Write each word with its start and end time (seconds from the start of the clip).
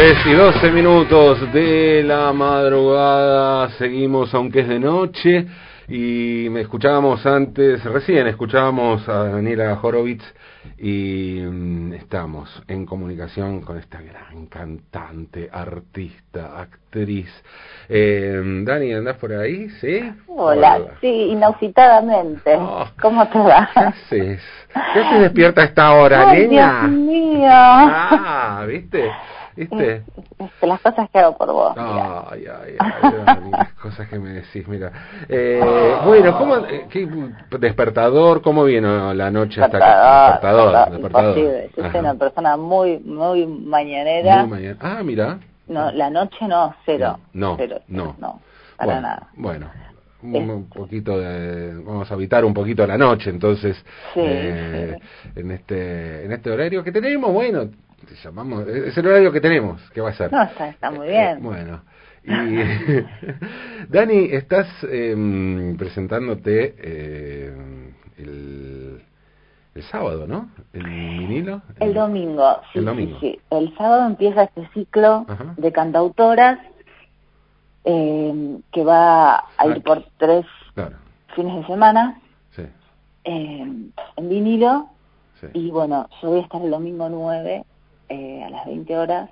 3 0.00 0.16
y 0.24 0.32
12 0.32 0.70
minutos 0.70 1.52
de 1.52 2.02
la 2.02 2.32
madrugada, 2.32 3.68
seguimos 3.72 4.32
aunque 4.32 4.60
es 4.60 4.68
de 4.68 4.80
noche 4.80 5.46
y 5.88 6.46
me 6.50 6.62
escuchábamos 6.62 7.26
antes, 7.26 7.84
recién 7.84 8.26
escuchábamos 8.26 9.06
a 9.10 9.24
Daniela 9.24 9.78
Horowitz 9.82 10.24
y 10.78 11.42
mm, 11.42 11.92
estamos 11.92 12.62
en 12.66 12.86
comunicación 12.86 13.60
con 13.60 13.76
esta 13.76 14.00
gran 14.00 14.46
cantante, 14.46 15.50
artista, 15.52 16.58
actriz. 16.58 17.28
Eh, 17.86 18.40
Dani, 18.64 18.94
¿andás 18.94 19.18
por 19.18 19.34
ahí? 19.34 19.68
¿Sí? 19.82 20.00
Hola, 20.28 20.80
sí, 21.02 21.28
inausitadamente. 21.30 22.56
Oh. 22.56 22.88
¿Cómo 23.02 23.28
te 23.28 23.38
va? 23.38 23.68
¿Qué 23.74 23.80
haces? 23.80 24.42
¿Qué 24.94 25.00
haces 25.00 25.20
despierta 25.20 25.60
a 25.60 25.64
esta 25.66 25.92
hora, 25.92 26.30
Ay, 26.30 26.46
niña? 26.46 26.86
Dios 26.86 26.90
mío. 26.92 27.50
Ah, 27.52 28.64
¿viste? 28.66 29.10
¿Viste? 29.56 30.04
Este, 30.38 30.66
las 30.66 30.80
cosas 30.80 31.10
que 31.10 31.18
hago 31.18 31.36
por 31.36 31.52
vos. 31.52 31.74
Ay, 31.76 32.44
ay, 32.46 32.76
ay, 32.78 33.12
Dani, 33.26 33.50
las 33.50 33.72
cosas 33.74 34.08
que 34.08 34.18
me 34.18 34.30
decís, 34.30 34.66
mira. 34.68 34.92
Eh, 35.28 35.60
bueno, 36.04 36.38
¿cómo, 36.38 36.56
eh, 36.58 36.86
qué 36.88 37.08
despertador, 37.58 38.42
cómo 38.42 38.64
vino 38.64 39.12
la 39.12 39.30
noche 39.30 39.60
hasta 39.62 39.76
acá? 39.76 40.26
Despertador, 40.32 40.72
Despertador, 40.72 40.90
despertador, 40.92 41.38
imposible. 41.38 41.70
Yo 41.76 41.82
Ajá. 41.82 41.92
soy 41.92 42.00
una 42.00 42.14
persona 42.14 42.56
muy, 42.56 42.98
muy 43.00 43.46
mañanera. 43.46 44.44
Muy 44.44 44.58
mañana. 44.58 44.76
Ah, 44.80 45.02
mira. 45.02 45.38
No, 45.66 45.90
la 45.92 46.10
noche 46.10 46.48
no, 46.48 46.74
cero. 46.84 47.18
No, 47.32 47.56
Cero, 47.56 47.80
no. 47.88 48.16
No, 48.18 48.40
para 48.76 48.92
bueno, 48.92 49.00
nada. 49.02 49.28
Bueno, 49.36 49.70
un, 50.22 50.34
Este. 50.36 50.78
poquito 50.78 51.18
de, 51.18 51.74
vamos 51.82 52.10
a 52.10 52.14
habitar 52.14 52.44
un 52.44 52.52
poquito 52.52 52.86
la 52.86 52.98
noche, 52.98 53.30
entonces, 53.30 53.76
Sí, 54.14 54.20
eh, 54.22 54.98
en 55.36 55.50
este, 55.50 56.24
en 56.24 56.32
este 56.32 56.50
horario 56.50 56.82
que 56.84 56.92
tenemos, 56.92 57.32
bueno, 57.32 57.68
te 58.10 58.16
llamamos, 58.16 58.66
es 58.66 58.96
el 58.98 59.06
horario 59.06 59.30
que 59.32 59.40
tenemos, 59.40 59.80
¿qué 59.92 60.00
va 60.00 60.10
a 60.10 60.14
ser? 60.14 60.32
No, 60.32 60.42
está, 60.42 60.68
está 60.68 60.90
muy 60.90 61.06
Eh, 61.06 61.10
bien. 61.10 61.42
bueno. 61.42 61.82
Y 62.24 62.30
Dani, 63.88 64.24
estás 64.32 64.66
em, 64.82 65.76
presentándote 65.76 66.74
eh, 66.78 67.54
el, 68.18 69.02
el 69.74 69.82
sábado, 69.84 70.26
¿no? 70.26 70.50
El 70.72 70.84
vinilo. 70.84 71.62
El 71.78 71.94
domingo, 71.94 72.60
sí, 72.72 72.80
El 72.80 72.84
domingo. 72.84 73.18
sí, 73.20 73.32
sí. 73.32 73.40
El 73.50 73.74
sábado 73.76 74.06
empieza 74.06 74.42
este 74.42 74.68
ciclo 74.74 75.24
Ajá. 75.28 75.54
de 75.56 75.72
cantautoras 75.72 76.58
eh, 77.84 78.58
que 78.72 78.84
va 78.84 79.36
a 79.36 79.44
Ah. 79.56 79.66
ir 79.68 79.82
por 79.82 80.04
tres 80.18 80.44
Claro, 80.74 80.96
fines 81.34 81.56
de 81.56 81.66
semana 81.66 82.20
sí, 82.54 82.62
eh, 83.24 83.66
en 84.16 84.28
vinilo 84.28 84.88
sí. 85.40 85.46
y 85.54 85.70
bueno, 85.70 86.08
yo 86.20 86.28
voy 86.28 86.40
a 86.40 86.42
estar 86.42 86.60
el 86.62 86.70
domingo 86.70 87.08
9 87.08 87.64
eh, 88.10 88.42
a 88.44 88.50
las 88.50 88.66
20 88.66 88.96
horas 88.98 89.30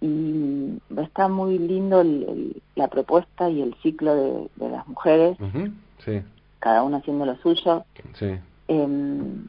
y 0.00 0.78
está 0.96 1.28
muy 1.28 1.58
lindo 1.58 2.00
el- 2.00 2.24
el- 2.28 2.62
la 2.74 2.88
propuesta 2.88 3.48
y 3.48 3.62
el 3.62 3.74
ciclo 3.82 4.14
de, 4.14 4.50
de 4.56 4.68
las 4.68 4.86
mujeres, 4.88 5.38
Ujú, 5.40 5.70
sí, 6.04 6.22
cada 6.58 6.82
una 6.82 6.98
haciendo 6.98 7.24
lo 7.26 7.36
suyo. 7.36 7.84
sí. 8.14 8.38
Em, 8.68 9.46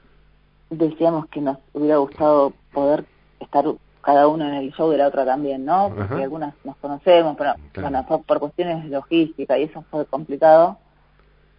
decíamos 0.69 1.27
que 1.27 1.42
nos 1.42 1.58
hubiera 1.73 1.97
gustado 1.97 2.53
poder 2.72 3.05
estar 3.39 3.66
cada 4.02 4.27
uno 4.27 4.45
en 4.47 4.53
el 4.55 4.72
show 4.73 4.89
de 4.92 4.97
la 4.97 5.08
otra 5.08 5.25
también, 5.25 5.66
¿no? 5.66 5.92
Porque 5.95 6.23
algunas 6.23 6.53
nos 6.64 6.75
conocemos, 6.77 7.36
pero 7.38 7.53
Claro. 7.72 7.89
bueno, 7.89 8.05
fue 8.08 8.23
por 8.23 8.39
cuestiones 8.39 8.86
logísticas 8.86 9.58
y 9.58 9.64
eso 9.64 9.83
fue 9.89 10.05
complicado 10.05 10.77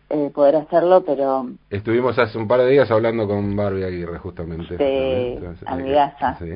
eh, 0.08 0.30
poder 0.32 0.56
hacerlo, 0.56 1.02
pero 1.04 1.46
Estuvimos 1.68 2.16
hace 2.18 2.38
un 2.38 2.46
par 2.46 2.60
de 2.60 2.70
días 2.70 2.90
hablando 2.90 3.26
con 3.26 3.56
Barbie 3.56 3.84
Aguirre, 3.84 4.18
justamente. 4.18 4.76
Sí, 4.76 5.34
Entonces, 5.36 5.66
amigaza. 5.66 6.38
Sí, 6.38 6.52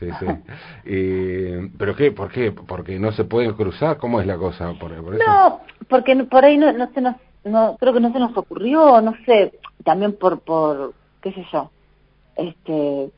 sí, 0.00 0.08
sí. 0.18 0.26
Y, 0.90 1.68
¿Pero 1.78 1.94
qué? 1.94 2.10
¿Por 2.10 2.30
qué? 2.32 2.50
¿Porque 2.50 2.98
no 2.98 3.12
se 3.12 3.24
pueden 3.24 3.52
cruzar? 3.52 3.98
¿Cómo 3.98 4.20
es 4.20 4.26
la 4.26 4.36
cosa? 4.36 4.72
¿Por, 4.80 4.94
por 5.02 5.14
eso? 5.14 5.24
no, 5.24 5.60
porque 5.88 6.16
por 6.24 6.44
ahí 6.44 6.58
no, 6.58 6.72
no 6.72 6.90
se 6.92 7.00
nos, 7.00 7.16
no, 7.44 7.76
creo 7.78 7.92
que 7.92 8.00
no 8.00 8.12
se 8.12 8.18
nos 8.18 8.36
ocurrió, 8.36 9.00
no 9.00 9.14
sé, 9.26 9.52
también 9.84 10.14
por, 10.14 10.40
por, 10.40 10.92
qué 11.20 11.32
sé 11.32 11.46
yo, 11.52 11.70
este, 12.36 13.10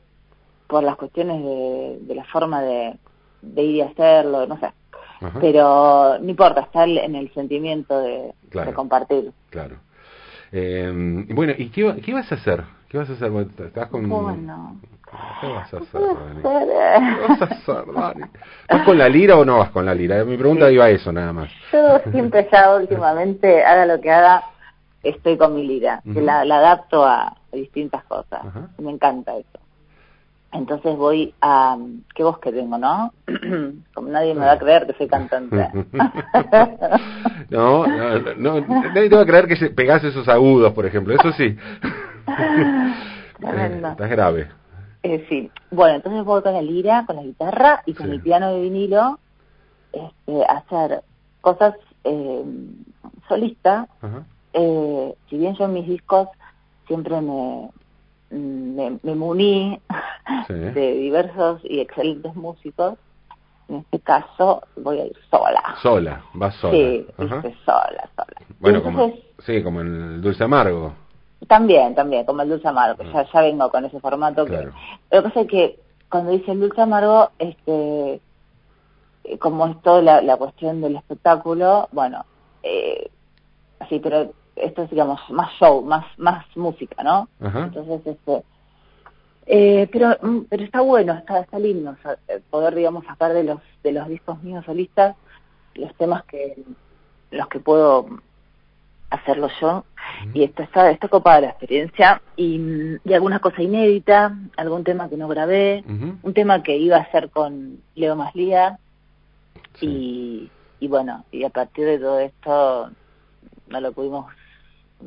por 0.67 0.83
las 0.83 0.95
cuestiones 0.95 1.43
de, 1.43 1.99
de 2.01 2.15
la 2.15 2.25
forma 2.25 2.61
de, 2.61 2.99
de 3.41 3.63
ir 3.63 3.75
y 3.77 3.81
hacerlo, 3.81 4.45
no 4.45 4.59
sé. 4.59 4.71
Ajá, 5.21 5.39
pero 5.39 6.17
no 6.19 6.29
importa, 6.29 6.61
está 6.61 6.83
en 6.83 7.15
el 7.15 7.31
sentimiento 7.33 7.99
de, 7.99 8.33
Claro. 8.49 8.69
de 8.69 8.75
compartir. 8.75 9.31
Claro. 9.49 9.77
Eh, 10.51 10.91
bueno, 11.29 11.53
¿y 11.57 11.69
qué, 11.69 11.83
va- 11.83 11.95
qué 11.95 12.13
vas 12.13 12.31
a 12.31 12.35
hacer? 12.35 12.63
¿Qué 12.89 12.97
vas 12.97 13.09
a 13.09 13.13
hacer? 13.13 13.31
¿Estás 13.65 13.87
con... 13.87 14.07
Bueno, 14.07 14.77
¿Qué 15.41 15.47
vas 15.47 15.73
a 15.73 15.77
hacer, 15.77 16.01
Dani? 16.01 16.41
¿Qué 16.41 17.27
vas 17.27 17.41
a 17.41 17.45
hacer, 17.45 17.93
Dani? 17.93 18.21
¿Vas 18.69 18.81
con 18.83 18.97
la 18.97 19.09
lira 19.09 19.37
o 19.37 19.45
no 19.45 19.59
vas 19.59 19.69
con 19.71 19.85
la 19.85 19.93
lira? 19.95 20.23
Mi 20.25 20.37
pregunta 20.37 20.69
iba 20.71 20.85
a 20.85 20.89
eso 20.89 21.11
nada 21.11 21.31
más. 21.33 21.49
yo 21.71 21.99
siempre 22.11 22.47
ya 22.51 22.75
últimamente, 22.75 23.63
haga 23.63 23.85
lo 23.85 24.01
que 24.01 24.11
haga, 24.11 24.43
estoy 25.03 25.37
con 25.37 25.55
mi 25.55 25.65
lira, 25.65 26.01
que 26.13 26.21
la, 26.21 26.43
la 26.45 26.57
adapto 26.57 27.05
a, 27.05 27.35
distintas 27.51 28.03
cosas. 28.05 28.45
Ajá. 28.45 28.69
Me 28.77 28.91
encanta 28.91 29.37
eso. 29.37 29.59
Entonces 30.51 30.95
voy 30.95 31.33
a... 31.41 31.77
¿Qué 32.13 32.23
voz 32.23 32.39
que 32.39 32.51
tengo, 32.51 32.77
no? 32.77 33.11
Como 33.93 34.07
nadie 34.07 34.33
me 34.33 34.45
va 34.45 34.53
a 34.53 34.59
creer 34.59 34.87
que 34.87 34.93
soy 34.93 35.07
cantante. 35.07 35.69
No, 37.49 37.85
no, 37.85 38.19
no, 38.37 38.61
nadie 38.61 39.09
te 39.09 39.15
va 39.15 39.21
a 39.21 39.25
creer 39.25 39.47
que 39.47 39.55
pegás 39.69 40.03
esos 40.03 40.27
agudos, 40.27 40.73
por 40.73 40.85
ejemplo, 40.85 41.13
eso 41.13 41.31
sí. 41.33 41.55
Eh, 43.41 43.81
estás 43.83 44.09
grave. 44.09 44.47
Eh, 45.03 45.25
sí. 45.29 45.51
Bueno, 45.69 45.97
entonces 45.97 46.23
voy 46.23 46.41
con 46.41 46.53
la 46.53 46.61
lira, 46.61 47.03
con 47.05 47.17
la 47.17 47.21
guitarra 47.23 47.83
y 47.85 47.93
con 47.93 48.07
Sí. 48.07 48.13
el 48.13 48.21
piano 48.21 48.53
de 48.53 48.61
vinilo 48.61 49.19
este, 49.91 50.45
a 50.45 50.57
hacer 50.59 51.01
cosas 51.41 51.75
eh, 52.05 52.43
solista. 53.27 53.87
Ajá. 54.01 54.23
Eh, 54.53 55.13
si 55.29 55.37
bien 55.37 55.53
yo 55.55 55.65
en 55.65 55.73
mis 55.73 55.85
discos 55.85 56.29
siempre 56.87 57.19
me, 57.19 57.69
me, 58.35 58.99
me 59.01 59.15
muní 59.15 59.79
Sí. 60.47 60.53
de 60.53 60.93
diversos 60.93 61.61
y 61.63 61.79
excelentes 61.79 62.35
músicos, 62.35 62.97
en 63.67 63.77
este 63.77 63.99
caso 63.99 64.61
voy 64.75 64.99
a 64.99 65.05
ir 65.05 65.17
sola. 65.29 65.75
Sola, 65.81 66.23
vas 66.33 66.55
sola. 66.55 66.73
Sí, 66.73 67.07
viste, 67.17 67.55
sola, 67.65 68.09
sola. 68.15 68.47
Bueno, 68.59 68.79
Y 68.79 68.81
como, 68.81 69.03
entonces, 69.03 69.25
sí, 69.45 69.63
como 69.63 69.81
el 69.81 70.21
dulce 70.21 70.43
amargo. 70.43 70.93
También, 71.47 71.93
también, 71.95 72.25
como 72.25 72.41
el 72.41 72.49
dulce 72.49 72.67
amargo, 72.67 72.97
que 72.97 73.11
ya, 73.11 73.25
ya 73.31 73.41
vengo 73.41 73.69
con 73.69 73.85
ese 73.85 73.99
formato. 73.99 74.45
Claro. 74.45 74.71
Que, 75.09 75.15
lo 75.15 75.23
que 75.23 75.29
pasa 75.29 75.41
es 75.41 75.47
que 75.47 75.79
cuando 76.09 76.31
dice 76.31 76.51
el 76.51 76.59
dulce 76.59 76.81
amargo, 76.81 77.29
este, 77.39 78.21
como 79.39 79.67
es 79.67 79.81
toda 79.81 80.01
la, 80.01 80.21
la 80.21 80.37
cuestión 80.37 80.81
del 80.81 80.95
espectáculo, 80.95 81.89
bueno, 81.91 82.25
eh, 82.63 83.09
sí, 83.89 83.99
pero 83.99 84.31
esto 84.55 84.83
es, 84.83 84.89
digamos, 84.89 85.19
más 85.29 85.51
show, 85.59 85.81
más 85.83 86.05
más 86.17 86.45
música, 86.55 87.03
¿no? 87.03 87.27
Ajá. 87.41 87.65
Entonces, 87.65 88.01
este, 88.05 88.43
eh, 89.47 89.87
pero 89.91 90.17
mm, 90.21 90.45
pero 90.49 90.63
está 90.63 90.81
bueno, 90.81 91.13
está 91.13 91.39
está 91.39 91.59
lindo 91.59 91.91
o 91.91 91.97
sea, 92.01 92.17
eh, 92.27 92.41
poder, 92.49 92.73
digamos, 92.75 93.05
sacar 93.05 93.33
de 93.33 93.43
los 93.43 93.59
de 93.83 93.91
los 93.91 94.07
discos 94.07 94.41
míos 94.43 94.65
solistas 94.65 95.15
los 95.75 95.93
temas 95.95 96.23
que 96.25 96.63
los 97.31 97.47
que 97.49 97.59
puedo 97.59 98.07
hacerlo 99.09 99.49
yo 99.61 99.83
y 100.33 100.43
esto 100.43 100.63
está 100.63 100.89
está 100.89 101.07
copada 101.09 101.41
la 101.41 101.49
experiencia 101.49 102.21
y, 102.35 102.59
y 103.03 103.13
alguna 103.13 103.39
cosa 103.39 103.61
inédita, 103.61 104.35
algún 104.57 104.83
tema 104.83 105.09
que 105.09 105.17
no 105.17 105.27
grabé, 105.27 105.83
un 105.87 106.33
tema 106.33 106.63
que 106.63 106.77
iba 106.77 106.97
a 106.97 107.01
hacer 107.01 107.29
con 107.29 107.79
Leo 107.95 108.15
Maslía 108.15 108.79
Sí. 109.79 110.49
y, 110.79 110.85
y 110.85 110.87
bueno, 110.87 111.25
y 111.31 111.43
a 111.43 111.49
partir 111.49 111.85
de 111.85 111.99
todo 111.99 112.19
esto 112.19 112.91
no 113.67 113.81
lo 113.81 113.91
pudimos 113.91 114.27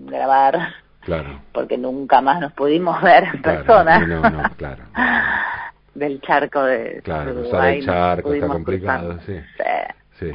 grabar 0.07 0.75
Claro. 1.01 1.41
porque 1.53 1.79
nunca 1.79 2.21
más 2.21 2.41
nos 2.41 2.53
pudimos 2.53 3.01
ver 3.03 3.25
en 3.25 3.43
Claro, 3.43 3.65
persona. 3.65 3.99
no, 4.07 4.21
no, 4.31 4.43
claro. 4.57 4.85
Del 5.95 6.21
charco 6.21 6.63
de 6.63 7.01
Claro, 7.03 7.33
cruzar 7.33 7.45
Uruguay 7.51 7.79
el 7.79 7.85
charco 7.85 8.35
está 8.35 8.47
complicado, 8.49 9.17
cruzar. 9.19 9.25
sí. 9.27 10.27
Sí. 10.27 10.33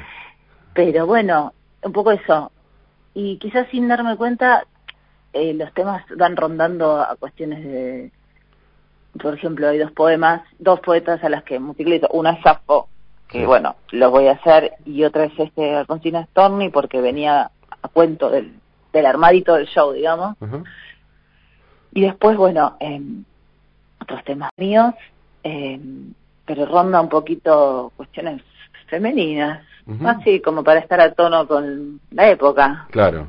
Pero 0.73 1.05
bueno, 1.05 1.53
un 1.83 1.91
poco 1.93 2.11
eso. 2.11 2.51
Y 3.13 3.37
quizás 3.37 3.67
sin 3.69 3.87
darme 3.87 4.17
cuenta, 4.17 4.65
eh, 5.33 5.53
los 5.53 5.71
temas 5.73 6.03
van 6.17 6.35
rondando 6.35 6.99
a 7.01 7.15
cuestiones 7.17 7.63
de... 7.63 8.11
Por 9.21 9.35
ejemplo, 9.35 9.67
hay 9.69 9.77
dos 9.77 9.91
poemas, 9.91 10.41
dos 10.57 10.79
poetas 10.79 11.23
a 11.23 11.29
las 11.29 11.43
que 11.43 11.59
musicalizo. 11.59 12.07
Una 12.11 12.31
es 12.31 12.41
Sappho, 12.41 12.87
que 13.27 13.39
Sí. 13.41 13.45
bueno, 13.45 13.75
los 13.91 14.09
voy 14.09 14.27
a 14.27 14.31
hacer, 14.33 14.73
y 14.85 15.03
otra 15.03 15.25
es 15.25 15.33
este 15.37 15.75
Alfonsina 15.75 16.25
Storni, 16.27 16.69
porque 16.69 16.99
venía 17.01 17.51
a 17.83 17.87
cuento 17.89 18.29
del, 18.31 18.53
del 18.93 19.05
armadito 19.05 19.55
del 19.55 19.65
show, 19.67 19.91
digamos. 19.91 20.35
Y 21.93 22.01
después, 22.01 22.37
bueno, 22.37 22.77
eh, 22.79 23.01
otros 24.01 24.23
temas 24.23 24.49
míos, 24.57 24.93
eh, 25.43 25.79
pero 26.45 26.65
ronda 26.65 27.01
un 27.01 27.09
poquito 27.09 27.91
cuestiones 27.97 28.41
femeninas, 28.87 29.65
Ujú. 29.85 30.07
así 30.07 30.39
como 30.39 30.63
para 30.63 30.79
estar 30.79 31.01
a 31.01 31.13
tono 31.13 31.47
con 31.47 31.99
la 32.11 32.29
época, 32.29 32.87
Claro. 32.91 33.27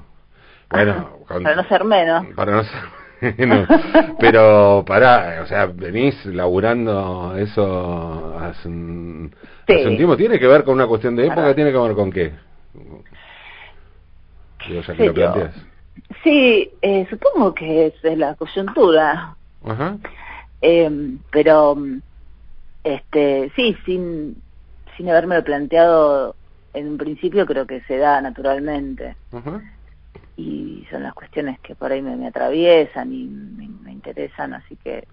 Bueno, 0.70 1.18
con- 1.28 1.42
para 1.42 1.56
no 1.56 1.64
ser 1.64 1.84
menos. 1.84 2.26
para 2.34 2.52
no 2.52 2.64
ser- 2.64 2.94
bueno, 3.38 3.66
pero 4.18 4.84
pará, 4.86 5.40
o 5.42 5.46
sea, 5.46 5.66
venís 5.66 6.24
laburando 6.26 7.34
eso 7.36 8.36
hace 8.38 8.68
un, 8.68 9.34
hace 9.62 9.88
un 9.88 9.96
tiempo. 9.96 10.16
¿Tiene 10.16 10.38
que 10.38 10.46
ver 10.46 10.64
con 10.64 10.74
una 10.74 10.86
cuestión 10.86 11.16
de 11.16 11.26
época? 11.26 11.54
¿Tiene 11.54 11.70
que 11.72 11.78
ver 11.78 11.94
con 11.94 12.10
qué? 12.10 12.32
Digo, 14.68 14.80
ya 14.82 14.94
que 14.94 15.06
lo 15.06 15.14
planteas. 15.14 15.54
Sí, 16.22 16.70
eh, 16.82 17.06
supongo 17.08 17.54
que 17.54 17.86
es 17.86 18.18
la 18.18 18.34
coyuntura. 18.34 19.36
Ajá. 19.64 19.98
Eh, 20.60 21.16
pero, 21.30 21.76
este, 22.82 23.52
sí, 23.54 23.76
sin, 23.84 24.36
sin 24.96 25.10
haberme 25.10 25.36
lo 25.36 25.44
planteado 25.44 26.36
en 26.72 26.88
un 26.88 26.98
principio, 26.98 27.46
creo 27.46 27.66
que 27.66 27.80
se 27.82 27.98
da 27.98 28.20
naturalmente. 28.20 29.16
Ajá 29.32 29.62
y 30.36 30.86
son 30.90 31.02
las 31.02 31.14
cuestiones 31.14 31.58
que 31.60 31.74
por 31.74 31.92
ahí 31.92 32.02
me, 32.02 32.26
atraviesan 32.26 33.12
y 33.12 33.24
me, 33.24 33.92
interesan, 33.92 34.54
así 34.54 34.76
que 34.82 35.06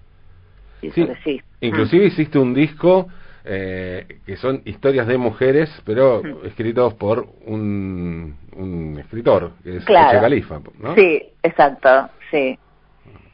sí, 0.81 0.91
sí. 1.23 1.41
Inclusive 1.61 2.07
hiciste 2.07 2.39
un 2.39 2.53
disco 2.53 3.07
eh, 3.45 4.19
que 4.25 4.37
son 4.37 4.61
historias 4.65 5.07
de 5.07 5.17
mujeres, 5.17 5.69
pero 5.85 6.21
escritos 6.43 6.93
por 6.95 7.27
un, 7.45 8.37
un 8.55 8.99
escritor, 8.99 9.53
que 9.63 9.77
es 9.77 9.85
claro. 9.85 10.21
Califa, 10.21 10.61
¿no? 10.79 10.95
Sí, 10.95 11.23
exacto, 11.41 12.09
sí. 12.29 12.57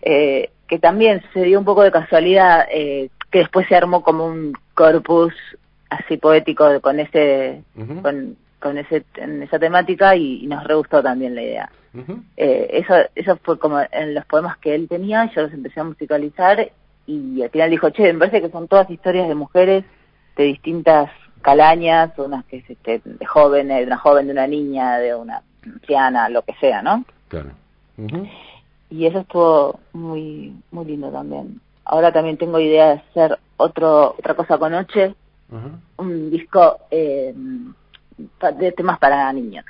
Eh, 0.01 0.50
que 0.68 0.80
también 0.80 1.21
se 1.33 1.44
dio 1.44 1.59
un 1.59 1.65
poco 1.65 1.83
de 1.83 1.92
casualidad, 1.92 2.68
eh, 2.71 3.09
que 3.31 3.39
después 3.39 3.68
se 3.68 3.75
armó 3.75 4.04
como 4.04 4.27
un 4.27 4.54
corpus 4.74 5.33
así 5.89 6.18
poético 6.18 6.81
con 6.81 7.00
ese, 7.00 7.63
con 8.01 8.38
con 8.60 8.77
ese, 8.77 9.06
en 9.15 9.44
esa 9.44 9.60
temática 9.60 10.15
y, 10.15 10.45
nos 10.48 10.63
re 10.63 10.75
gustó 10.75 11.03
también 11.03 11.36
la 11.36 11.42
idea. 11.42 11.71
eh, 12.36 12.68
eso, 12.74 12.94
eso 13.15 13.38
fue 13.44 13.57
como 13.57 13.80
en 13.92 14.13
los 14.13 14.25
poemas 14.25 14.57
que 14.57 14.75
él 14.75 14.88
tenía, 14.88 15.31
yo 15.33 15.44
los 15.44 15.53
empecé 15.53 15.80
a 15.80 15.83
musicalizar 15.86 16.71
y 17.06 17.42
al 17.42 17.50
final 17.50 17.69
dijo, 17.69 17.89
che, 17.92 18.13
me 18.13 18.19
parece 18.19 18.42
que 18.42 18.50
son 18.50 18.68
todas 18.68 18.89
historias 18.89 19.27
de 19.27 19.36
mujeres 19.36 19.86
de 20.38 20.44
distintas 20.44 21.10
calañas, 21.42 22.12
unas 22.18 22.45
que 22.45 22.57
es 22.57 22.69
este, 22.69 23.01
de 23.04 23.25
jóvenes, 23.25 23.80
de 23.80 23.86
una 23.86 23.98
joven, 23.98 24.28
de 24.28 24.34
una 24.34 24.48
niña, 24.48 24.98
de 25.00 25.16
una 25.16 25.42
anciana, 25.66 26.30
lo 26.30 26.42
que 26.44 26.54
sea, 26.60 26.81
¿no? 26.81 27.04
Claro. 27.28 27.50
Y 28.89 29.06
eso 29.06 29.19
estuvo 29.19 29.80
muy, 29.94 30.54
muy 30.72 30.86
lindo 30.86 31.10
también. 31.10 31.60
Ahora 31.84 32.12
también 32.12 32.38
tengo 32.38 32.60
idea 32.60 32.88
de 32.88 32.94
hacer 32.94 33.39
otro, 33.57 34.16
otra 34.18 34.34
cosa 34.34 34.57
con 34.57 34.72
Noche, 34.72 35.16
un 35.98 36.30
disco 36.30 36.80
eh, 36.92 37.34
de 38.60 38.72
temas 38.74 39.00
para 39.00 39.31
niños. 39.34 39.66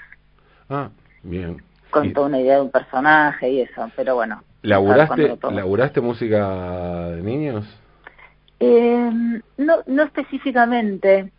Ah, 0.70 0.90
bien. 1.24 1.62
Con 1.90 2.12
toda 2.14 2.28
una 2.28 2.40
idea 2.40 2.56
de 2.56 2.62
un 2.62 2.72
personaje 2.72 3.50
y 3.50 3.62
eso, 3.62 3.90
pero 3.96 4.16
bueno. 4.16 4.44
¿Laburaste, 4.62 6.02
música 6.02 7.10
de 7.10 7.22
niños? 7.22 7.66
Eh, 8.60 9.42
no, 9.58 9.76
no 9.86 10.04
específicamente, 10.04 11.32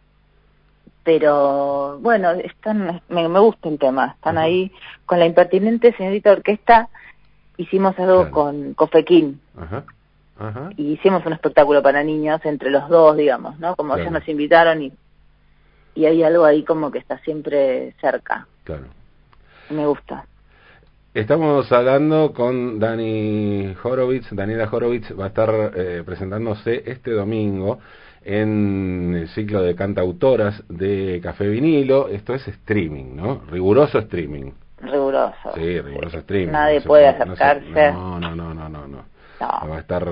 pero 1.05 1.99
bueno, 2.01 2.31
están, 2.33 3.01
me, 3.09 3.29
me 3.29 3.39
gusta 3.41 3.69
el 3.69 3.79
tema. 3.79 4.13
Están 4.17 4.39
ahí 4.39 4.73
con 5.07 5.19
la 5.19 5.27
impertinente 5.27 5.93
señorita 5.95 6.33
orquesta. 6.33 6.89
Hicimos 7.57 7.99
algo 7.99 8.31
con 8.31 8.75
Cofequín. 8.75 9.41
Ajá. 9.57 9.85
Y 10.77 10.93
hicimos 10.93 11.27
un 11.27 11.33
espectáculo 11.33 11.83
para 11.83 12.05
niños 12.05 12.41
entre 12.45 12.71
los 12.71 12.89
dos, 12.89 13.17
digamos, 13.17 13.59
¿no? 13.59 13.75
Como 13.75 13.97
ellos 13.97 14.13
nos 14.13 14.29
invitaron 14.29 14.83
y 14.83 14.93
y 15.99 16.07
hay 16.07 16.23
algo 16.23 16.45
ahí 16.45 16.63
como 16.63 16.93
que 16.93 16.99
está 16.99 17.19
siempre 17.19 17.93
cerca. 18.01 18.47
Claro. 18.63 18.85
Me 19.69 19.85
gusta. 19.85 20.27
Estamos 21.15 21.73
hablando 21.73 22.33
con 22.35 22.79
Dani 22.79 23.75
Horowitz. 23.83 24.29
Daniela 24.31 24.69
Horowitz 24.71 25.19
va 25.19 25.25
a 25.25 25.29
estar 25.29 25.73
eh, 25.75 26.03
presentándose 26.05 26.83
este 26.85 27.13
domingo 27.13 27.79
en 28.23 29.15
el 29.17 29.29
ciclo 29.29 29.63
de 29.63 29.75
cantautoras 29.75 30.63
de 30.69 31.19
Café 31.23 31.49
Vinilo. 31.49 32.09
Esto 32.09 32.35
es 32.35 32.47
streaming, 32.47 33.17
¿no? 33.17 33.41
Riguroso 33.51 33.99
streaming. 34.01 34.53
Riguroso. 34.83 35.55
Sí, 35.55 35.81
riguroso 35.81 36.19
streaming. 36.19 36.53
Nadie 36.53 36.83
puede 36.83 37.09
acercarse. 37.09 37.93
no, 37.93 38.21
no, 38.21 38.35
no, 38.35 38.69
no, 38.69 38.87
no. 38.87 39.19
Va 39.41 39.77
a 39.77 39.81
estar, 39.81 40.07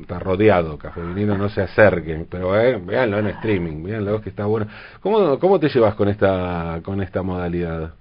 está 0.00 0.18
rodeado, 0.20 0.78
Café 0.78 1.02
Vinilo, 1.02 1.36
no 1.36 1.48
se 1.48 1.62
acerquen, 1.62 2.28
pero 2.30 2.58
eh, 2.58 2.76
véanlo 2.76 3.18
en 3.18 3.26
streaming, 3.26 3.82
véanlo 3.82 4.20
que 4.20 4.30
está 4.30 4.46
bueno. 4.46 4.66
¿Cómo, 5.00 5.38
cómo 5.40 5.58
te 5.58 5.68
llevas 5.68 5.96
con 5.96 6.08
esta, 6.08 6.80
con 6.84 7.02
esta 7.02 7.22
modalidad? 7.22 7.94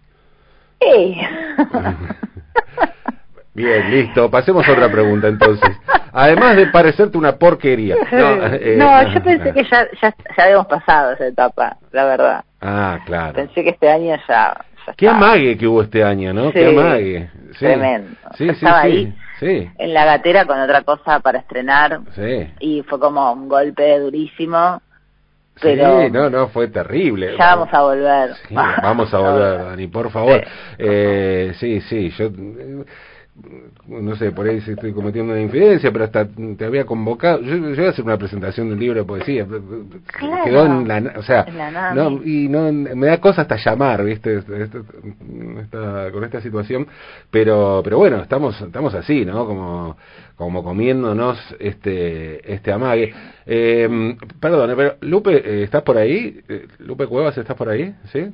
Bien, 3.53 3.91
listo. 3.91 4.31
Pasemos 4.31 4.67
a 4.67 4.71
otra 4.71 4.89
pregunta 4.89 5.27
entonces. 5.27 5.77
Además 6.13 6.55
de 6.55 6.67
parecerte 6.67 7.17
una 7.17 7.35
porquería. 7.37 7.95
No, 8.11 8.45
eh, 8.45 8.75
no 8.77 9.13
yo 9.13 9.21
pensé 9.21 9.53
que 9.53 9.63
ya, 9.63 9.87
ya, 10.01 10.15
ya 10.37 10.43
habíamos 10.43 10.67
pasado 10.67 11.11
esa 11.13 11.27
etapa, 11.27 11.77
la 11.91 12.05
verdad. 12.05 12.43
Ah, 12.61 12.99
claro. 13.05 13.33
Pensé 13.33 13.63
que 13.63 13.71
este 13.71 13.89
año 13.89 14.15
ya 14.27 14.65
Qué 14.97 15.07
amague 15.07 15.57
que 15.57 15.67
hubo 15.67 15.81
este 15.83 16.03
año, 16.03 16.33
¿no? 16.33 16.51
Qué 16.51 16.67
amague. 16.67 17.29
Tremendo. 17.57 18.11
estaba 18.37 18.81
ahí 18.81 19.13
en 19.41 19.93
la 19.93 20.05
gatera 20.05 20.45
con 20.45 20.59
otra 20.59 20.81
cosa 20.81 21.19
para 21.19 21.39
estrenar 21.39 22.01
y 22.59 22.83
fue 22.83 22.99
como 22.99 23.31
un 23.33 23.47
golpe 23.47 23.99
durísimo. 23.99 24.81
Pero 25.61 26.01
sí, 26.01 26.11
no, 26.11 26.29
no, 26.29 26.47
fue 26.50 26.67
terrible. 26.67 27.35
Ya 27.38 27.56
vamos 27.56 27.69
a 27.73 27.81
volver. 27.81 28.31
vamos 28.51 29.13
a 29.13 29.17
volver, 29.19 29.57
Dani, 29.65 29.88
por 29.88 30.11
favor. 30.11 30.41
Eh, 30.77 31.53
sí, 31.59 31.81
sí, 31.81 32.09
yo 32.11 32.29
no 33.88 34.15
sé, 34.15 34.31
por 34.31 34.47
ahí 34.47 34.57
estoy 34.57 34.94
cometiendo 34.94 35.33
una 35.33 35.41
infidencia, 35.41 35.91
pero 35.91 36.06
hasta 36.06 36.27
te 36.27 36.65
había 36.65 36.85
convocado. 36.85 37.41
Yo, 37.41 37.56
yo 37.56 37.73
iba 37.73 37.88
a 37.88 37.89
hacer 37.89 38.06
una 38.06 38.17
presentación 38.17 38.69
del 38.69 38.79
libro 38.79 39.00
de 39.00 39.06
poesía, 39.06 39.45
quedó 40.44 40.65
en 40.65 40.88
la, 40.88 41.13
o 41.17 41.23
sea, 41.23 41.45
no, 41.95 42.21
y 42.23 42.47
no 42.47 42.71
me 42.71 43.07
da 43.07 43.19
cosa 43.19 43.41
hasta 43.41 43.56
llamar, 43.57 44.03
¿viste? 44.03 44.38
Esta, 44.38 46.11
con 46.11 46.23
esta 46.23 46.41
situación, 46.41 46.88
pero 47.31 47.81
pero 47.83 47.97
bueno, 47.97 48.17
estamos 48.17 48.59
estamos 48.61 48.94
así, 48.94 49.25
¿no? 49.25 49.45
Como 49.45 49.97
como 50.39 50.63
comiéndonos 50.63 51.38
este 51.59 52.53
este 52.53 52.71
amague. 52.71 53.13
Eh, 53.45 54.15
perdón, 54.39 54.74
pero 54.77 54.95
Lupe, 55.01 55.36
eh, 55.36 55.63
¿estás 55.63 55.83
por 55.83 55.97
ahí? 55.97 56.39
Eh, 56.47 56.65
Lupe 56.77 57.07
Cuevas, 57.07 57.38
¿estás 57.38 57.57
por 57.57 57.68
ahí? 57.68 57.94
¿Sí? 58.13 58.31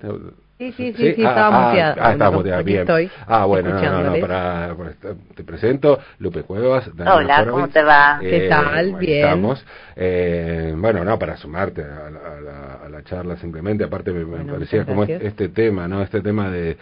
Sí, 0.59 0.71
sí, 0.71 0.93
sí, 0.93 1.13
sí, 1.15 1.25
estaba 1.25 1.47
ah, 1.47 1.67
muteada. 1.67 1.95
Ah, 1.99 2.11
estaba 2.11 2.37
muteada, 2.37 2.61
bien. 2.61 2.81
Estoy 2.81 3.09
ah, 3.25 3.45
bueno, 3.45 3.69
no, 3.73 4.03
no, 4.03 4.21
para, 4.21 4.75
pues, 4.77 4.95
te 5.35 5.43
presento, 5.43 5.99
Lupe 6.19 6.43
Cuevas. 6.43 6.87
Hola, 6.95 7.43
¿cómo 7.49 7.67
te 7.69 7.83
va? 7.83 8.19
¿Qué 8.21 8.47
tal? 8.49 8.95
Bien. 8.97 9.25
Estamos. 9.25 9.65
Eh, 9.95 10.75
bueno, 10.77 11.03
no, 11.03 11.17
para 11.17 11.37
sumarte 11.37 11.81
a 11.81 12.11
la, 12.11 12.85
a 12.85 12.89
la, 12.89 13.03
charla 13.03 13.35
simplemente, 13.37 13.83
aparte 13.83 14.11
me, 14.11 14.25
parecía 14.45 14.85
como 14.85 15.05
este 15.05 15.49
tema, 15.49 15.87
¿no? 15.87 16.03
Este 16.03 16.21
tema 16.21 16.51
de... 16.51 16.77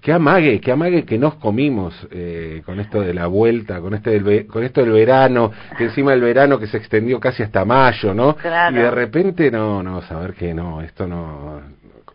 Que 0.00 0.12
amague, 0.12 0.60
que 0.60 0.72
amague 0.72 1.04
que 1.04 1.18
nos 1.18 1.34
comimos 1.36 1.94
eh, 2.10 2.62
con 2.64 2.80
esto 2.80 3.00
de 3.00 3.14
la 3.14 3.26
vuelta, 3.26 3.80
con 3.80 3.94
este 3.94 4.18
del, 4.20 4.46
con 4.46 4.62
esto 4.62 4.80
del 4.80 4.92
verano, 4.92 5.52
que 5.76 5.84
encima 5.84 6.12
el 6.12 6.20
verano 6.20 6.58
que 6.58 6.66
se 6.66 6.76
extendió 6.76 7.18
casi 7.20 7.42
hasta 7.42 7.64
mayo, 7.64 8.14
¿no? 8.14 8.36
Claro. 8.36 8.76
Y 8.76 8.80
de 8.80 8.90
repente, 8.90 9.50
no, 9.50 9.82
no, 9.82 10.02
saber 10.02 10.34
que 10.34 10.54
no, 10.54 10.82
esto 10.82 11.06
no 11.06 11.60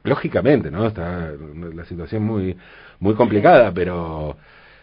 lógicamente, 0.03 0.69
¿no? 0.69 0.87
Está 0.87 1.31
la 1.73 1.85
situación 1.85 2.23
muy 2.23 2.55
muy 2.99 3.15
complicada, 3.15 3.71
pero 3.73 4.37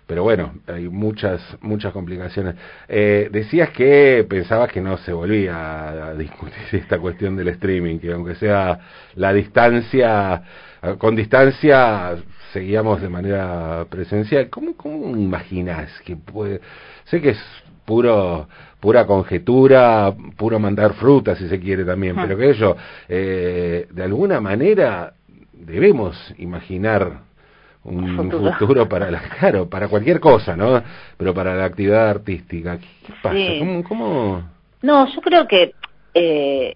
pero 0.06 0.24
bueno, 0.24 0.54
hay 0.66 0.88
muchas 0.88 1.40
muchas 1.60 1.92
complicaciones. 1.92 2.56
Eh, 2.88 3.28
decías 3.30 3.70
que 3.70 4.26
pensabas 4.28 4.72
que 4.72 4.80
no 4.80 4.96
se 4.98 5.12
volvía 5.12 6.08
a 6.08 6.14
discutir 6.14 6.62
esta 6.72 6.98
cuestión 6.98 7.36
del 7.36 7.48
streaming, 7.48 7.98
que 7.98 8.12
aunque 8.12 8.34
sea 8.34 8.78
la 9.14 9.32
distancia, 9.32 10.42
con 10.98 11.14
distancia 11.14 12.16
seguíamos 12.52 13.00
de 13.00 13.08
manera 13.08 13.86
presencial. 13.88 14.48
¿Cómo, 14.50 14.76
cómo 14.76 15.16
imaginas 15.16 15.90
que 16.04 16.16
puede? 16.16 16.60
Sé 17.04 17.20
que 17.20 17.30
es 17.30 17.40
puro 17.84 18.48
pura 18.80 19.06
conjetura, 19.06 20.12
puro 20.36 20.58
mandar 20.58 20.94
fruta 20.94 21.36
si 21.36 21.48
se 21.48 21.60
quiere 21.60 21.84
también, 21.84 22.16
pero 22.16 22.36
que 22.36 22.50
ello, 22.50 22.76
eh, 23.08 23.86
de 23.90 24.02
alguna 24.02 24.40
manera 24.40 25.12
debemos 25.52 26.16
imaginar 26.38 27.20
un 27.84 28.30
futuro. 28.58 28.88
para 28.88 29.10
la, 29.10 29.20
claro, 29.38 29.68
para 29.68 29.88
cualquier 29.88 30.18
cosa, 30.18 30.56
¿no? 30.56 30.82
Pero 31.16 31.34
para 31.34 31.54
la 31.54 31.66
actividad 31.66 32.08
artística, 32.08 32.78
¿qué, 32.78 33.12
pasa? 33.22 33.36
¿Cómo, 33.86 34.42
No, 34.82 35.06
yo 35.14 35.20
creo 35.20 35.46
que, 35.46 35.74
eh, 36.14 36.74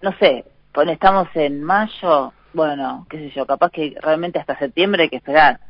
no 0.00 0.12
sé, 0.18 0.44
estamos 0.92 1.28
en 1.34 1.62
mayo, 1.62 2.32
bueno, 2.52 3.06
qué 3.08 3.18
sé 3.18 3.30
yo, 3.30 3.46
capaz 3.46 3.70
que 3.70 3.96
realmente 4.00 4.38
hasta 4.38 4.58
septiembre 4.58 5.04
hay 5.04 5.08
que 5.08 5.16
esperar, 5.16 5.60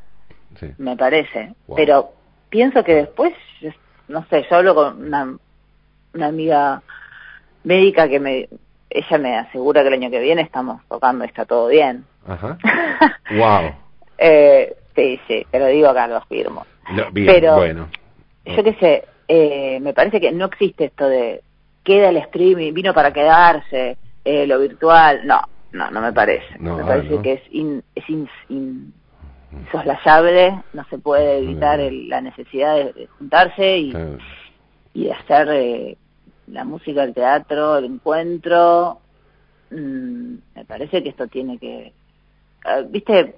me 0.78 0.96
parece, 0.96 1.54
pero 1.74 2.12
pienso 2.48 2.82
que 2.84 2.94
después, 2.94 3.32
no 4.08 4.24
sé, 4.28 4.46
yo 4.48 4.56
hablo 4.56 4.74
con 4.74 5.06
una 5.06 5.36
una 6.16 6.26
amiga 6.28 6.82
médica 7.64 8.08
que 8.08 8.18
me 8.18 8.48
ella 8.88 9.18
me 9.18 9.36
asegura 9.36 9.82
que 9.82 9.88
el 9.88 9.94
año 9.94 10.10
que 10.10 10.20
viene 10.20 10.42
estamos 10.42 10.80
tocando 10.88 11.24
y 11.24 11.28
está 11.28 11.44
todo 11.44 11.68
bien. 11.68 12.04
Ajá. 12.26 12.56
wow. 13.30 13.74
eh, 14.16 14.76
sí, 14.94 15.20
sí, 15.26 15.46
te 15.50 15.58
lo 15.58 15.66
digo 15.66 15.88
acá, 15.88 16.06
lo 16.06 16.20
firmo. 16.22 16.64
Pero, 17.12 17.56
bueno. 17.56 17.88
Yo 18.44 18.62
qué 18.62 18.74
sé, 18.74 19.04
eh, 19.26 19.80
me 19.80 19.92
parece 19.92 20.20
que 20.20 20.30
no 20.30 20.46
existe 20.46 20.84
esto 20.86 21.08
de 21.08 21.42
queda 21.82 22.10
el 22.10 22.16
streaming, 22.18 22.72
vino 22.72 22.94
para 22.94 23.12
quedarse, 23.12 23.96
eh, 24.24 24.46
lo 24.46 24.60
virtual, 24.60 25.26
no, 25.26 25.40
no, 25.72 25.90
no 25.90 26.00
me 26.00 26.12
parece. 26.12 26.58
me 26.58 26.84
parece 26.84 27.20
que 27.22 27.32
es, 27.34 27.42
es 27.94 28.04
insoslayable, 29.50 30.62
no 30.72 30.84
se 30.88 30.98
puede 30.98 31.38
evitar 31.38 31.80
la 31.80 32.20
necesidad 32.20 32.76
de, 32.76 33.08
juntarse 33.18 33.78
y, 33.78 33.94
y 34.94 35.04
de 35.04 35.12
hacer 35.12 35.48
eh, 35.50 35.96
la 36.48 36.64
música, 36.64 37.02
el 37.02 37.14
teatro, 37.14 37.78
el 37.78 37.84
encuentro. 37.86 39.00
Mm, 39.70 40.34
me 40.54 40.64
parece 40.66 41.02
que 41.02 41.08
esto 41.10 41.26
tiene 41.26 41.58
que... 41.58 41.92
Ah, 42.64 42.82
viste, 42.88 43.36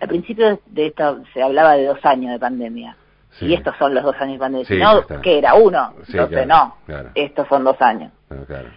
al 0.00 0.08
principio 0.08 0.60
de 0.66 0.86
esto 0.86 1.22
se 1.32 1.42
hablaba 1.42 1.76
de 1.76 1.86
dos 1.86 2.04
años 2.04 2.32
de 2.32 2.38
pandemia. 2.38 2.96
Y 3.40 3.54
estos 3.54 3.74
son 3.78 3.94
los 3.94 4.04
dos 4.04 4.14
años 4.20 4.34
de 4.34 4.38
pandemia. 4.40 4.78
no, 4.78 5.20
que 5.22 5.38
era 5.38 5.54
uno. 5.54 5.94
Entonces, 6.06 6.46
no. 6.46 6.76
Estos 7.14 7.48
son 7.48 7.64
dos 7.64 7.80
años. 7.80 8.12
claro. 8.46 8.68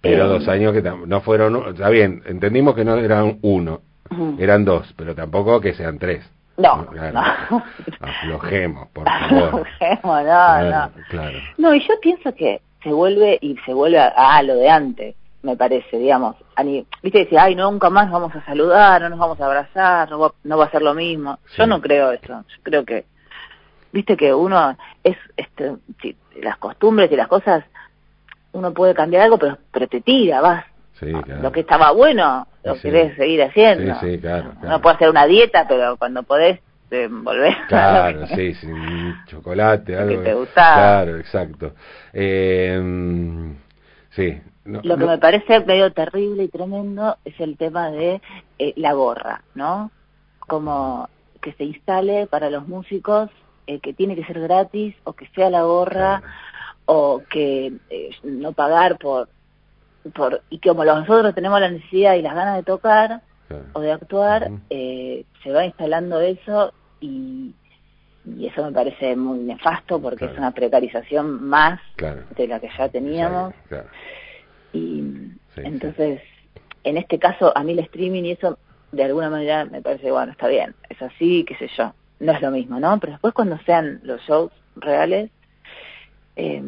Pero 0.00 0.28
dos 0.28 0.48
años 0.48 0.72
que 0.72 0.82
no 0.82 1.20
fueron, 1.20 1.68
está 1.68 1.90
bien, 1.90 2.22
entendimos 2.26 2.74
que 2.74 2.84
no 2.84 2.96
eran 2.96 3.38
uno, 3.42 3.82
eran 4.38 4.64
dos, 4.64 4.92
pero 4.96 5.14
tampoco 5.14 5.60
que 5.60 5.74
sean 5.74 5.98
tres. 5.98 6.28
No, 6.56 6.86
no. 6.92 7.62
Aflojemos, 8.00 8.88
por 8.88 9.04
favor. 9.08 9.44
Aflojemos, 9.44 10.24
no, 10.24 10.62
no. 10.62 10.90
Claro. 11.08 11.38
No, 11.58 11.74
y 11.74 11.80
yo 11.80 11.94
pienso 12.00 12.34
que 12.34 12.60
se 12.82 12.92
vuelve 12.92 13.38
y 13.40 13.56
se 13.64 13.72
vuelve 13.72 13.98
a, 13.98 14.42
lo 14.42 14.56
de 14.56 14.68
antes, 14.68 15.16
me 15.42 15.56
parece, 15.56 15.98
digamos. 15.98 16.36
Viste, 17.02 17.20
decía, 17.20 17.44
ay, 17.44 17.54
nunca 17.54 17.88
más 17.88 18.10
vamos 18.10 18.34
a 18.34 18.44
saludar, 18.44 19.00
no 19.02 19.10
nos 19.10 19.18
vamos 19.18 19.40
a 19.40 19.46
abrazar, 19.46 20.10
no 20.10 20.18
va, 20.18 20.32
no 20.44 20.58
va 20.58 20.66
a 20.66 20.70
ser 20.70 20.82
lo 20.82 20.94
mismo. 20.94 21.38
Yo 21.56 21.66
no 21.66 21.80
creo 21.80 22.12
eso. 22.12 22.44
Yo 22.48 22.62
creo 22.62 22.84
que, 22.84 23.06
viste 23.92 24.16
que 24.16 24.34
uno 24.34 24.76
es, 25.02 25.16
este, 25.36 25.76
las 26.42 26.58
costumbres 26.58 27.10
y 27.10 27.16
las 27.16 27.28
cosas 27.28 27.64
uno 28.52 28.72
puede 28.72 28.94
cambiar 28.94 29.24
algo, 29.24 29.38
pero, 29.38 29.58
pero 29.70 29.88
te 29.88 30.00
tira, 30.00 30.40
vas. 30.40 30.64
Lo 31.40 31.50
que 31.50 31.60
estaba 31.60 31.92
bueno, 31.92 32.46
lo 32.62 32.78
querés 32.78 33.16
seguir 33.16 33.42
haciendo. 33.42 33.98
Sí, 34.00 34.18
claro, 34.18 34.52
Uno 34.62 34.82
puede 34.82 34.96
hacer 34.96 35.08
una 35.08 35.26
dieta, 35.26 35.66
pero 35.66 35.96
cuando 35.96 36.22
podés 36.24 36.60
volver 36.90 37.54
Claro, 37.68 38.26
sí, 38.26 38.54
sin 38.54 39.14
chocolate, 39.26 39.96
algo. 39.98 40.10
Que 40.10 40.28
te 40.28 40.34
gustaba. 40.34 40.74
Claro, 40.74 41.16
exacto. 41.18 41.72
Eh, 42.12 43.54
sí. 44.10 44.40
lo 44.64 44.98
que 44.98 45.06
me 45.06 45.18
parece 45.18 45.60
medio 45.60 45.92
terrible 45.92 46.44
y 46.44 46.48
tremendo 46.48 47.16
es 47.24 47.38
el 47.40 47.56
tema 47.56 47.90
de 47.90 48.20
eh, 48.58 48.74
la 48.76 48.92
gorra, 48.92 49.42
¿no? 49.54 49.90
Como 50.40 51.08
que 51.40 51.52
se 51.54 51.64
instale 51.64 52.26
para 52.26 52.50
los 52.50 52.68
músicos 52.68 53.30
eh, 53.66 53.80
que 53.80 53.94
tiene 53.94 54.16
que 54.16 54.24
ser 54.24 54.40
gratis 54.40 54.94
o 55.04 55.14
que 55.14 55.26
sea 55.28 55.48
la 55.48 55.62
gorra 55.62 56.22
o 56.92 57.22
que 57.30 57.72
eh, 57.88 58.10
no 58.24 58.50
pagar 58.50 58.98
por, 58.98 59.28
por 60.12 60.42
y 60.50 60.58
como 60.58 60.84
nosotros 60.84 61.36
tenemos 61.36 61.60
la 61.60 61.70
necesidad 61.70 62.16
y 62.16 62.22
las 62.22 62.34
ganas 62.34 62.56
de 62.56 62.64
tocar 62.64 63.20
o 63.74 63.80
de 63.80 63.92
actuar 63.92 64.50
eh, 64.70 65.24
se 65.44 65.52
va 65.52 65.64
instalando 65.64 66.20
eso 66.20 66.72
y, 67.00 67.54
y 68.24 68.46
eso 68.46 68.64
me 68.64 68.72
parece 68.72 69.14
muy 69.14 69.38
nefasto 69.38 70.02
porque 70.02 70.24
es 70.24 70.36
una 70.36 70.50
precarización 70.50 71.44
más 71.44 71.78
de 72.36 72.48
la 72.48 72.58
que 72.58 72.70
ya 72.76 72.88
teníamos. 72.88 73.54
y 74.72 75.30
entonces 75.58 76.20
en 76.82 76.96
este 76.96 77.20
caso 77.20 77.56
a 77.56 77.62
mí 77.62 77.70
el 77.70 77.78
streaming 77.80 78.24
y 78.24 78.32
eso 78.32 78.58
de 78.90 79.04
alguna 79.04 79.30
manera 79.30 79.64
me 79.64 79.80
parece 79.80 80.10
bueno 80.10 80.32
está 80.32 80.48
bien 80.48 80.74
es 80.88 81.00
así 81.00 81.44
qué 81.44 81.54
sé 81.54 81.70
yo 81.78 81.94
no 82.18 82.32
es 82.32 82.42
lo 82.42 82.50
mismo 82.50 82.80
no 82.80 82.98
pero 82.98 83.12
después 83.12 83.32
cuando 83.32 83.58
sean 83.58 84.00
los 84.02 84.20
shows 84.22 84.50
reales 84.74 85.30
eh, 86.36 86.62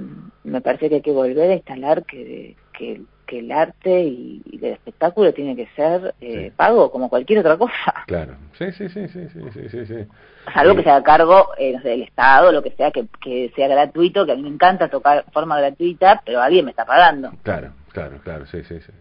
me 0.44 0.60
parece 0.60 0.88
que 0.88 0.96
hay 0.96 1.02
que 1.02 1.12
volver 1.12 1.50
a 1.50 1.54
instalar 1.54 2.04
que, 2.04 2.56
que, 2.72 3.00
el 3.28 3.50
arte 3.50 4.02
y, 4.04 4.42
el 4.60 4.72
espectáculo 4.72 5.32
tiene 5.32 5.56
que 5.56 5.66
ser 5.74 6.14
eh, 6.20 6.52
pago 6.54 6.90
como 6.90 7.08
cualquier 7.08 7.38
otra 7.38 7.56
cosa. 7.56 7.94
Claro, 8.06 8.34
sí, 8.58 8.70
sí, 8.72 8.90
sí, 8.90 9.08
sí, 9.08 9.26
sí, 9.32 9.68
sí, 9.70 9.86
sí. 9.86 9.94
Salvo 10.52 10.76
que 10.76 10.82
sea 10.82 10.96
a 10.96 11.02
cargo 11.02 11.48
eh, 11.56 11.78
del 11.82 12.02
Estado, 12.02 12.52
lo 12.52 12.62
que 12.62 12.72
sea, 12.72 12.90
que, 12.90 13.06
que 13.22 13.50
sea 13.56 13.68
gratuito, 13.68 14.26
que 14.26 14.32
a 14.32 14.36
mí 14.36 14.42
me 14.42 14.50
encanta 14.50 14.88
tocar 14.88 15.24
de 15.24 15.30
forma 15.30 15.58
gratuita, 15.58 16.20
pero 16.26 16.42
alguien 16.42 16.66
me 16.66 16.72
está 16.72 16.84
pagando. 16.84 17.32
Claro, 17.42 17.72
claro, 17.92 18.18
claro, 18.22 18.44
sí, 18.46 18.62
sí, 18.64 18.80
sí. 18.80 18.92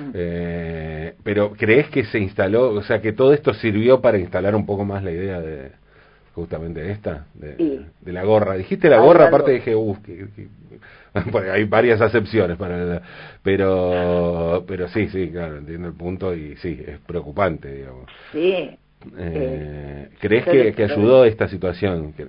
Mm. 0.00 0.10
Eh, 0.14 1.14
pero 1.22 1.52
¿crees 1.52 1.90
que 1.90 2.04
se 2.06 2.18
instaló, 2.18 2.70
o 2.70 2.82
sea, 2.82 3.02
que 3.02 3.12
todo 3.12 3.34
esto 3.34 3.52
sirvió 3.52 4.00
para 4.00 4.18
instalar 4.18 4.54
un 4.54 4.64
poco 4.64 4.86
más 4.86 5.02
la 5.02 5.10
idea 5.10 5.40
de, 5.40 5.72
justamente 6.36 6.90
esta, 6.90 7.24
de, 7.32 7.86
la 8.04 8.22
gorra. 8.22 8.56
Dijiste 8.56 8.90
la 8.90 8.98
gorra, 8.98 9.28
aparte 9.28 9.52
dije, 9.52 9.74
uff, 9.74 9.98
hay 11.50 11.64
varias 11.64 11.98
acepciones 12.02 12.58
para 12.58 13.00
pero 13.42 14.62
pero 14.68 14.86
sí, 14.88 15.08
sí, 15.08 15.30
claro, 15.30 15.56
entiendo 15.56 15.88
el 15.88 15.94
punto 15.94 16.34
y 16.34 16.54
sí, 16.56 16.78
es 16.86 16.98
preocupante, 17.00 17.72
digamos. 17.74 18.04
Sí. 18.32 18.68
Eh, 19.16 20.10
¿Crees 20.20 20.44
que, 20.44 20.72
que, 20.74 20.84
ayudó 20.84 21.24
esta 21.24 21.48
situación? 21.48 22.12
Que, 22.12 22.24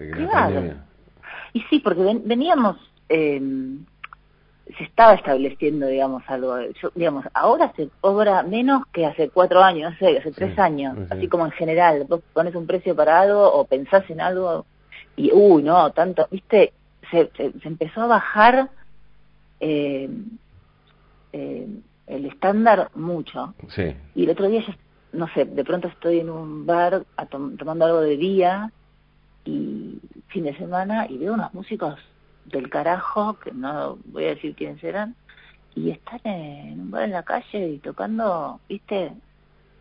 y 1.53 1.61
sí, 1.69 1.79
porque 1.79 2.01
veníamos... 2.23 2.77
Eh, 3.09 3.41
se 4.77 4.83
estaba 4.83 5.13
estableciendo, 5.13 5.87
digamos, 5.87 6.23
algo. 6.27 6.57
digamos, 6.95 7.25
ahora 7.33 7.71
se 7.75 7.89
cobra 8.01 8.43
menos 8.43 8.83
que 8.91 9.05
hace 9.05 9.29
cuatro 9.29 9.63
años, 9.63 9.91
no 9.91 9.97
sé, 9.97 10.17
hace 10.17 10.31
tres 10.31 10.57
años, 10.59 10.97
así 11.09 11.27
como 11.27 11.45
en 11.45 11.51
general. 11.51 12.05
Vos 12.07 12.21
pones 12.33 12.55
un 12.55 12.67
precio 12.67 12.95
para 12.95 13.21
algo 13.21 13.51
o 13.51 13.65
pensás 13.65 14.09
en 14.09 14.19
algo 14.19 14.65
y, 15.15 15.31
uy, 15.33 15.63
no, 15.63 15.91
tanto, 15.91 16.27
viste, 16.29 16.73
se, 17.09 17.31
se, 17.35 17.67
empezó 17.67 18.01
a 18.01 18.07
bajar 18.07 18.69
eh, 19.59 20.09
eh, 21.33 21.67
el 22.07 22.25
estándar 22.25 22.91
mucho. 22.93 23.53
Sí. 23.69 23.95
Y 24.15 24.23
el 24.25 24.29
otro 24.29 24.47
día, 24.47 24.63
no 25.13 25.27
sé, 25.33 25.45
de 25.45 25.63
pronto 25.63 25.87
estoy 25.87 26.19
en 26.19 26.29
un 26.29 26.65
bar 26.65 27.03
tomando 27.57 27.85
algo 27.85 28.01
de 28.01 28.17
día 28.17 28.71
y 29.45 29.99
fin 30.27 30.43
de 30.43 30.57
semana 30.57 31.07
y 31.07 31.17
veo 31.17 31.33
unos 31.33 31.53
músicos 31.53 31.97
del 32.47 32.69
carajo, 32.69 33.37
que 33.39 33.51
no 33.51 33.97
voy 34.05 34.25
a 34.25 34.29
decir 34.29 34.55
quiénes 34.55 34.83
eran, 34.83 35.15
y 35.75 35.91
están 35.91 36.19
en 36.23 36.79
un 36.79 36.91
bar 36.91 37.03
en 37.03 37.11
la 37.11 37.23
calle 37.23 37.69
y 37.69 37.77
tocando, 37.77 38.59
viste, 38.67 39.11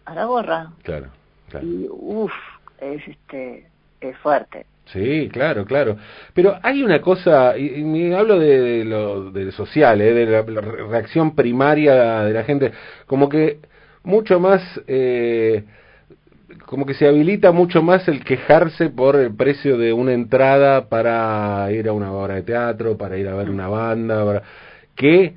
a 0.04 0.14
la 0.14 0.25
gorra. 0.26 0.70
Claro, 0.82 1.08
claro. 1.49 1.66
Y 1.66 1.87
uff, 1.90 2.32
es 2.78 3.06
este, 3.08 3.66
es 4.00 4.16
fuerte. 4.18 4.66
Sí, 4.92 5.28
claro, 5.32 5.64
claro. 5.64 5.96
Pero 6.32 6.58
hay 6.62 6.82
una 6.82 7.00
cosa, 7.00 7.58
y, 7.58 7.82
me 7.82 8.14
hablo 8.14 8.38
de, 8.38 8.85
lo 8.85 9.30
de 9.32 9.50
social, 9.52 10.00
¿eh? 10.00 10.12
de 10.12 10.26
la, 10.26 10.42
reacción 10.42 11.35
primaria 11.35 12.23
de 12.23 12.32
la 12.32 12.44
gente, 12.44 12.73
como 13.06 13.28
que 13.28 13.58
mucho 14.04 14.38
más 14.38 14.62
eh, 14.87 15.64
como 16.66 16.86
que 16.86 16.94
se 16.94 17.06
habilita 17.06 17.52
mucho 17.52 17.82
más 17.82 18.06
el 18.08 18.24
quejarse 18.24 18.88
por 18.90 19.16
el 19.16 19.34
precio 19.34 19.76
de 19.78 19.92
una 19.92 20.12
entrada 20.12 20.88
para 20.88 21.70
ir 21.72 21.88
a 21.88 21.92
una 21.92 22.12
obra 22.12 22.34
de 22.34 22.42
teatro, 22.42 22.96
para 22.96 23.16
ir 23.16 23.28
a 23.28 23.34
ver 23.34 23.50
una 23.50 23.68
banda, 23.68 24.42
que 24.94 25.34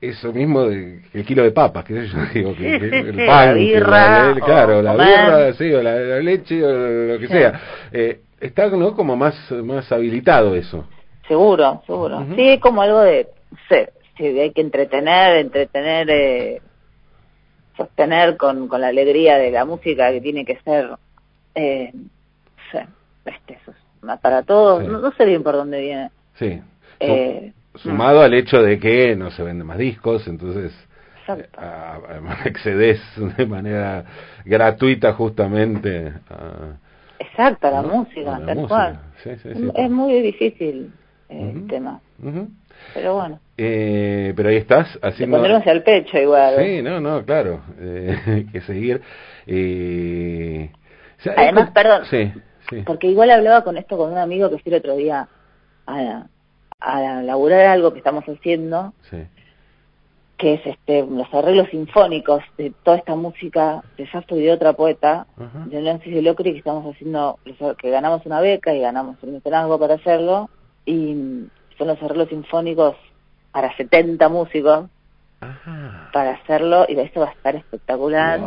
eso 0.00 0.32
mismo 0.32 0.64
de, 0.64 1.00
el 1.14 1.24
kilo 1.24 1.42
de 1.42 1.52
papas, 1.52 1.84
que 1.84 2.06
yo 2.06 2.18
digo, 2.34 2.54
que 2.54 2.76
el, 2.76 3.16
pan, 3.26 3.48
la 3.48 3.54
birra, 3.54 4.34
claro, 4.44 4.82
la 4.82 4.92
birra, 4.92 5.52
sí, 5.54 5.72
o 5.72 5.82
la, 5.82 6.20
leche, 6.20 6.62
o 6.64 7.12
lo 7.12 7.18
que 7.18 7.28
sea. 7.28 7.60
Eh, 7.92 8.20
está 8.40 8.68
¿no? 8.68 8.94
como 8.94 9.16
más, 9.16 9.34
más 9.50 9.90
habilitado 9.90 10.54
eso. 10.54 10.86
Seguro, 11.26 11.82
seguro. 11.86 12.26
Sí, 12.36 12.58
como 12.58 12.82
algo 12.82 13.00
de, 13.00 13.28
sé, 13.68 13.92
sí, 14.18 14.24
hay 14.24 14.52
que 14.52 14.60
entretener, 14.60 15.38
entretener... 15.38 16.10
Eh, 16.10 16.62
sostener 17.76 18.36
con, 18.36 18.68
con 18.68 18.80
la 18.80 18.88
alegría 18.88 19.38
de 19.38 19.50
la 19.50 19.64
música 19.64 20.10
que 20.10 20.20
tiene 20.20 20.44
que 20.44 20.58
ser 20.64 20.90
eh, 21.54 21.92
este, 23.24 23.58
para 24.20 24.42
todos, 24.42 24.84
no, 24.84 25.12
sé 25.12 25.24
bien 25.24 25.42
por 25.42 25.54
dónde 25.54 25.80
viene. 25.80 26.10
Sí. 26.34 26.60
Eh, 27.00 27.52
sumado 27.76 28.20
al 28.20 28.34
hecho 28.34 28.62
de 28.62 28.78
que 28.78 29.16
no 29.16 29.30
se 29.30 29.42
venden 29.42 29.66
más 29.66 29.78
discos, 29.78 30.26
entonces 30.28 30.72
eh, 31.28 31.48
accedes 32.44 33.00
de 33.36 33.46
manera 33.46 34.04
gratuita 34.44 35.14
justamente 35.14 36.12
a, 36.28 36.76
Exacto, 37.18 37.68
a 37.68 37.70
la 37.70 37.82
música, 37.82 38.40
tal 38.44 38.68
cual. 38.68 39.00
es 39.24 39.90
muy 39.90 40.20
difícil 40.20 40.92
el 41.28 41.66
tema. 41.66 42.00
Pero 42.94 43.14
bueno. 43.14 43.40
Eh, 43.56 44.32
pero 44.36 44.48
ahí 44.48 44.56
estás 44.56 44.98
haciendo... 45.02 45.38
Ponerse 45.38 45.70
al 45.70 45.82
pecho 45.82 46.18
igual. 46.18 46.56
Sí, 46.58 46.82
no, 46.82 47.00
no, 47.00 47.24
claro. 47.24 47.62
Eh, 47.80 48.46
que 48.52 48.60
seguir. 48.62 49.00
Eh... 49.46 50.70
Además, 51.36 51.70
perdón. 51.70 52.04
Sí, 52.10 52.32
sí. 52.70 52.82
Porque 52.84 53.06
igual 53.08 53.30
hablaba 53.30 53.64
con 53.64 53.76
esto 53.76 53.96
con 53.96 54.12
un 54.12 54.18
amigo 54.18 54.50
que 54.50 54.58
fue 54.58 54.72
el 54.72 54.78
otro 54.78 54.96
día 54.96 55.26
a, 55.86 56.26
a 56.80 57.22
laburar 57.22 57.66
algo 57.66 57.92
que 57.92 57.98
estamos 57.98 58.24
haciendo. 58.24 58.92
Sí. 59.10 59.18
que 60.36 60.54
es 60.54 60.66
este 60.66 61.06
los 61.06 61.32
arreglos 61.32 61.68
sinfónicos 61.70 62.42
de 62.58 62.72
toda 62.82 62.96
esta 62.98 63.14
música 63.14 63.82
de 63.96 64.06
Safo 64.10 64.36
y 64.36 64.42
de 64.42 64.52
otra 64.52 64.72
poeta, 64.72 65.26
de 65.66 65.80
Nancy 65.80 66.10
de 66.10 66.22
Locri, 66.22 66.52
que 66.52 66.58
estamos 66.58 66.84
haciendo, 66.92 67.38
que 67.78 67.90
ganamos 67.90 68.26
una 68.26 68.40
beca 68.40 68.74
y 68.74 68.80
ganamos 68.80 69.16
el 69.22 69.30
mecenazgo 69.30 69.78
para 69.78 69.94
hacerlo, 69.94 70.50
y 70.84 71.46
son 71.78 71.88
los 71.88 72.02
arreglos 72.02 72.28
sinfónicos 72.28 72.96
para 73.52 73.76
70 73.76 74.28
músicos, 74.28 74.88
para 76.12 76.32
hacerlo, 76.32 76.86
y 76.88 76.98
esto 76.98 77.20
va 77.20 77.28
a 77.28 77.32
estar 77.32 77.54
espectacular. 77.54 78.40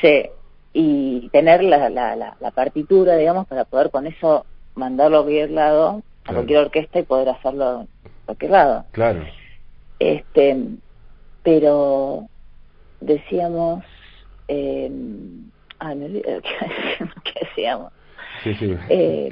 Sí, 0.00 0.24
y 0.72 1.28
tener 1.30 1.62
la, 1.62 1.88
la, 1.88 2.16
la, 2.16 2.50
partitura, 2.50 3.16
digamos, 3.16 3.46
para 3.46 3.64
poder 3.64 3.90
con 3.90 4.06
eso 4.06 4.44
mandarlo 4.74 5.18
a 5.18 5.22
cualquier 5.22 5.50
lado, 5.50 6.02
a 6.24 6.32
cualquier 6.32 6.58
orquesta 6.58 6.98
y 6.98 7.02
poder 7.02 7.30
hacerlo 7.30 7.64
a 7.64 7.86
cualquier 8.26 8.50
lado. 8.50 8.84
Claro. 8.92 9.24
Este, 9.98 10.56
pero 11.42 12.28
decíamos, 13.00 13.84
eh, 14.48 14.90
ah, 15.78 15.94
me 15.94 16.04
olvidé 16.06 16.42
qué 17.24 17.32
decíamos. 17.46 17.92
Sí, 18.46 18.54
sí, 18.58 18.76
eh, 18.88 19.26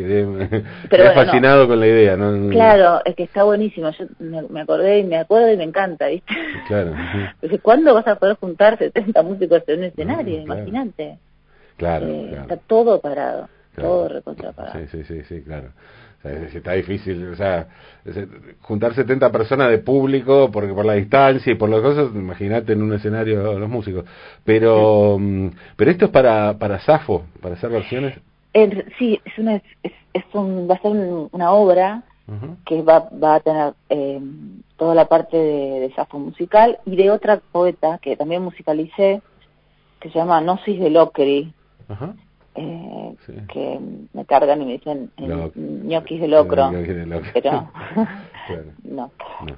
quedé, 0.88 1.14
fascinado 1.14 1.68
con 1.68 1.78
la 1.78 1.87
idea, 1.87 2.16
¿no? 2.16 2.50
Claro, 2.50 3.00
es 3.04 3.14
que 3.14 3.23
está 3.23 3.44
buenísimo, 3.44 3.90
yo 3.90 4.06
me, 4.18 4.61
acordé 4.61 4.99
y 4.99 5.04
me 5.04 5.16
acuerdo 5.16 5.52
y 5.52 5.56
me 5.56 5.64
encanta, 5.64 6.09
¿viste? 6.09 6.35
Claro. 6.66 6.94
¿cuándo 7.62 7.94
vas 7.94 8.09
a 8.09 8.16
poder 8.16 8.37
juntar 8.37 8.76
70 8.76 9.23
músicos 9.23 9.62
en 9.68 9.78
un 9.78 9.85
escenario? 9.85 10.40
Imagínate. 10.40 11.18
Claro, 11.76 12.06
eh, 12.06 12.26
claro, 12.28 12.42
Está 12.42 12.56
todo 12.56 13.00
parado, 13.00 13.49
todo 13.76 14.09
recontra 14.09 14.52
parado. 14.52 14.80
Sí, 14.80 14.87
sí, 14.90 15.04
sí, 15.04 15.23
sí, 15.28 15.42
claro 15.42 15.68
está 16.25 16.73
difícil, 16.73 17.28
o 17.28 17.37
sea, 17.37 17.68
juntar 18.62 18.94
70 18.94 19.30
personas 19.30 19.71
de 19.71 19.78
público 19.78 20.50
porque 20.50 20.73
por 20.73 20.87
la 20.87 20.94
distancia 20.94 21.52
y 21.52 21.56
por 21.56 21.68
las 21.68 21.83
cosas, 21.83 22.09
imagínate 22.14 22.73
en 22.73 22.83
un 22.83 22.94
escenario 22.94 23.59
los 23.59 23.68
músicos. 23.68 24.04
Pero 24.42 25.18
mm, 25.21 25.49
pero 25.76 25.90
esto 25.90 26.06
es 26.06 26.11
para 26.11 26.59
para 26.59 26.80
Safo, 26.80 27.26
para 27.42 27.56
hacer 27.56 27.71
versiones. 27.71 28.18
Sí, 28.99 29.20
es 29.25 29.38
una 29.38 29.61
es, 29.82 30.25
un, 30.32 30.68
va 30.70 30.75
a 30.76 30.80
ser 30.80 30.92
una 31.32 31.50
obra 31.52 32.02
que 32.64 32.82
va 32.82 33.08
va 33.23 33.34
a 33.34 33.40
tener 33.40 33.75
eh, 33.90 34.20
toda 34.76 34.94
la 34.94 35.06
parte 35.06 35.37
de, 35.37 35.80
de, 35.80 35.92
Safo 35.94 36.18
musical 36.18 36.78
y 36.87 36.96
de 36.96 37.11
otra 37.11 37.40
poeta 37.52 37.99
que 37.99 38.16
también 38.16 38.42
musicalicé 38.42 39.20
que 40.00 40.11
se 40.11 40.18
llama 40.18 40.40
Gnosis 40.40 40.80
de 40.80 40.90
Lockery. 40.90 41.52
Eh, 42.56 43.16
que 43.49 43.80
me 44.12 44.25
cargan 44.26 44.62
y 44.62 44.64
me 44.64 44.73
dicen 44.75 45.11
eh, 45.16 45.50
ñoquis 45.56 46.20
de 46.20 46.28
locro, 46.28 46.70
pero 47.32 47.68
no, 48.84 49.11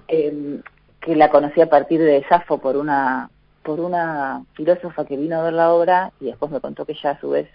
em, 0.09 0.63
que 1.01 1.15
la 1.15 1.29
conocí 1.29 1.61
a 1.61 1.69
partir 1.69 2.01
de 2.01 2.25
Safo 2.27 2.57
por 2.57 2.77
una 2.79 3.29
por 3.63 3.81
una 3.81 4.45
filósofa 4.55 5.05
que 5.05 5.19
vino 5.19 5.39
a 5.39 5.43
ver 5.43 5.53
la 5.53 5.75
obra 5.75 6.13
y 6.21 6.27
después 6.27 6.51
me 6.51 6.61
contó 6.61 6.87
que 6.87 6.93
ella 6.93 7.11
a 7.11 7.21
su 7.21 7.29
vez 7.29 7.49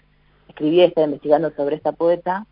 escribía 0.52 0.84
y 0.84 0.88
estaba 0.88 1.06
investigando 1.06 1.50
sobre 1.56 1.76
esta 1.76 1.92
poeta 1.92 2.46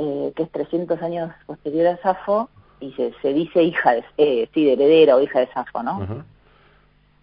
eh, 0.00 0.32
que 0.36 0.44
es 0.44 0.50
300 0.52 1.02
años 1.02 1.32
posterior 1.44 1.88
a 1.88 1.96
Safo 1.98 2.48
y 2.78 2.92
se, 2.92 3.12
se 3.20 3.32
dice 3.32 3.64
hija 3.64 3.94
de, 3.94 4.04
eh, 4.16 4.48
sí, 4.54 4.64
de 4.64 4.74
heredera 4.74 5.16
o 5.16 5.20
hija 5.20 5.40
de 5.40 5.48
Safo, 5.48 5.82
¿no? 5.82 6.24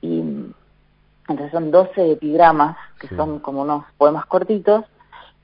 Y 0.01 0.19
entonces 1.27 1.51
son 1.51 1.71
12 1.71 2.11
epigramas, 2.11 2.75
que 2.99 3.07
son 3.15 3.39
como 3.39 3.61
unos 3.61 3.85
poemas 3.97 4.25
cortitos, 4.25 4.83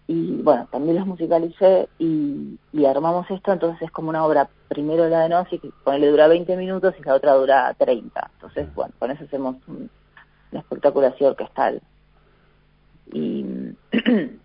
y 0.08 0.42
bueno, 0.42 0.68
también 0.72 0.98
los 0.98 1.08
musicalicé 1.08 1.88
y, 1.98 2.60
armamos 2.86 3.32
esto, 3.32 3.54
entonces 3.54 3.82
es 3.82 3.92
como 3.92 4.10
una 4.10 4.26
obra, 4.26 4.50
primero 4.68 5.08
la 5.08 5.22
de 5.22 5.30
Nossi, 5.30 5.60
que 5.60 5.72
le 5.98 6.08
dura 6.10 6.28
20 6.28 6.58
minutos 6.58 6.94
y 7.00 7.04
la 7.04 7.16
otra 7.16 7.34
dura 7.36 7.74
30. 7.78 8.30
Entonces, 8.34 8.76
bueno, 8.76 8.94
con 9.00 9.10
eso 9.10 9.24
hacemos 9.24 9.56
un, 9.68 9.90
una 10.52 10.60
espectaculación 10.60 11.30
orquestal. 11.30 11.82
Y 13.12 13.46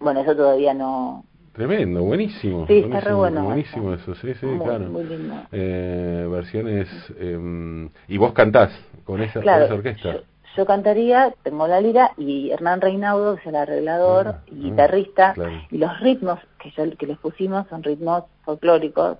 bueno, 0.00 0.20
eso 0.20 0.36
todavía 0.36 0.74
no, 0.74 1.24
Tremendo, 1.52 2.02
buenísimo. 2.02 2.66
Sí, 2.66 2.78
está 2.78 3.00
re 3.00 3.12
bueno. 3.12 3.44
Buenísimo 3.44 3.92
eso, 3.92 4.14
sí, 4.14 4.32
sí, 4.34 4.46
claro. 4.62 4.86
Muy 4.86 5.04
lindo. 5.04 5.34
Eh, 5.52 6.26
versiones. 6.30 6.88
Eh, 7.18 7.88
¿Y 8.08 8.16
vos 8.16 8.32
cantás 8.32 8.72
con 9.04 9.20
esa, 9.20 9.42
con 9.42 9.62
esa 9.62 9.74
orquesta? 9.74 10.16
yo 10.56 10.66
cantaría, 10.66 11.34
tengo 11.42 11.66
la 11.66 11.80
lira, 11.80 12.12
y 12.16 12.50
Hernán 12.50 12.80
Reinaudo, 12.80 13.36
que 13.36 13.40
es 13.40 13.46
el 13.46 13.56
arreglador 13.56 14.28
ah, 14.28 14.40
y 14.46 14.52
ah, 14.52 14.62
guitarrista, 14.64 15.34
y 15.70 15.78
los 15.78 16.00
ritmos 16.00 16.38
que, 16.58 16.70
yo, 16.70 16.96
que 16.96 17.06
les 17.06 17.18
pusimos 17.18 17.66
son 17.68 17.82
ritmos 17.82 18.24
folclóricos 18.44 19.18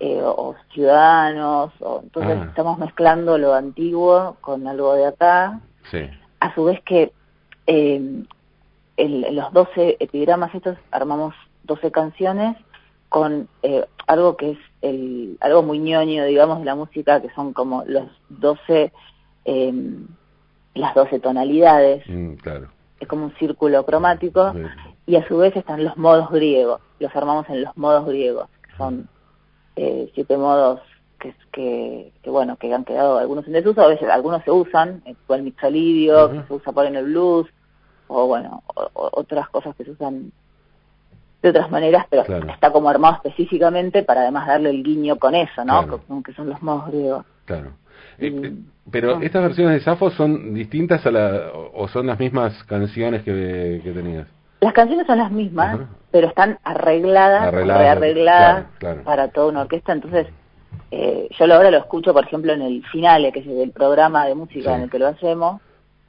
eh, 0.00 0.20
o, 0.22 0.54
ciudadanos, 0.72 1.72
o, 1.80 2.00
entonces 2.02 2.38
ah. 2.40 2.44
estamos 2.48 2.78
mezclando 2.78 3.38
lo 3.38 3.54
antiguo 3.54 4.36
con 4.40 4.66
algo 4.66 4.94
de 4.94 5.06
acá. 5.06 5.60
A 6.40 6.54
su 6.54 6.64
vez 6.64 6.82
que 6.82 7.12
eh, 7.66 8.24
en 8.96 9.36
los 9.36 9.52
12 9.52 9.96
epigramas 10.00 10.54
estos 10.54 10.78
armamos 10.90 11.34
12 11.64 11.90
canciones 11.90 12.56
con 13.08 13.48
eh, 13.62 13.84
algo 14.06 14.36
que 14.36 14.52
es 14.52 14.58
el 14.82 15.36
algo 15.40 15.62
muy 15.62 15.78
ñoño, 15.78 16.24
digamos, 16.24 16.60
de 16.60 16.64
la 16.64 16.74
música, 16.74 17.20
que 17.20 17.30
son 17.30 17.52
como 17.52 17.84
los 17.86 18.08
12... 18.28 18.92
Eh, 19.44 19.72
las 20.76 20.94
12 20.94 21.20
tonalidades. 21.20 22.04
Mm, 22.06 22.34
claro. 22.34 22.68
Es 23.00 23.08
como 23.08 23.24
un 23.24 23.34
círculo 23.34 23.84
cromático. 23.84 24.52
Y 25.06 25.16
a 25.16 25.26
su 25.26 25.38
vez 25.38 25.56
están 25.56 25.84
los 25.84 25.96
modos 25.96 26.30
griegos. 26.30 26.80
Los 26.98 27.14
armamos 27.14 27.48
en 27.48 27.62
los 27.62 27.76
modos 27.76 28.06
griegos, 28.06 28.48
que 28.62 28.76
son 28.76 29.08
eh, 29.76 30.10
siete 30.14 30.36
modos 30.36 30.80
que, 31.52 32.12
que, 32.12 32.12
que, 32.22 32.30
bueno, 32.30 32.56
que 32.56 32.72
han 32.72 32.84
quedado 32.84 33.18
algunos 33.18 33.46
en 33.46 33.52
desuso. 33.54 33.80
A 33.82 33.88
veces 33.88 34.08
algunos 34.08 34.42
se 34.44 34.50
usan, 34.50 35.02
eh, 35.06 35.14
el 35.28 35.42
mixolidio, 35.42 36.30
que 36.30 36.42
se 36.42 36.54
usa 36.54 36.72
por 36.72 36.86
en 36.86 36.96
el 36.96 37.04
blues, 37.04 37.48
o 38.08 38.26
bueno, 38.26 38.62
otras 38.94 39.48
cosas 39.48 39.74
que 39.76 39.84
se 39.84 39.90
usan 39.92 40.32
de 41.42 41.50
otras 41.50 41.70
maneras, 41.70 42.06
pero 42.08 42.22
está 42.22 42.70
como 42.72 42.88
armado 42.88 43.16
específicamente 43.16 44.02
para 44.02 44.22
además 44.22 44.46
darle 44.46 44.70
el 44.70 44.82
guiño 44.82 45.16
con 45.16 45.34
eso, 45.34 45.64
¿no? 45.64 46.00
Que, 46.22 46.32
son 46.32 46.48
los 46.48 46.62
modos 46.62 46.88
griegos. 46.88 47.24
Claro. 47.44 47.70
Eh, 48.18 48.32
eh, 48.32 48.54
pero 48.90 49.20
estas 49.20 49.42
versiones 49.42 49.74
de 49.74 49.80
Safo 49.80 50.10
son 50.10 50.54
distintas 50.54 51.04
a 51.06 51.10
la, 51.10 51.50
o 51.74 51.88
son 51.88 52.06
las 52.06 52.18
mismas 52.18 52.62
canciones 52.64 53.22
que, 53.22 53.80
que 53.82 53.92
tenías. 53.92 54.26
Las 54.60 54.72
canciones 54.72 55.06
son 55.06 55.18
las 55.18 55.30
mismas, 55.30 55.80
pero 56.10 56.28
están 56.28 56.58
arregladas, 56.64 57.42
arregladas, 57.42 58.66
para 59.04 59.28
toda 59.28 59.48
una 59.48 59.62
orquesta. 59.62 59.92
Entonces, 59.92 60.28
eh, 60.90 61.28
yo 61.38 61.44
ahora 61.44 61.70
lo 61.70 61.78
escucho, 61.78 62.12
por 62.12 62.24
ejemplo, 62.24 62.52
en 62.52 62.62
el 62.62 62.84
finale, 62.86 63.32
que 63.32 63.40
es 63.40 63.46
el 63.46 63.72
programa 63.72 64.26
de 64.26 64.34
música 64.34 64.74
en 64.74 64.82
el 64.82 64.90
que 64.90 64.98
lo 64.98 65.08
hacemos, 65.08 65.60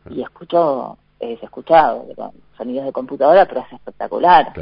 y 0.09 0.21
escucho, 0.21 0.97
se 1.19 1.33
escuchado 1.33 2.05
sonidos 2.57 2.85
de 2.85 2.91
computadora, 2.91 3.45
pero 3.45 3.61
es 3.61 3.73
espectacular. 3.73 4.53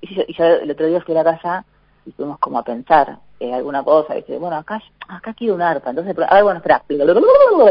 Y, 0.00 0.20
y 0.20 0.34
yo 0.34 0.44
el 0.44 0.70
otro 0.70 0.86
día 0.86 1.00
fui 1.00 1.14
a 1.14 1.22
la 1.22 1.32
casa 1.32 1.64
y 2.06 2.12
fuimos 2.12 2.38
como 2.38 2.58
a 2.58 2.62
pensar 2.62 3.18
eh, 3.40 3.52
alguna 3.52 3.82
cosa, 3.82 4.14
dice, 4.14 4.38
bueno, 4.38 4.56
acá 4.56 4.80
acá 5.08 5.34
quiero 5.34 5.54
un 5.54 5.62
arpa, 5.62 5.90
entonces, 5.90 6.16
a 6.16 6.34
ver, 6.34 6.44
bueno, 6.44 6.58
espera, 6.58 6.82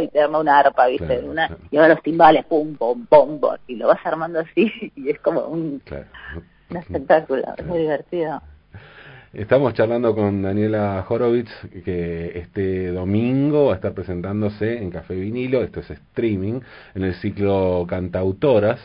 y 0.01 0.07
te 0.09 0.21
arma 0.21 0.39
una 0.39 0.59
arpa, 0.59 0.87
¿viste? 0.87 1.19
una, 1.19 1.49
Y 1.71 1.77
ahora 1.77 1.95
los 1.95 2.03
timbales, 2.03 2.45
pum, 2.45 2.75
pum, 2.75 3.05
pum, 3.05 3.39
pum, 3.39 3.55
y 3.67 3.75
lo 3.75 3.87
vas 3.87 4.05
armando 4.05 4.39
así 4.39 4.71
y 4.95 5.09
es 5.09 5.19
como 5.19 5.41
un, 5.41 5.81
un 6.69 6.77
espectáculo, 6.77 7.43
es 7.57 7.65
muy 7.65 7.79
divertido. 7.79 8.41
Estamos 9.33 9.73
charlando 9.73 10.13
con 10.13 10.43
Daniela 10.43 11.03
Horowitz, 11.09 11.49
que 11.83 12.37
este 12.37 12.89
domingo 12.89 13.65
va 13.65 13.71
a 13.71 13.75
estar 13.77 13.91
presentándose 13.91 14.77
en 14.77 14.91
Café 14.91 15.15
Vinilo, 15.15 15.63
esto 15.63 15.79
es 15.79 15.89
streaming, 15.89 16.59
en 16.93 17.03
el 17.03 17.15
ciclo 17.15 17.83
Cantautoras. 17.89 18.79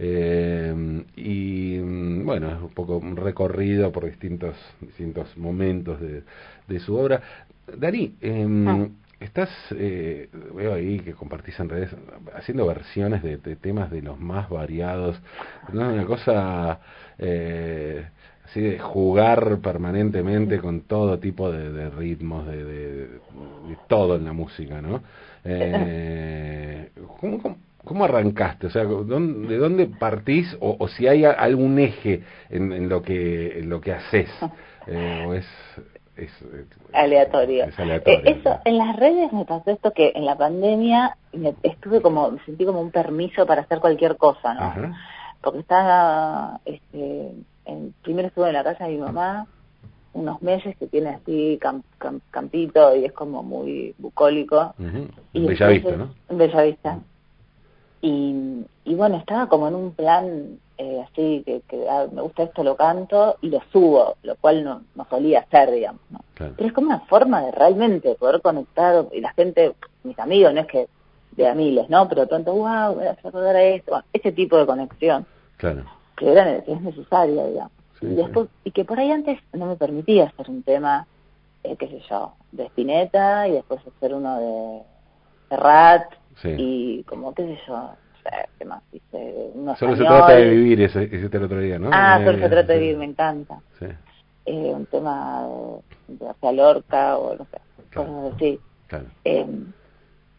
Eh, 0.00 1.04
y 1.14 1.78
mm, 1.78 2.24
bueno, 2.26 2.50
es 2.50 2.60
un 2.60 2.70
poco 2.70 2.96
un 2.96 3.14
recorrido 3.14 3.92
por 3.92 4.06
distintos, 4.06 4.56
distintos 4.80 5.36
momentos 5.36 6.00
de, 6.00 6.24
de 6.66 6.80
su 6.80 6.96
obra. 6.96 7.22
Dani, 7.78 8.16
ah. 8.66 8.88
estás, 9.20 9.50
eh, 9.70 10.28
veo 10.52 10.74
ahí 10.74 10.98
que 10.98 11.12
compartís 11.12 11.60
en 11.60 11.68
redes, 11.68 11.94
haciendo 12.34 12.66
versiones 12.66 13.22
de, 13.22 13.36
temas 13.54 13.88
de 13.92 14.02
los 14.02 14.18
más 14.18 14.50
variados, 14.50 15.16
¿no? 15.72 15.92
Una 15.92 16.06
cosa... 16.06 16.80
Eh, 17.20 18.04
así 18.52 18.60
de 18.60 18.78
jugar 18.78 19.58
permanentemente 19.62 20.58
con 20.58 20.82
todo 20.82 21.18
tipo 21.18 21.50
de, 21.50 21.88
ritmos, 21.88 22.46
de, 22.46 22.64
de, 22.64 23.08
todo 23.88 24.16
en 24.16 24.26
la 24.26 24.34
música, 24.34 24.82
¿no? 24.82 25.00
Eh, 25.42 26.90
¿cómo, 27.18 27.56
cómo, 27.82 28.04
arrancaste? 28.04 28.66
O 28.66 28.70
sea, 28.70 28.84
¿de 28.84 29.56
dónde 29.56 29.86
partís? 29.86 30.54
O, 30.60 30.86
si 30.88 31.08
hay 31.08 31.24
algún 31.24 31.78
eje 31.78 32.24
en, 32.50 32.90
lo 32.90 33.00
que 33.00 33.58
en 33.58 33.70
lo 33.70 33.80
que 33.80 33.92
haces, 33.92 34.28
eh, 34.86 35.24
o 35.26 35.32
es, 35.32 35.46
es, 36.18 36.30
aleatorio. 36.92 37.64
Eh, 37.64 38.22
eso, 38.26 38.60
en 38.66 38.76
las 38.76 38.96
redes 38.96 39.32
me 39.32 39.46
pasó 39.46 39.70
esto 39.70 39.92
que 39.92 40.12
en 40.14 40.26
la 40.26 40.36
pandemia 40.36 41.16
me, 41.32 41.54
estuve 41.62 42.02
como, 42.02 42.32
me 42.32 42.44
sentí 42.44 42.66
como 42.66 42.82
un 42.82 42.90
permiso 42.90 43.46
para 43.46 43.62
hacer 43.62 43.80
cualquier 43.80 44.18
cosa, 44.18 44.52
¿no? 44.52 44.94
Porque 45.40 45.58
estaba, 45.58 46.60
este, 46.66 47.32
en, 47.64 47.94
primero 48.02 48.28
estuve 48.28 48.48
en 48.48 48.54
la 48.54 48.64
casa 48.64 48.84
de 48.84 48.92
mi 48.92 48.98
mamá 48.98 49.46
unos 50.14 50.42
meses 50.42 50.76
que 50.76 50.86
tiene 50.86 51.10
así 51.10 51.58
campito 52.30 52.94
y 52.94 53.06
es 53.06 53.12
como 53.12 53.42
muy 53.42 53.94
bucólico. 53.98 54.74
y 55.32 55.46
Bellavista, 55.46 55.96
¿no? 55.96 56.14
En 56.28 56.38
Bellavista. 56.38 56.98
Y, 58.02 58.64
y 58.84 58.94
bueno, 58.94 59.16
estaba 59.16 59.48
como 59.48 59.68
en 59.68 59.74
un 59.74 59.92
plan 59.92 60.58
eh, 60.76 61.04
así, 61.08 61.42
que, 61.46 61.62
que 61.68 61.88
ah, 61.88 62.06
me 62.12 62.20
gusta 62.20 62.42
esto, 62.42 62.64
lo 62.64 62.76
canto 62.76 63.36
y 63.40 63.48
lo 63.48 63.60
subo, 63.70 64.16
lo 64.22 64.34
cual 64.36 64.64
no, 64.64 64.82
no 64.94 65.06
solía 65.08 65.40
hacer, 65.40 65.70
digamos. 65.70 66.00
¿no? 66.10 66.20
Pero 66.34 66.66
es 66.66 66.72
como 66.72 66.88
una 66.88 67.00
forma 67.00 67.40
de 67.42 67.52
realmente 67.52 68.14
poder 68.16 68.42
conectar, 68.42 69.06
y 69.12 69.20
la 69.20 69.32
gente, 69.32 69.74
mis 70.02 70.18
amigos, 70.18 70.52
no 70.52 70.60
es 70.60 70.66
que 70.66 70.88
de 71.36 71.48
a 71.48 71.54
miles, 71.54 71.88
¿no? 71.88 72.08
Pero 72.08 72.26
tanto, 72.26 72.52
wow, 72.52 72.94
voy 72.94 73.06
a 73.06 73.14
recordar 73.14 73.56
a 73.56 73.62
esto, 73.62 74.02
ese 74.12 74.32
tipo 74.32 74.58
de 74.58 74.66
conexión. 74.66 75.24
Claro. 75.56 75.84
Que, 76.22 76.30
era, 76.30 76.56
es 76.56 76.80
necesaria, 76.80 77.46
digamos. 77.46 77.72
y, 78.00 78.14
después, 78.14 78.48
y 78.64 78.70
que 78.70 78.84
por 78.84 79.00
ahí 79.00 79.10
antes 79.10 79.40
no 79.52 79.66
me 79.66 79.76
permitía 79.76 80.26
hacer 80.26 80.48
un 80.48 80.62
tema, 80.62 81.06
eh, 81.64 81.74
qué 81.76 81.88
sé 81.88 82.00
yo, 82.08 82.34
de 82.52 82.66
Spinetta 82.66 83.48
y 83.48 83.52
después 83.52 83.80
hacer 83.86 84.14
uno 84.14 84.38
de, 85.50 85.56
Rat 85.56 86.04
y 86.44 87.02
como, 87.02 87.34
qué 87.34 87.42
sé 87.42 87.58
yo, 87.66 87.90
¿qué 88.58 88.64
más? 88.64 88.82
solo 89.78 89.96
se 89.96 90.04
trata 90.04 90.34
de 90.36 90.48
vivir, 90.48 90.80
ese, 90.80 91.04
ese 91.04 91.28
día, 91.28 91.78
¿no? 91.78 91.90
Ah, 91.92 92.20
solo 92.24 92.38
se 92.38 92.48
trata 92.48 92.72
de 92.72 92.78
vivir, 92.78 92.96
me 92.96 93.04
encanta. 93.04 93.60
Sí. 93.78 93.86
Eh, 94.46 94.72
un 94.74 94.86
tema 94.86 95.46
de, 96.08 96.26
de 96.40 96.52
Lorca 96.52 97.18
o 97.18 97.36
no 97.36 97.44
sé, 97.46 97.58
cosas 97.94 98.34
así. 98.34 98.60
Claro. 98.86 99.06
Eh, 99.24 99.46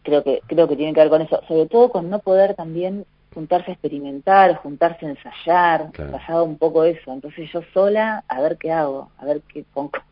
creo 0.02 0.22
que 0.22 0.40
creo 0.46 0.66
que 0.68 0.76
tiene 0.76 0.94
que 0.94 1.00
ver 1.00 1.10
con 1.10 1.22
eso, 1.22 1.40
sobre 1.46 1.66
todo 1.66 1.90
con 1.90 2.10
no 2.10 2.18
poder 2.18 2.54
también 2.54 3.06
juntarse 3.34 3.70
a 3.70 3.74
experimentar, 3.74 4.56
juntarse 4.56 5.06
a 5.06 5.10
ensayar, 5.10 5.90
claro. 5.92 6.44
un 6.44 6.56
poco 6.56 6.84
eso. 6.84 7.12
Entonces 7.12 7.50
yo 7.52 7.60
sola, 7.74 8.24
a 8.28 8.40
ver 8.40 8.56
qué 8.56 8.72
hago, 8.72 9.10
a 9.18 9.24
ver 9.24 9.42
qué, 9.42 9.64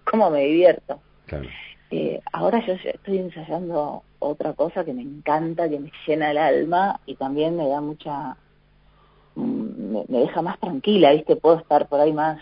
cómo 0.05 0.31
me 0.31 0.41
divierto. 0.41 1.01
Claro. 1.27 1.49
Eh, 1.91 2.21
ahora 2.33 2.65
yo 2.67 2.73
estoy 2.73 3.19
ensayando 3.19 4.03
otra 4.19 4.55
cosa 4.55 4.85
que 4.85 4.95
me 4.95 5.03
encanta, 5.03 5.69
que 5.69 5.79
me 5.79 5.93
llena 6.07 6.31
el 6.31 6.39
alma 6.39 7.01
y 7.07 7.17
también 7.17 7.57
me 7.57 7.69
da 7.69 7.81
mucha, 7.81 8.37
mm, 9.35 9.93
me, 10.09 10.19
deja 10.21 10.41
más 10.43 10.59
tranquila, 10.59 11.13
¿viste? 11.13 11.37
Puedo 11.37 11.59
estar 11.59 11.89
por 11.89 12.01
ahí 12.01 12.13
más, 12.13 12.41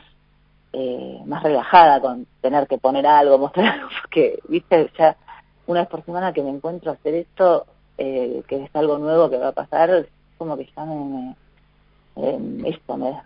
eh, 0.73 1.21
más 1.27 1.43
relajada 1.43 2.01
con 2.01 2.27
tener 2.41 2.69
que 2.69 2.79
poner 2.79 3.07
algo, 3.07 3.39
mostrar 3.39 3.75
algo, 3.75 3.89
porque, 4.01 4.39
¿viste? 4.49 4.89
Ya 4.97 5.17
una 5.67 5.81
vez 5.81 5.89
por 5.89 6.05
semana 6.05 6.33
que 6.33 6.43
me 6.43 6.51
encuentro 6.51 6.93
a 6.93 6.95
hacer 6.95 7.15
esto, 7.15 7.67
eh, 7.99 8.43
que 8.47 8.65
es 8.65 8.71
algo 8.75 8.99
nuevo 8.99 9.29
que 9.31 9.39
va 9.39 9.49
a 9.49 9.53
pasar, 9.53 10.07
como 10.41 10.57
que 10.57 10.67
ya 10.75 10.87
me, 10.87 11.37
esto 12.67 12.97
me, 12.97 13.11
da 13.11 13.25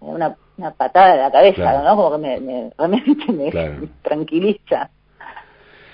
una, 0.00 0.34
una 0.56 0.70
patada 0.70 1.12
de 1.12 1.18
la 1.18 1.30
cabeza, 1.30 1.82
¿no? 1.82 1.96
Como 1.96 2.12
que 2.12 2.40
me, 2.40 2.72
realmente 2.78 3.30
me, 3.30 3.88
tranquiliza. 4.00 4.88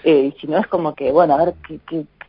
Eh, 0.04 0.32
y 0.32 0.40
si 0.40 0.46
no 0.46 0.58
es 0.58 0.68
como 0.68 0.94
que, 0.94 1.10
bueno, 1.10 1.34
a 1.34 1.44
ver 1.44 1.54
qué, 1.66 1.80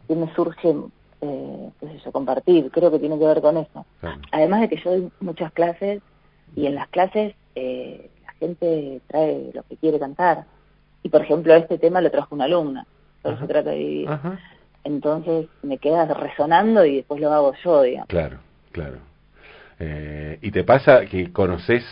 qué, 0.08 0.16
me 0.16 0.34
surge, 0.34 0.76
eh, 1.22 1.70
qué 1.80 1.88
sé 1.88 2.00
yo, 2.04 2.12
compartir. 2.12 2.72
Creo 2.72 2.90
que 2.90 2.98
tiene 2.98 3.20
que 3.20 3.28
ver 3.28 3.40
con 3.40 3.58
eso. 3.58 3.86
Además 4.32 4.62
de 4.62 4.70
que 4.70 4.78
yo 4.78 4.90
doy 4.90 5.12
muchas 5.20 5.52
clases 5.52 6.02
y 6.56 6.66
en 6.66 6.74
las 6.74 6.88
clases 6.88 7.36
eh, 7.54 8.10
la 8.26 8.34
gente 8.34 9.00
trae 9.06 9.52
lo 9.54 9.62
que 9.62 9.78
quiere 9.78 10.00
cantar. 10.00 10.46
Y 11.04 11.10
por 11.10 11.22
ejemplo, 11.22 11.54
este 11.54 11.78
tema 11.78 12.02
lo 12.02 12.10
trajo 12.10 12.34
una 12.34 12.46
alumna, 12.46 12.88
por 13.22 13.38
se 13.38 13.46
trata 13.46 13.70
de 13.70 13.78
vivir. 13.78 14.10
Entonces 14.88 15.48
me 15.64 15.80
queda 15.80 16.06
resonando 16.06 16.86
y 16.86 16.98
después 16.98 17.20
lo 17.20 17.30
hago 17.32 17.54
yo, 17.62 17.82
digamos. 17.82 18.08
Claro, 18.08 18.38
claro. 18.72 19.00
Eh, 19.80 20.40
y 20.42 20.52
te 20.52 20.64
pasa 20.64 21.06
que 21.06 21.34
conoces, 21.34 21.84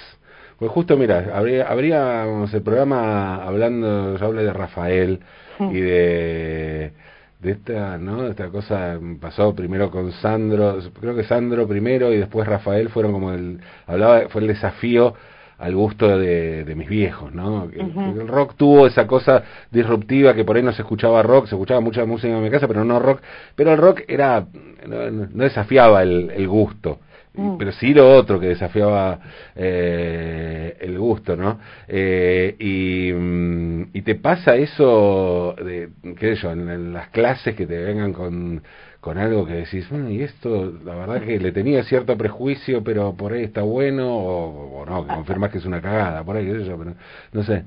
pues 0.58 0.72
justo 0.72 0.96
mira, 0.96 1.32
habría, 1.34 1.68
habríamos 1.68 2.54
el 2.54 2.62
programa 2.62 3.44
hablando, 3.44 4.18
yo 4.18 4.26
hablé 4.26 4.44
de 4.44 4.54
Rafael 4.54 5.20
y 5.60 5.80
de 5.80 6.94
de 7.42 7.52
esta, 7.52 7.98
¿no? 7.98 8.28
Esta 8.28 8.50
cosa 8.50 8.98
pasó 9.20 9.54
primero 9.54 9.92
con 9.92 10.12
Sandro, 10.14 10.80
creo 11.00 11.16
que 11.16 11.26
Sandro 11.26 11.68
primero 11.68 12.14
y 12.14 12.18
después 12.18 12.48
Rafael 12.48 12.90
fueron 12.90 13.12
como 13.12 13.34
el, 13.34 13.60
hablaba, 13.86 14.30
fue 14.30 14.42
el 14.42 14.48
desafío 14.48 15.14
al 15.58 15.76
gusto 15.76 16.18
de, 16.18 16.74
mis 16.76 16.89
viejos, 16.89 17.34
¿no? 17.34 17.70
El 17.74 18.28
rock 18.28 18.56
tuvo 18.56 18.88
esa 18.88 19.08
cosa 19.08 19.44
disruptiva 19.72 20.34
que 20.34 20.44
por 20.44 20.58
ahí 20.58 20.63
no 20.63 20.74
se 20.74 20.82
escuchaba 20.82 21.24
rock, 21.24 21.48
se 21.48 21.56
escuchaba 21.56 21.80
mucha 21.80 22.06
música 22.06 22.36
en 22.36 22.44
mi 22.44 22.50
casa, 22.50 22.68
pero 22.68 22.84
no 22.84 23.00
rock, 23.00 23.22
pero 23.56 23.72
el 23.72 23.78
rock 23.78 24.02
era, 24.08 24.46
no, 24.88 24.98
desafiaba 25.44 26.04
el, 26.04 26.48
gusto. 26.48 27.00
Mm. 27.38 27.58
pero 27.58 27.74
sí 27.74 27.94
lo 27.94 28.13
otro 28.13 28.39
que 28.39 28.48
desafiaba 28.48 29.20
eh, 29.56 30.78
el 30.80 30.98
gusto, 30.98 31.36
¿no? 31.36 31.60
Eh, 31.86 32.56
y, 32.58 33.12
mm, 33.12 33.89
y, 33.91 34.02
te 34.04 34.15
pasa 34.15 34.56
eso, 34.56 35.54
de, 35.58 35.89
qué 36.18 36.36
sé 36.36 36.44
yo, 36.44 36.52
en, 36.54 36.94
las 36.94 37.10
clases 37.10 37.54
que 37.56 37.68
te 37.68 37.78
vengan 37.78 38.13
con, 38.13 38.62
con 39.06 39.20
algo 39.20 39.46
que 39.46 39.54
decís, 39.54 39.88
bueno, 39.91 40.10
y 40.10 40.24
esto, 40.24 40.74
la 40.84 40.96
verdad 40.96 41.22
que 41.22 41.38
le 41.38 41.52
tenía 41.52 41.84
cierto 41.84 42.18
prejuicio, 42.18 42.84
pero 42.84 43.13
por 43.13 43.34
ahí 43.34 43.44
está 43.44 43.62
bueno, 43.62 44.18
o, 44.18 44.84
no, 44.84 45.06
que 45.06 45.13
confirmas 45.13 45.52
que 45.52 45.60
es 45.60 45.65
una 45.65 45.80
cagada, 45.80 46.24
por 46.24 46.36
ahí, 46.36 46.50
eso, 46.50 46.76
pero 46.76 46.96
no 47.32 47.44
sé. 47.44 47.65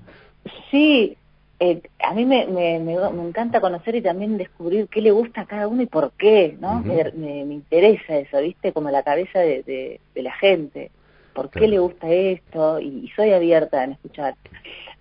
Sí, 0.68 1.16
eh, 1.60 1.80
a 2.02 2.12
mí 2.12 2.26
me, 2.26 2.44
me, 2.48 2.80
me, 2.80 2.94
encanta 3.28 3.60
conocer 3.60 3.94
y 3.94 4.02
también 4.02 4.36
descubrir 4.36 4.88
qué 4.88 5.00
le 5.00 5.12
gusta 5.12 5.42
a 5.42 5.46
cada 5.46 5.68
uno 5.68 5.80
y 5.80 5.86
por 5.86 6.10
qué, 6.18 6.56
¿no? 6.60 6.80
me, 6.80 7.04
me, 7.14 7.54
interesa 7.54 8.16
eso, 8.18 8.40
¿viste? 8.40 8.72
Como 8.72 8.90
la 8.90 9.04
cabeza 9.04 9.38
de, 9.38 9.62
de, 9.62 10.00
de 10.16 10.22
la 10.24 10.32
gente. 10.32 10.90
¿Por 11.38 11.50
qué 11.50 11.68
le 11.68 11.78
gusta 11.78 12.10
esto? 12.10 12.80
Y, 12.80 13.04
y, 13.04 13.08
soy 13.14 13.32
abierta 13.32 13.84
en 13.84 13.92
escuchar. 13.92 14.34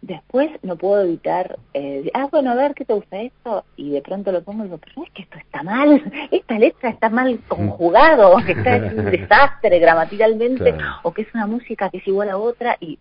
Después 0.04 0.52
no 0.62 0.76
puedo 0.76 1.02
evitar, 1.02 1.58
eh, 1.73 2.12
ah, 2.13 2.28
bueno, 2.30 2.52
a 2.52 2.56
ver, 2.56 2.76
¿qué 2.76 2.86
te 2.86 2.93
gusta 2.93 3.19
esto? 3.19 3.65
Y 3.76 3.89
de 3.89 4.04
pronto 4.04 4.32
lo 4.32 4.43
pongo 4.43 4.62
y 4.62 4.67
digo, 4.67 4.78
pero 4.78 5.04
es 5.04 5.12
que 5.13 5.23
esto 5.23 5.39
está 5.39 5.63
mal, 5.63 6.04
esta 6.32 6.60
letra 6.60 6.91
está 6.91 7.10
mal 7.10 7.39
conjugado, 7.47 8.36
que 8.45 8.52
está 8.52 8.76
en 8.76 9.00
un 9.00 9.06
desastre 9.06 9.80
gramaticalmente, 9.80 10.76
o 11.02 11.12
que 11.12 11.23
es 11.23 11.34
una 11.34 11.47
música 11.47 11.89
que 11.89 11.97
es 11.97 12.08
igual 12.08 12.30
a 12.30 12.38
otra, 12.38 12.78
y 12.80 13.00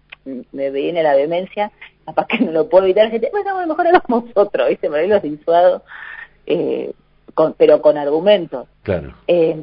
me 0.53 0.71
viene 0.71 1.03
la 1.03 1.15
demencia, 1.15 1.71
capaz 2.07 2.27
que 2.29 2.39
no 2.39 2.53
lo 2.53 2.71
puedo 2.71 2.85
evitar, 2.85 3.11
gente, 3.11 3.29
bueno, 3.31 3.67
mejor 3.67 3.87
hagamos 3.87 4.25
otro, 4.35 4.67
¿viste? 4.67 4.89
Ahí 4.89 5.09
lo 5.09 5.21
disuado, 5.21 5.83
eh, 6.47 6.93
con, 7.35 7.53
pero 7.53 7.83
con 7.83 7.99
argumentos. 7.99 8.69
Claro. 8.83 9.13
Eh, 9.27 9.55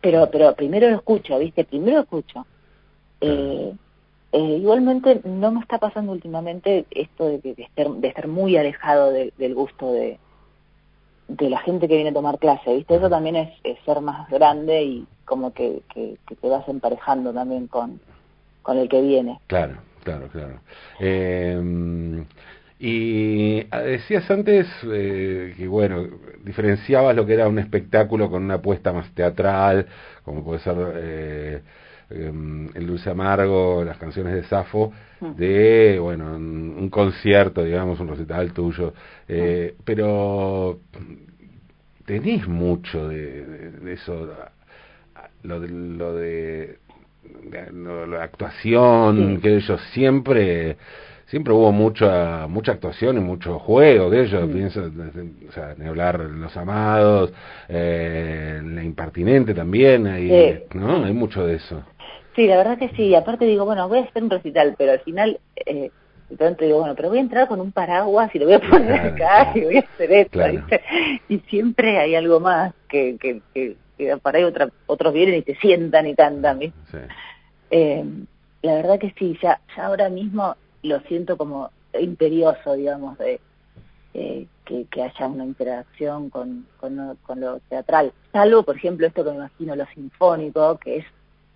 pero, 0.00 0.30
pero 0.30 0.54
primero 0.54 0.88
lo 0.88 0.96
escucho, 0.96 1.36
¿viste? 1.40 1.64
Primero 1.64 1.96
lo 1.96 2.02
escucho. 2.04 2.46
Eh, 3.20 3.72
eh, 4.32 4.58
igualmente 4.60 5.20
no 5.24 5.50
me 5.50 5.60
está 5.60 5.78
pasando 5.78 6.12
últimamente 6.12 6.84
esto 6.90 7.28
de, 7.28 7.38
de, 7.38 7.62
estar, 7.62 7.88
de 7.88 8.08
estar 8.08 8.28
muy 8.28 8.56
alejado 8.56 9.10
del 9.12 9.54
gusto 9.54 9.92
de, 9.92 10.18
de 11.28 11.50
la 11.50 11.58
gente 11.60 11.88
que 11.88 11.94
viene 11.94 12.10
a 12.10 12.14
tomar 12.14 12.38
clase, 12.38 12.74
¿viste? 12.74 12.96
Eso 12.96 13.08
también 13.08 13.36
es, 13.36 13.50
ser 13.84 14.00
más 14.00 14.28
grande 14.28 14.82
y 14.82 15.06
como 15.24 15.52
que, 15.52 15.80
que, 15.92 16.18
te 16.26 16.48
vas 16.48 16.68
emparejando 16.68 17.32
también 17.32 17.66
con, 17.66 18.00
con 18.62 18.78
el 18.78 18.88
que 18.88 19.00
viene. 19.00 19.40
Claro, 19.46 19.78
claro, 20.04 20.28
claro. 20.28 20.60
Eh, 21.00 22.24
y 22.78 23.64
decías 23.64 24.30
antes 24.30 24.66
eh, 24.92 25.54
que, 25.56 25.66
bueno, 25.66 26.06
diferenciabas 26.44 27.16
lo 27.16 27.24
que 27.24 27.34
era 27.34 27.48
un 27.48 27.58
espectáculo 27.58 28.30
con 28.30 28.44
una 28.44 28.54
apuesta 28.54 28.92
más 28.92 29.10
teatral, 29.14 29.86
como 30.24 30.44
puede 30.44 30.60
ser... 30.60 30.76
Eh, 30.96 31.62
el 32.10 32.86
Dulce 32.86 33.10
Amargo, 33.10 33.82
las 33.84 33.98
canciones 33.98 34.34
de 34.34 34.44
Safo, 34.44 34.92
mm. 35.20 35.30
de, 35.34 35.98
bueno, 36.00 36.36
un, 36.36 36.88
concierto, 36.88 37.64
digamos, 37.64 37.98
un 38.00 38.08
recital 38.08 38.52
tuyo. 38.52 38.94
Eh, 39.28 39.74
mm. 39.76 39.82
Pero 39.84 40.80
tenés 42.04 42.46
mucho 42.46 43.08
de, 43.08 43.72
eso, 43.92 44.28
lo 45.42 45.60
de, 45.60 45.68
lo 45.68 46.14
de, 46.14 46.78
la 48.08 48.22
actuación, 48.22 49.40
que 49.40 49.56
ellos 49.56 49.80
siempre 49.92 50.76
siempre 51.26 51.52
hubo 51.52 51.72
mucha 51.72 52.46
mucha 52.46 52.72
actuación 52.72 53.16
y 53.16 53.20
mucho 53.20 53.58
juego 53.58 54.10
de 54.10 54.22
ellos, 54.22 54.48
pienso, 54.48 54.80
o 55.48 55.52
sea, 55.52 55.74
ni 55.76 55.86
hablar 55.86 56.20
Los 56.20 56.56
Amados, 56.56 57.32
eh, 57.68 58.60
La 58.64 58.84
Impertinente 58.84 59.52
también, 59.52 60.06
hay, 60.06 60.62
¿no? 60.74 61.04
Hay 61.04 61.12
mucho 61.12 61.44
de 61.44 61.56
eso. 61.56 61.82
Sí, 62.36 62.46
la 62.46 62.58
verdad 62.58 62.78
que 62.78 62.90
sí. 62.90 63.14
Aparte 63.14 63.46
digo, 63.46 63.64
bueno, 63.64 63.88
voy 63.88 63.98
a 63.98 64.02
hacer 64.02 64.22
un 64.22 64.30
recital, 64.30 64.74
pero 64.76 64.92
al 64.92 65.00
final, 65.00 65.40
eh, 65.56 65.90
de 66.28 66.36
pronto 66.36 66.64
digo, 66.64 66.80
bueno, 66.80 66.94
pero 66.94 67.08
voy 67.08 67.18
a 67.18 67.22
entrar 67.22 67.48
con 67.48 67.60
un 67.60 67.72
paraguas 67.72 68.32
y 68.34 68.38
lo 68.38 68.44
voy 68.44 68.54
a 68.54 68.60
poner 68.60 69.00
acá 69.00 69.52
y 69.54 69.62
voy 69.62 69.78
a 69.78 69.80
hacer 69.80 70.12
esto. 70.12 70.40
Y 71.28 71.38
siempre 71.48 71.98
hay 71.98 72.14
algo 72.14 72.38
más 72.38 72.74
que, 72.88 73.16
que, 73.18 73.40
que, 73.54 73.76
para 74.18 74.38
ahí 74.38 74.44
otra, 74.44 74.68
otros 74.86 75.14
vienen 75.14 75.36
y 75.36 75.42
te 75.42 75.56
sientan 75.56 76.06
y 76.06 76.14
cantan. 76.14 76.60
Sí. 76.60 76.98
Eh, 77.70 78.04
la 78.60 78.74
verdad 78.74 78.98
que 78.98 79.14
sí, 79.18 79.38
ya, 79.42 79.60
ya 79.74 79.86
ahora 79.86 80.10
mismo 80.10 80.56
lo 80.82 81.00
siento 81.00 81.38
como 81.38 81.70
imperioso, 81.98 82.74
digamos, 82.74 83.16
de 83.16 83.40
eh, 84.12 84.46
que, 84.64 84.84
que, 84.90 85.02
haya 85.02 85.26
una 85.26 85.44
interacción 85.44 86.28
con, 86.28 86.66
con, 86.78 87.16
con, 87.22 87.40
lo 87.40 87.60
teatral. 87.60 88.12
Salvo, 88.32 88.62
por 88.62 88.76
ejemplo, 88.76 89.06
esto 89.06 89.24
que 89.24 89.30
me 89.30 89.36
imagino, 89.36 89.76
lo 89.76 89.86
sinfónico, 89.86 90.78
que 90.78 90.98
es 90.98 91.06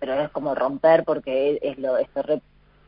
pero 0.01 0.19
es 0.19 0.29
como 0.31 0.53
romper 0.55 1.05
porque 1.05 1.59
es 1.61 1.77
lo 1.77 1.97
es 1.97 2.09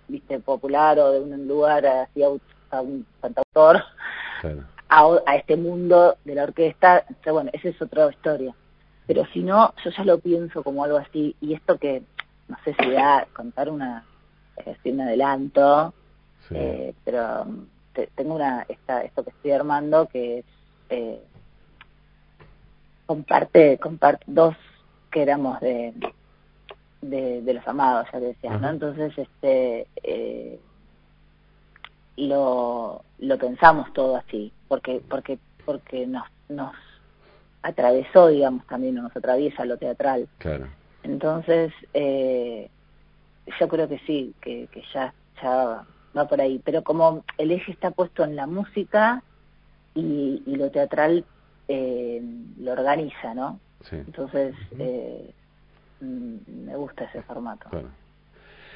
viste 0.09 0.39
popular 0.39 0.99
o 0.99 1.11
de 1.11 1.21
un 1.21 1.47
lugar 1.47 1.85
así 1.85 2.21
a 2.23 2.81
un 2.81 3.05
cantautor 3.21 3.81
a, 5.25 5.35
este 5.35 5.55
mundo 5.55 6.17
de 6.23 6.35
la 6.35 6.43
orquesta, 6.43 7.05
bueno, 7.31 7.49
esa 7.53 7.69
es 7.69 7.81
otra 7.81 8.09
historia. 8.11 8.53
Pero 9.07 9.25
si 9.33 9.41
no, 9.41 9.73
yo 9.83 9.91
ya 9.91 10.03
lo 10.03 10.19
pienso 10.19 10.63
como 10.63 10.83
algo 10.83 10.97
así, 10.97 11.35
y 11.41 11.53
esto 11.53 11.77
que, 11.77 12.03
no 12.47 12.57
sé 12.63 12.75
si 12.79 12.91
da 12.91 13.27
contar 13.33 13.69
una, 13.69 14.05
eh, 14.65 14.77
un 14.85 15.01
adelanto, 15.01 15.93
eh, 16.51 16.93
pero 17.03 17.45
tengo 18.15 18.35
una, 18.35 18.65
esta, 18.67 19.01
esto 19.03 19.23
que 19.23 19.31
estoy 19.31 19.51
armando 19.51 20.07
que 20.07 20.39
es, 20.39 20.45
eh, 20.89 21.21
comparte, 23.05 23.77
comparte 23.79 24.23
dos 24.27 24.55
que 25.11 25.21
éramos 25.21 25.59
de, 25.59 25.93
de, 27.03 27.53
los 27.53 27.67
amados, 27.67 28.07
ya 28.11 28.19
decía, 28.19 28.57
¿no? 28.57 28.69
Entonces, 28.69 29.17
este, 29.17 29.87
eh, 30.03 30.59
lo, 32.17 33.03
lo 33.19 33.37
pensamos 33.37 33.91
todo 33.93 34.15
así, 34.15 34.51
porque, 34.67 35.01
porque, 35.09 35.39
porque 35.65 36.05
nos, 36.07 36.25
nos 36.49 36.73
atravesó, 37.61 38.27
digamos, 38.27 38.65
también 38.67 38.95
nos 38.95 39.15
atraviesa 39.15 39.65
lo 39.65 39.77
teatral. 39.77 40.27
Claro. 40.37 40.67
Entonces, 41.03 41.73
eh, 41.93 42.69
yo 43.59 43.67
creo 43.67 43.87
que 43.87 43.99
sí, 43.99 44.33
que, 44.41 44.67
que 44.67 44.83
ya, 44.93 45.13
ya 45.41 45.85
va 46.15 46.27
por 46.27 46.39
ahí. 46.41 46.61
Pero 46.63 46.83
como 46.83 47.23
el 47.37 47.51
eje 47.51 47.71
está 47.71 47.91
puesto 47.91 48.23
en 48.23 48.35
la 48.35 48.47
música 48.47 49.23
y, 49.95 50.41
y 50.45 50.55
lo 50.55 50.71
teatral 50.71 51.25
eh, 51.67 52.21
lo 52.59 52.71
organiza, 52.71 53.33
¿no? 53.33 53.59
Sí. 53.89 53.97
Entonces, 53.97 54.55
eh, 54.79 55.33
me 56.03 56.75
gusta 56.75 57.05
ese 57.05 57.21
formato. 57.23 57.69
Claro. 57.69 57.89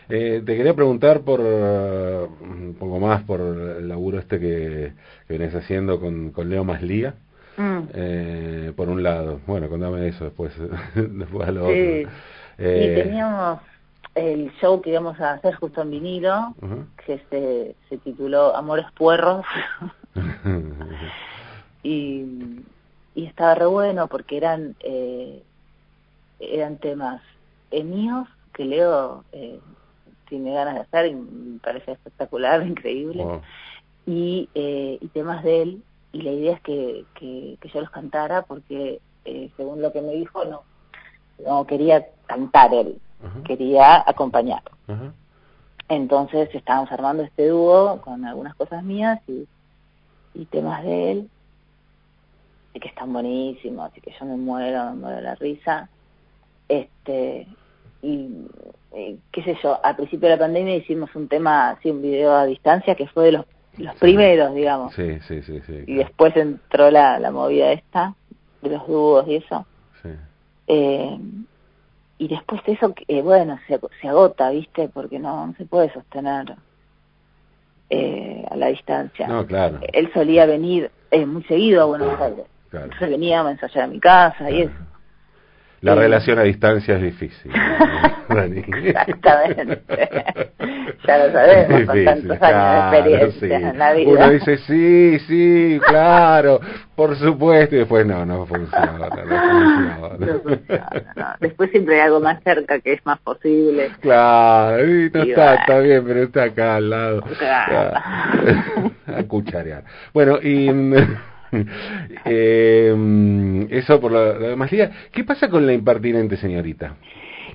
Eh, 0.09 0.41
te 0.45 0.55
quería 0.55 0.73
preguntar 0.73 1.21
por 1.21 1.41
uh, 1.41 2.29
un 2.41 2.75
poco 2.79 2.99
más 2.99 3.23
por 3.23 3.41
el 3.41 3.87
laburo 3.89 4.19
este 4.19 4.39
que, 4.39 4.93
que 5.27 5.37
vienes 5.37 5.53
haciendo 5.53 5.99
con, 5.99 6.31
con 6.31 6.49
Leo 6.49 6.63
Maslía. 6.63 7.15
Mm. 7.57 7.79
Eh, 7.93 8.73
por 8.75 8.87
un 8.87 9.03
lado, 9.03 9.41
bueno, 9.47 9.67
contame 9.67 10.07
eso 10.07 10.25
después, 10.25 10.53
después 10.95 11.47
a 11.47 11.51
lo 11.51 11.67
sí. 11.67 12.05
otro. 12.05 12.11
Eh, 12.59 12.91
y 12.91 13.03
teníamos 13.03 13.59
el 14.15 14.51
show 14.61 14.81
que 14.81 14.91
íbamos 14.91 15.19
a 15.19 15.33
hacer 15.33 15.55
justo 15.55 15.81
en 15.81 15.91
vinilo, 15.91 16.55
que 17.05 17.19
se, 17.29 17.75
se 17.89 17.97
tituló 17.97 18.55
Amores 18.55 18.85
Puerros. 18.95 19.45
y, 21.83 22.63
y 23.15 23.25
estaba 23.25 23.55
re 23.55 23.65
bueno 23.65 24.07
porque 24.07 24.37
eran, 24.37 24.75
eh, 24.79 25.43
eran 26.39 26.77
temas 26.77 27.21
míos 27.71 28.27
que 28.53 28.65
Leo 28.65 29.23
eh, 29.31 29.59
tiene 30.27 30.53
ganas 30.53 30.75
de 30.75 30.81
hacer 30.81 31.07
y 31.07 31.15
me 31.15 31.59
parece 31.59 31.93
espectacular, 31.93 32.61
increíble. 32.67 33.25
Y, 34.05 34.49
eh, 34.55 34.97
y 34.99 35.07
temas 35.09 35.43
de 35.43 35.61
él, 35.61 35.83
y 36.13 36.21
la 36.21 36.31
idea 36.31 36.53
es 36.53 36.61
que, 36.61 37.05
que, 37.15 37.57
yo 37.73 37.81
los 37.81 37.89
cantara 37.89 38.43
porque, 38.43 38.99
eh, 39.25 39.51
según 39.57 39.81
lo 39.81 39.91
que 39.91 40.01
me 40.01 40.13
dijo, 40.13 40.45
no, 40.45 40.63
no 41.45 41.67
quería 41.67 42.07
cantar 42.25 42.73
él, 42.73 42.99
quería 43.45 44.03
acompañar. 44.09 44.63
Entonces 45.89 46.49
estábamos 46.53 46.91
armando 46.91 47.23
este 47.23 47.47
dúo 47.47 48.01
con 48.01 48.25
algunas 48.25 48.55
cosas 48.55 48.83
mías 48.83 49.19
y, 49.27 49.47
y 50.33 50.45
temas 50.45 50.83
de 50.83 51.11
él, 51.11 51.29
y 52.73 52.79
que 52.79 52.87
están 52.87 53.11
buenísimos, 53.11 53.91
y 53.95 54.01
que 54.01 54.13
yo 54.17 54.25
me 54.25 54.37
muero, 54.37 54.85
me 54.91 54.95
muero 54.95 55.15
de 55.17 55.21
la 55.23 55.35
risa. 55.35 55.89
Este, 56.67 57.47
y 58.01 58.45
qué 59.31 59.43
sé 59.43 59.57
yo, 59.61 59.79
al 59.83 59.95
principio 59.95 60.29
de 60.29 60.35
la 60.35 60.39
pandemia 60.39 60.75
hicimos 60.75 61.13
un 61.15 61.27
tema, 61.27 61.71
así 61.71 61.91
un 61.91 62.01
video 62.01 62.33
a 62.33 62.45
distancia 62.45 62.95
que 62.95 63.07
fue 63.07 63.25
de 63.25 63.31
los, 63.33 63.45
los 63.77 63.95
primeros, 63.95 64.53
digamos. 64.55 64.93
Sí, 64.93 65.19
sí, 65.27 65.41
sí, 65.43 65.61
sí. 65.65 65.83
Y 65.85 65.95
después 65.95 66.35
entró 66.35 66.89
la, 66.89 67.19
la 67.19 67.31
movida 67.31 67.71
esta, 67.71 68.15
de 68.61 68.69
los 68.69 68.87
dúos 68.87 69.27
y 69.27 69.35
eso. 69.35 69.65
Sí. 70.01 70.09
Eh, 70.67 71.17
y 72.17 72.27
después 72.27 72.63
de 72.65 72.73
eso, 72.73 72.93
eh, 73.07 73.21
bueno, 73.21 73.59
se, 73.67 73.79
se 74.01 74.07
agota, 74.07 74.49
¿viste? 74.49 74.89
Porque 74.89 75.19
no, 75.19 75.47
no 75.47 75.53
se 75.53 75.65
puede 75.65 75.93
sostener 75.93 76.55
eh, 77.89 78.43
a 78.49 78.55
la 78.55 78.67
distancia. 78.67 79.27
No, 79.27 79.45
claro. 79.45 79.79
Él 79.93 80.11
solía 80.13 80.45
venir 80.47 80.89
eh, 81.11 81.25
muy 81.25 81.43
seguido 81.43 81.83
a 81.83 81.85
Buenos 81.85 82.19
Aires. 82.19 82.45
Claro. 82.69 82.85
Entonces 82.85 83.09
venía 83.09 83.41
a 83.41 83.51
ensayar 83.51 83.83
a 83.83 83.87
mi 83.87 83.99
casa 83.99 84.49
y 84.49 84.63
eso. 84.63 84.73
La 85.87 85.95
relación 85.95 86.39
a 86.39 86.43
distancia 86.43 86.95
es 86.95 87.01
difícil. 87.01 87.51
Exactamente. 88.29 89.81
ya 91.07 91.17
lo 91.17 91.31
sabemos, 91.31 91.85
con 91.85 92.05
tantos 92.05 92.41
años 92.41 92.91
de 92.91 92.97
experiencia 92.97 93.69
en 93.69 93.77
la 93.79 93.93
vida. 93.93 94.11
Uno 94.11 94.29
dice, 94.31 94.57
sí, 94.57 95.19
sí, 95.27 95.79
claro, 95.87 96.59
por 96.95 97.15
supuesto, 97.15 97.75
y 97.75 97.79
después 97.79 98.05
no, 98.05 98.25
no 98.25 98.45
funciona. 98.47 98.97
No, 98.99 100.37
funciona, 100.43 101.37
Después 101.39 101.71
siempre 101.71 101.95
hay 101.95 102.01
algo 102.01 102.19
más 102.19 102.43
cerca 102.43 102.79
que 102.79 102.93
es 102.93 103.05
más 103.05 103.19
posible. 103.19 103.91
Claro, 104.01 104.85
y 104.85 105.09
no 105.09 105.23
está, 105.23 105.55
está 105.55 105.79
bien, 105.79 106.03
pero 106.05 106.23
está 106.23 106.43
acá 106.43 106.75
al 106.75 106.89
lado. 106.89 107.23
a 107.41 109.23
cucharear. 109.27 109.83
Bueno, 110.13 110.37
y... 110.41 110.69
eh, 112.25 113.67
eso 113.69 113.99
por 113.99 114.11
lo, 114.11 114.39
lo 114.39 114.47
demás 114.49 114.69
¿Qué 115.11 115.23
pasa 115.23 115.49
con 115.49 115.65
la 115.65 115.73
impertinente 115.73 116.37
señorita? 116.37 116.95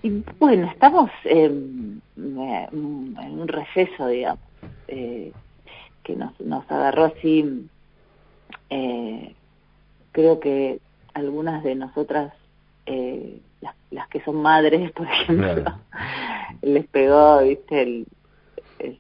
Y, 0.02 0.22
bueno, 0.38 0.68
estamos 0.70 1.10
en 1.24 2.02
un 2.16 3.48
receso, 3.48 4.08
digamos, 4.08 4.40
eh, 4.88 5.32
que 6.02 6.16
nos, 6.16 6.38
nos 6.40 6.68
agarró 6.70 7.04
así. 7.04 7.68
Eh, 8.70 9.34
creo 10.10 10.40
que 10.40 10.80
algunas 11.14 11.62
de 11.62 11.74
nosotras, 11.74 12.32
eh, 12.86 13.38
las, 13.60 13.76
las 13.90 14.08
que 14.08 14.20
son 14.22 14.42
madres, 14.42 14.90
por 14.96 15.06
ejemplo, 15.06 15.78
les 16.62 16.86
pegó, 16.88 17.40
viste, 17.42 17.82
el, 17.82 18.06
el, 18.80 18.98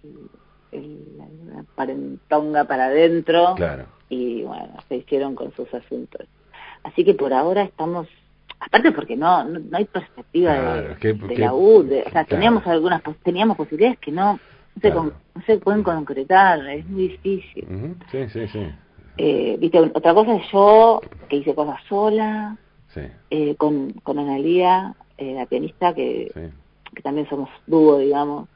el, 0.70 1.18
la 1.52 1.64
parentonga 1.74 2.64
para 2.64 2.86
adentro. 2.86 3.54
Claro 3.56 3.86
y 4.12 4.42
bueno, 4.42 4.74
se 4.88 4.96
hicieron 4.96 5.34
con 5.34 5.52
sus 5.54 5.72
asuntos. 5.72 6.26
Así 6.82 7.02
que 7.02 7.14
por 7.14 7.32
ahora 7.32 7.62
estamos, 7.62 8.06
aparte 8.60 8.92
porque 8.92 9.16
no 9.16 9.44
no, 9.44 9.60
hay 9.76 9.86
perspectiva 9.86 10.52
de, 11.00 11.38
la 11.38 11.54
U, 11.54 11.80
o 11.80 12.10
sea, 12.10 12.24
teníamos 12.24 12.66
algunas 12.66 13.02
teníamos 13.22 13.56
posibilidades 13.56 13.98
que 13.98 14.12
no 14.12 14.38
no, 14.82 15.12
se, 15.46 15.58
pueden 15.58 15.82
concretar, 15.82 16.66
es 16.68 16.86
muy 16.86 17.08
difícil. 17.08 17.96
Sí, 18.10 18.28
sí, 18.28 18.48
sí. 18.48 18.66
Eh, 19.18 19.56
¿viste? 19.58 19.78
Otra 19.78 20.14
cosa 20.14 20.36
es 20.36 20.50
yo, 20.50 21.00
que 21.28 21.36
hice 21.36 21.54
cosas 21.54 21.78
sola, 21.88 22.56
eh, 23.30 23.54
con, 23.56 23.92
con 24.02 24.18
Analia, 24.18 24.94
eh, 25.18 25.34
la 25.34 25.46
pianista, 25.46 25.94
que, 25.94 26.50
que 26.94 27.02
también 27.02 27.28
somos 27.28 27.50
dúo, 27.66 27.98
digamos, 27.98 28.48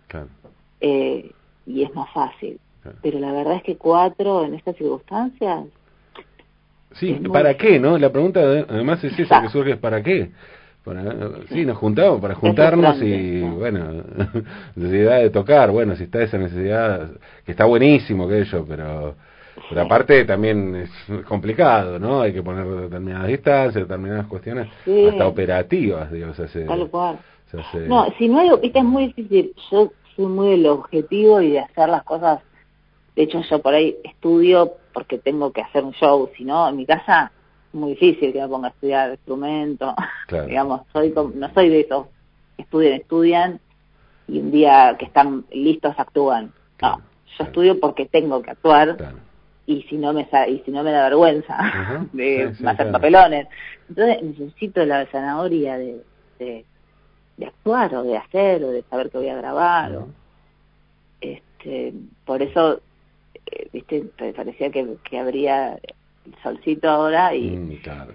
eh, 0.81 1.31
y 1.67 1.83
es 1.83 1.95
más 1.95 2.11
fácil. 2.13 2.59
Pero 3.03 3.19
la 3.19 3.33
verdad 3.33 3.57
es 3.57 3.63
que 3.63 3.77
cuatro 3.77 4.45
en 4.45 4.55
estas 4.55 4.77
circunstancias... 4.77 5.65
Sí, 6.93 7.13
¿para 7.31 7.55
qué, 7.55 7.79
no? 7.79 7.99
La 7.99 8.11
pregunta 8.11 8.41
además 8.41 9.05
es 9.05 9.19
esa 9.19 9.43
que 9.43 9.49
surge, 9.51 9.77
¿para 9.77 10.03
qué? 10.03 10.31
sí, 11.51 11.67
nos 11.67 11.79
juntamos 11.79 12.21
para 12.21 12.35
juntarnos 12.35 13.03
y, 13.03 13.41
bueno, 13.43 14.05
necesidad 14.77 15.19
de 15.19 15.31
tocar, 15.31 15.71
bueno, 15.71 15.97
si 15.97 16.05
está 16.05 16.23
esa 16.23 16.39
necesidad, 16.39 17.11
que 17.45 17.53
está 17.53 17.65
buenísimo 17.65 18.29
que 18.29 18.41
ello, 18.41 18.65
pero, 18.69 19.15
pero 19.69 19.81
aparte 19.81 20.25
también 20.25 20.77
es 20.77 21.25
complicado, 21.25 21.99
¿no? 21.99 22.21
Hay 22.21 22.33
que 22.33 22.43
poner 22.43 22.65
determinadas 22.67 23.27
distancias, 23.27 23.75
determinadas 23.75 24.27
cuestiones, 24.27 24.69
hasta 25.09 25.27
operativas, 25.27 26.11
digo, 26.13 26.33
Tal 26.33 26.89
cual. 26.89 27.19
No, 27.89 28.07
si 28.19 28.29
no 28.29 28.41
hay, 28.41 28.51
es 28.63 28.85
muy 28.85 29.07
difícil, 29.07 29.55
yo 29.71 29.93
soy 30.15 30.27
muy 30.27 30.51
del 30.51 30.67
objetivo 30.67 31.41
y 31.41 31.53
de 31.53 31.61
hacer 31.61 31.89
las 31.89 32.03
cosas 32.05 32.41
de 33.17 33.23
hecho, 33.23 33.41
yo 33.41 33.63
por 33.63 33.73
ahí 33.73 33.97
estudio 34.05 34.75
porque 34.93 35.19
tengo 35.19 35.51
que 35.51 35.63
hacer 35.63 35.83
un 35.83 35.93
show, 35.93 36.31
si 36.37 36.45
no, 36.45 36.69
en 36.69 36.77
mi 36.77 36.85
casa 36.85 37.33
es 37.73 37.75
muy 37.75 37.91
difícil 37.91 38.33
que 38.33 38.41
me 38.41 38.49
ponga 38.49 38.69
a 38.69 38.71
estudiar 38.71 39.11
instrumento. 39.11 39.95
Digamos, 40.47 40.83
soy 40.93 41.15
no 41.35 41.53
soy 41.55 41.71
de 41.71 41.81
esos 41.81 42.07
que 42.57 42.63
estudian, 42.63 42.95
estudian 42.95 43.61
y 44.29 44.39
un 44.39 44.51
día 44.51 44.97
que 44.99 45.07
están 45.07 45.47
listos 45.51 45.95
actúan. 45.97 46.53
No, 46.83 47.01
yo 47.39 47.45
estudio 47.45 47.81
porque 47.81 48.05
tengo 48.05 48.43
que 48.43 48.51
actuar. 48.51 48.97
y 49.65 49.83
si 49.85 49.97
no 49.97 50.13
me 50.13 50.29
y 50.49 50.59
si 50.61 50.71
no 50.71 50.83
me 50.85 50.93
da 50.93 51.05
vergüenza 51.05 51.57
de 52.13 52.53
hacer 52.65 52.93
papelones 52.93 53.49
entonces 53.89 54.23
necesito 54.23 54.85
la 54.85 55.07
zanahoria 55.07 55.77
de, 55.77 56.05
de, 56.39 56.65
actuar 57.45 57.93
o 57.97 58.05
de 58.05 58.17
hacer 58.17 58.63
o 58.63 58.71
de 58.71 58.83
saber 58.83 59.11
que 59.11 59.19
voy 59.19 59.29
a 59.29 59.37
grabar 59.37 59.97
o, 59.97 60.09
este 61.21 61.95
por 62.25 62.43
eso 62.43 62.81
eh, 63.47 63.69
viste, 63.73 64.05
parecía 64.35 64.71
que, 64.71 64.97
que 65.09 65.19
habría 65.19 65.75
el 65.75 66.35
solcito 66.43 66.89
ahora 66.89 67.35
y... 67.35 67.51
Mm, 67.51 67.77
claro. 67.83 68.13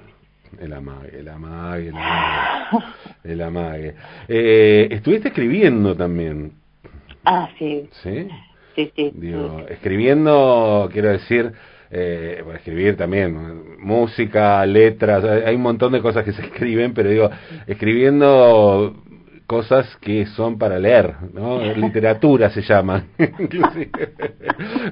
El 0.59 0.73
amague, 0.73 1.17
el 1.17 1.29
amague, 1.29 1.87
el 1.87 1.95
amague. 1.95 2.85
el 3.23 3.41
amague. 3.41 3.95
Eh, 4.27 4.87
estuviste 4.91 5.29
escribiendo 5.29 5.95
también. 5.95 6.53
Ah, 7.23 7.49
sí. 7.57 7.87
¿Sí? 8.03 8.27
Sí, 8.75 8.91
sí. 8.95 9.11
Digo, 9.15 9.65
escribiendo, 9.69 10.89
quiero 10.91 11.09
decir, 11.09 11.53
eh, 11.89 12.43
escribir 12.55 12.97
también, 12.97 13.79
música, 13.79 14.65
letras, 14.65 15.23
hay 15.23 15.55
un 15.55 15.61
montón 15.61 15.91
de 15.93 16.01
cosas 16.01 16.23
que 16.23 16.33
se 16.33 16.41
escriben, 16.45 16.93
pero 16.93 17.09
digo, 17.09 17.29
escribiendo 17.67 18.95
cosas 19.51 19.85
que 19.97 20.25
son 20.27 20.57
para 20.57 20.79
leer, 20.79 21.13
¿no? 21.33 21.61
Literatura 21.75 22.49
se 22.51 22.61
llama. 22.61 23.05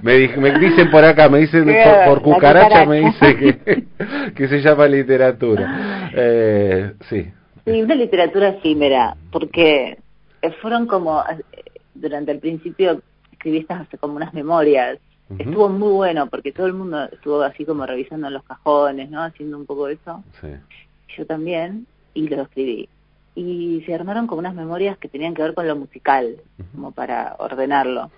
me, 0.01 0.27
me, 0.27 0.59
dicen 0.59 0.91
por 0.91 1.05
acá, 1.05 1.29
me 1.29 1.39
dicen 1.39 1.65
por, 2.05 2.21
cucaracha, 2.21 2.85
me 2.85 2.99
dice 2.99 3.37
que, 3.37 3.85
que 4.35 4.47
se 4.49 4.59
llama 4.59 4.85
literatura. 4.85 6.11
Eh, 6.13 6.91
sí. 7.09 7.25
Sí, 7.63 7.81
una 7.81 7.95
literatura 7.95 8.49
efímera, 8.49 9.15
porque 9.31 9.97
fueron 10.61 10.87
como, 10.87 11.23
durante 11.93 12.33
el 12.33 12.39
principio 12.39 13.01
escribiste 13.31 13.73
como 13.97 14.17
unas 14.17 14.33
memorias. 14.33 14.99
Estuvo 15.37 15.69
muy 15.69 15.93
bueno 15.93 16.27
porque 16.27 16.51
todo 16.51 16.67
el 16.67 16.73
mundo 16.73 17.05
estuvo 17.05 17.41
así 17.43 17.63
como 17.63 17.85
revisando 17.85 18.29
los 18.29 18.43
cajones, 18.43 19.09
¿no? 19.09 19.23
Haciendo 19.23 19.57
un 19.57 19.65
poco 19.65 19.87
eso. 19.87 20.21
Sí. 20.41 20.49
Yo 21.15 21.25
también, 21.25 21.85
y 22.13 22.27
lo 22.27 22.41
escribí 22.41 22.89
y 23.39 23.81
se 23.85 23.95
armaron 23.95 24.27
como 24.27 24.39
unas 24.39 24.53
memorias 24.53 24.97
que 24.97 25.07
tenían 25.07 25.33
que 25.33 25.41
ver 25.41 25.53
con 25.53 25.65
lo 25.65 25.75
musical, 25.77 26.35
como 26.73 26.91
para 26.91 27.37
ordenarlo. 27.39 28.11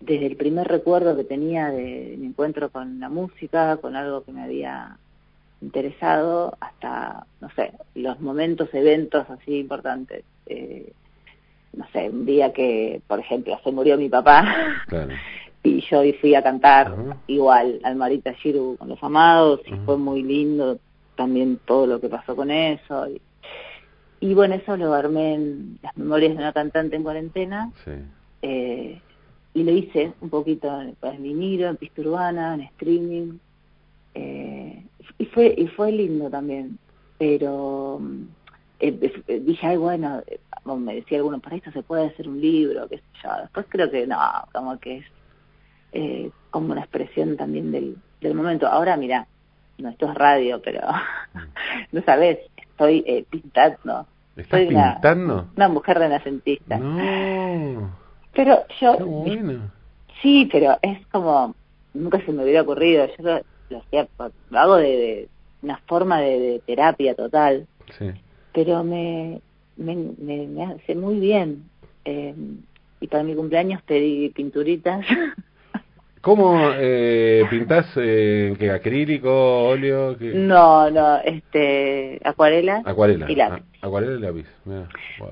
Desde 0.00 0.26
el 0.26 0.36
primer 0.36 0.66
recuerdo 0.66 1.16
que 1.16 1.22
tenía 1.22 1.70
de 1.70 2.16
mi 2.18 2.26
encuentro 2.26 2.70
con 2.70 2.98
la 2.98 3.08
música, 3.08 3.76
con 3.76 3.94
algo 3.94 4.24
que 4.24 4.32
me 4.32 4.42
había 4.42 4.96
interesado, 5.60 6.56
hasta, 6.58 7.26
no 7.40 7.48
sé, 7.50 7.74
los 7.94 8.18
momentos, 8.20 8.68
eventos 8.72 9.30
así 9.30 9.58
importantes. 9.58 10.24
Eh, 10.46 10.92
no 11.72 11.86
sé, 11.92 12.10
un 12.10 12.26
día 12.26 12.52
que, 12.52 13.00
por 13.06 13.20
ejemplo, 13.20 13.58
se 13.62 13.70
murió 13.70 13.96
mi 13.96 14.08
papá 14.08 14.44
y 15.62 15.80
yo 15.82 16.02
fui 16.20 16.34
a 16.34 16.42
cantar 16.42 16.92
igual 17.28 17.78
al 17.84 17.94
Marita 17.94 18.32
Shiru 18.32 18.76
con 18.76 18.88
los 18.88 19.02
amados 19.02 19.60
y 19.66 19.74
fue 19.86 19.96
muy 19.96 20.24
lindo 20.24 20.80
también 21.14 21.60
todo 21.64 21.86
lo 21.86 22.00
que 22.00 22.08
pasó 22.08 22.34
con 22.34 22.50
eso. 22.50 23.08
Y, 23.08 23.22
y 24.22 24.34
bueno, 24.34 24.54
eso 24.54 24.76
lo 24.76 24.94
armé 24.94 25.34
en 25.34 25.80
las 25.82 25.96
memorias 25.96 26.30
de 26.30 26.38
una 26.38 26.52
cantante 26.52 26.94
en 26.94 27.02
cuarentena. 27.02 27.72
Eh, 28.40 29.00
y 29.52 29.64
lo 29.64 29.72
hice 29.72 30.12
un 30.20 30.30
poquito 30.30 30.80
en, 30.80 30.96
en 31.02 31.22
vinilo, 31.24 31.66
en 31.66 31.76
pista 31.76 32.02
urbana, 32.02 32.54
en 32.54 32.60
streaming. 32.60 33.38
Eh, 34.14 34.80
y 35.18 35.24
fue 35.26 35.52
y 35.58 35.66
fue 35.66 35.90
lindo 35.90 36.30
también. 36.30 36.78
Pero 37.18 38.00
eh, 38.78 39.40
dije, 39.44 39.66
ay, 39.66 39.76
bueno, 39.76 40.22
me 40.78 40.94
decía 40.94 41.18
alguno, 41.18 41.40
para 41.40 41.56
esto 41.56 41.72
se 41.72 41.82
puede 41.82 42.06
hacer 42.06 42.28
un 42.28 42.40
libro, 42.40 42.86
qué 42.88 42.98
sé 42.98 43.04
yo. 43.24 43.30
Después 43.40 43.66
creo 43.68 43.90
que 43.90 44.06
no, 44.06 44.20
como 44.52 44.78
que 44.78 45.02
es 45.90 46.32
como 46.50 46.70
una 46.70 46.82
expresión 46.82 47.36
también 47.36 47.72
del, 47.72 47.96
del 48.20 48.34
momento. 48.34 48.68
Ahora, 48.68 48.96
mira, 48.96 49.26
no, 49.78 49.88
esto 49.88 50.08
es 50.08 50.14
radio, 50.14 50.62
pero 50.62 50.80
mm. 50.86 51.38
no 51.96 52.02
sabes, 52.04 52.38
estoy 52.56 53.04
eh, 53.06 53.24
pintando 53.28 54.06
¿Estás 54.36 54.60
pintando? 54.60 55.48
Una, 55.56 55.68
mujer 55.68 55.98
renacentista. 55.98 56.78
No. 56.78 57.90
Pero 58.34 58.64
yo... 58.80 58.96
Qué 58.96 59.02
bueno. 59.04 59.70
Sí, 60.20 60.48
pero 60.50 60.78
es 60.82 61.06
como... 61.08 61.54
Nunca 61.94 62.24
se 62.24 62.32
me 62.32 62.42
hubiera 62.42 62.62
ocurrido. 62.62 63.06
Yo 63.18 63.42
lo, 63.68 63.78
hacía, 63.78 64.08
lo 64.50 64.58
hago 64.58 64.76
de, 64.76 65.28
una 65.62 65.76
forma 65.86 66.20
de, 66.20 66.62
terapia 66.66 67.14
total. 67.14 67.66
Sí. 67.98 68.10
Pero 68.54 68.82
me, 68.82 69.40
me, 69.76 69.94
me, 69.96 70.64
hace 70.64 70.94
muy 70.94 71.20
bien. 71.20 71.64
Eh, 72.04 72.34
y 73.00 73.06
para 73.08 73.24
mi 73.24 73.34
cumpleaños 73.34 73.82
pedí 73.82 74.30
pinturitas. 74.30 75.04
¿Cómo 76.22 76.56
eh, 76.76 77.44
pintás? 77.50 77.86
Eh, 77.96 78.54
¿Qué 78.58 78.70
acrílico, 78.70 79.64
óleo? 79.64 80.16
No, 80.20 80.88
no, 80.90 81.18
este, 81.18 82.20
acuarela. 82.24 82.80
Acuarela. 82.84 83.30
Y 83.30 83.34
lápiz. 83.34 83.62
Ah, 83.82 83.86
acuarela 83.86 84.16
y 84.16 84.20
lápiz. 84.20 84.46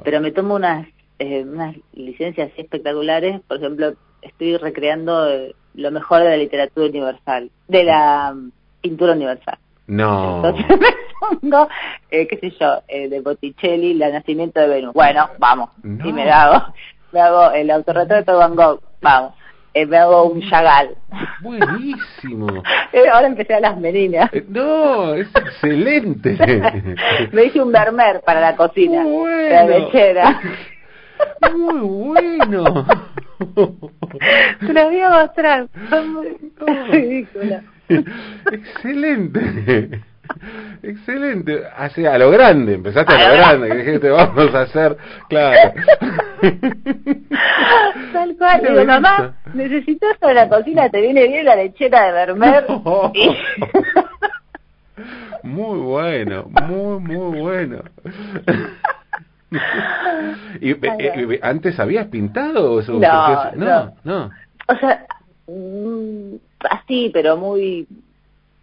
Pero 0.04 0.20
me 0.20 0.32
tomo 0.32 0.56
unas, 0.56 0.86
eh, 1.18 1.44
unas 1.44 1.76
licencias 1.94 2.50
espectaculares. 2.56 3.40
Por 3.46 3.58
ejemplo, 3.58 3.94
estoy 4.20 4.56
recreando 4.56 5.30
eh, 5.30 5.54
lo 5.74 5.90
mejor 5.92 6.24
de 6.24 6.30
la 6.30 6.36
literatura 6.36 6.88
universal, 6.88 7.50
de 7.68 7.84
la 7.84 8.32
mm, 8.34 8.50
pintura 8.82 9.12
universal. 9.12 9.58
No. 9.86 10.36
Entonces 10.36 10.66
me 10.80 11.40
pongo, 11.40 11.68
eh, 12.10 12.26
qué 12.26 12.36
sé 12.38 12.50
yo, 12.58 12.82
eh, 12.88 13.08
de 13.08 13.20
Botticelli, 13.20 13.94
La 13.94 14.10
nacimiento 14.10 14.58
de 14.58 14.66
Venus. 14.66 14.92
Bueno, 14.92 15.30
vamos. 15.38 15.70
Y 15.84 16.12
me 16.12 16.28
hago, 16.32 16.74
me 17.12 17.20
hago 17.20 17.52
el 17.52 17.70
autorretrato 17.70 18.32
de 18.32 18.38
Van 18.38 18.56
Gogh. 18.56 18.80
Vamos 19.00 19.39
un 19.74 20.42
Chagall. 20.48 20.96
Buenísimo. 21.42 22.62
Eh, 22.92 23.08
ahora 23.08 23.28
empecé 23.28 23.54
a 23.54 23.60
las 23.60 23.78
meninas. 23.78 24.28
Eh, 24.32 24.44
no, 24.48 25.14
es 25.14 25.28
excelente. 25.28 26.36
me 27.32 27.44
hice 27.44 27.62
un 27.62 27.70
Vermeer 27.70 28.20
para 28.22 28.40
la 28.40 28.56
cocina. 28.56 29.02
Muy 29.02 29.12
bueno. 29.12 29.48
La 29.48 29.64
lechera. 29.64 30.40
Muy 31.54 31.78
bueno. 31.78 32.86
Te 34.58 34.72
lo 34.72 34.84
voy 34.86 35.00
a 35.00 35.10
mostrar. 35.10 35.68
Ridícula. 36.90 37.62
Excelente. 38.50 40.00
Excelente, 40.82 41.62
así 41.76 42.04
a 42.06 42.18
lo 42.18 42.30
grande, 42.30 42.74
empezaste 42.74 43.14
a, 43.14 43.28
lo 43.28 43.34
grande, 43.34 43.68
que 43.68 43.74
dijiste 43.76 44.10
vamos 44.10 44.54
a 44.54 44.62
hacer, 44.62 44.96
claro. 45.28 45.72
Tal 48.12 48.36
cual, 48.36 48.62
digo, 48.66 48.84
mamá, 48.84 49.34
necesito 49.54 50.08
esto 50.10 50.28
de 50.28 50.34
la 50.34 50.48
cocina, 50.48 50.88
te 50.88 51.00
viene 51.00 51.26
bien 51.26 51.44
la 51.44 51.56
lechera 51.56 52.06
de 52.06 52.12
Vermeer. 52.12 52.66
muy 55.42 55.78
bueno, 55.78 56.48
muy, 56.68 57.00
muy 57.00 57.40
bueno. 57.40 57.82
¿Y, 60.60 60.70
eh, 60.70 61.40
antes 61.42 61.80
habías 61.80 62.06
pintado? 62.06 62.80
Eso? 62.80 62.92
No, 62.94 63.50
no, 63.52 63.92
no. 64.04 64.30
O 64.68 64.76
sea, 64.76 65.04
mm, 65.46 66.36
así, 66.70 67.10
pero 67.12 67.36
muy 67.36 67.86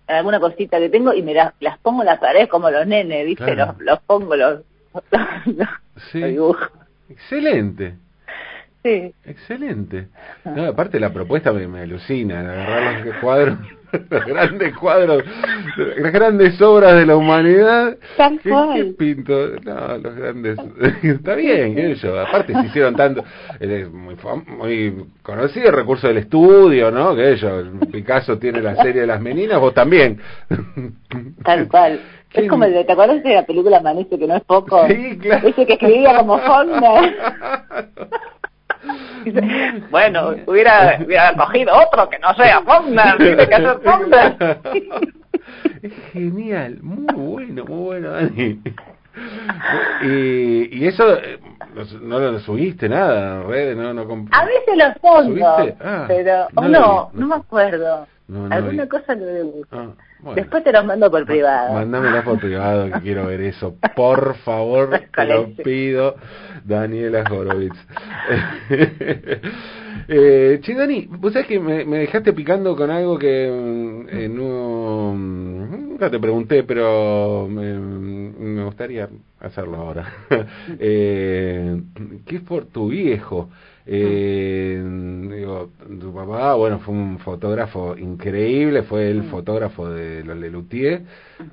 alguna 0.08 0.40
cosita 0.40 0.80
que 0.80 0.90
tengo 0.90 1.14
y 1.14 1.22
me 1.22 1.34
las, 1.34 1.54
las 1.60 1.78
pongo 1.80 2.02
en 2.02 2.08
las 2.08 2.20
paredes 2.20 2.48
como 2.48 2.70
los 2.70 2.88
nenes, 2.88 3.26
¿viste? 3.26 3.56
Los, 3.56 3.78
los 3.80 4.00
pongo, 4.02 4.36
los, 4.36 4.62
sí. 6.12 6.38
Excelente. 7.10 7.96
Sí. 8.84 9.14
Excelente. 9.26 10.08
No, 10.46 10.66
aparte 10.66 11.00
la 11.00 11.12
propuesta 11.12 11.52
me, 11.52 11.68
me 11.68 11.82
alucina, 11.82 12.40
agarrar 12.40 13.06
los 13.06 13.16
cuadros 13.18 13.58
los 14.10 14.26
grandes 14.26 14.76
cuadros, 14.78 15.24
las 15.98 16.12
grandes 16.12 16.62
obras 16.62 16.96
de 16.96 17.06
la 17.06 17.16
humanidad. 17.16 17.98
Tal 18.18 18.40
cual. 18.42 18.96
pinto? 18.98 19.52
No, 19.64 19.98
los 19.98 20.16
grandes. 20.16 20.58
Está 21.04 21.36
bien, 21.36 21.76
qué 21.76 21.96
yo. 21.96 22.20
Aparte 22.20 22.54
se 22.54 22.66
hicieron 22.66 22.96
tanto. 22.96 23.24
Es 23.60 23.90
muy, 23.92 24.16
muy 24.48 25.06
conocido 25.22 25.68
el 25.70 25.76
recurso 25.76 26.08
del 26.08 26.18
estudio, 26.18 26.92
¿no? 26.92 27.16
Que 27.16 27.34
ellos. 27.34 27.68
Picasso 27.92 28.38
tiene 28.38 28.62
la 28.62 28.76
serie 28.76 29.02
de 29.02 29.08
las 29.08 29.22
meninas, 29.22 29.60
vos 29.60 29.74
también. 29.74 30.20
Tal 31.44 31.68
cual. 31.68 32.00
Es 32.34 32.50
como 32.50 32.66
el 32.66 32.74
de, 32.74 32.84
¿te 32.84 32.92
acuerdas 32.92 33.24
de 33.24 33.34
la 33.34 33.46
película 33.46 33.80
Manece 33.80 34.20
que 34.20 34.28
no 34.28 34.36
es 34.36 34.44
poco? 34.44 34.86
Sí, 34.88 35.18
claro. 35.18 35.48
Ese 35.48 35.66
que 35.66 35.74
escribía 35.74 36.18
como 36.18 36.38
Faulkner. 36.40 37.16
bueno, 39.92 40.36
hubiera, 40.46 41.00
hubiera 41.04 41.34
cogido 41.36 41.74
otro 41.76 42.10
que 42.10 42.20
no 42.20 42.34
sea 42.36 42.62
Faulkner, 42.62 43.18
tiene 43.18 43.48
que 43.48 43.56
ser 43.56 43.80
Faulkner. 43.84 44.60
Es 45.82 45.94
genial, 46.14 46.78
muy 46.82 47.06
bueno, 47.14 47.66
muy 47.66 47.84
bueno, 47.84 48.12
Dani. 48.12 48.62
Y, 50.04 50.78
y 50.78 50.88
eso 50.88 51.18
eh, 51.18 51.40
no 52.02 52.20
lo 52.20 52.40
subiste 52.40 52.88
nada 52.88 53.42
en 53.42 53.48
redes, 53.48 53.78
no, 53.78 53.94
no 53.94 54.26
A 54.32 54.46
veces 54.46 54.78
lo 54.78 54.94
pongo, 55.02 55.76
ah, 55.82 56.06
pero 56.08 56.48
o 56.56 56.68
no, 56.68 57.10
no, 57.14 57.28
me 57.28 57.36
acuerdo. 57.36 58.08
Alguna 58.50 58.88
cosa 58.88 59.16
lo 59.16 59.26
debo. 59.26 59.54
Ah, 59.72 59.88
Después 60.36 60.64
te 60.64 60.72
los 60.72 60.86
mando 60.86 61.12
por 61.12 61.26
privado. 61.26 61.74
Mándamela 61.74 62.24
por 62.24 62.40
privado 62.40 62.92
que 62.92 62.92
quiero 63.02 63.28
ver 63.28 63.42
eso. 63.42 63.76
Por 63.96 64.36
favor, 64.38 64.90
te 65.16 65.26
lo 65.26 65.48
pido, 65.64 66.16
Daniela 66.64 67.24
Horowitz. 67.30 67.78
eh, 70.08 70.60
che, 70.62 70.74
Dani, 70.74 71.08
vos 71.10 71.34
sabés 71.34 71.48
que 71.48 71.60
me, 71.60 71.86
me, 71.86 72.00
dejaste 72.00 72.34
picando 72.34 72.76
con 72.76 72.90
algo 72.90 73.18
que 73.18 73.50
mm, 73.52 74.08
eh, 74.10 74.28
no. 74.28 75.14
Mm, 75.16 75.90
nunca 75.90 76.10
te 76.10 76.20
pregunté, 76.20 76.64
pero 76.64 77.48
me, 77.50 77.74
me 77.78 78.64
gustaría 78.64 79.08
hacerlo 79.40 79.78
ahora. 79.78 80.14
eh, 80.80 81.80
¿Qué 82.26 82.38
es 82.38 82.42
por 82.42 82.66
tu 82.66 82.90
viejo? 82.90 83.50
Eh, 83.90 84.84
digo, 85.32 85.70
tu 86.02 86.14
papá, 86.14 86.56
bueno, 86.56 86.80
fue 86.80 86.94
un 86.94 87.20
fotógrafo 87.20 87.98
increíble, 87.98 88.84
fue 88.84 89.10
el 89.10 89.24
fotógrafo 89.24 89.90
de 89.90 90.26
los 90.26 90.38
Lelutier, 90.38 91.04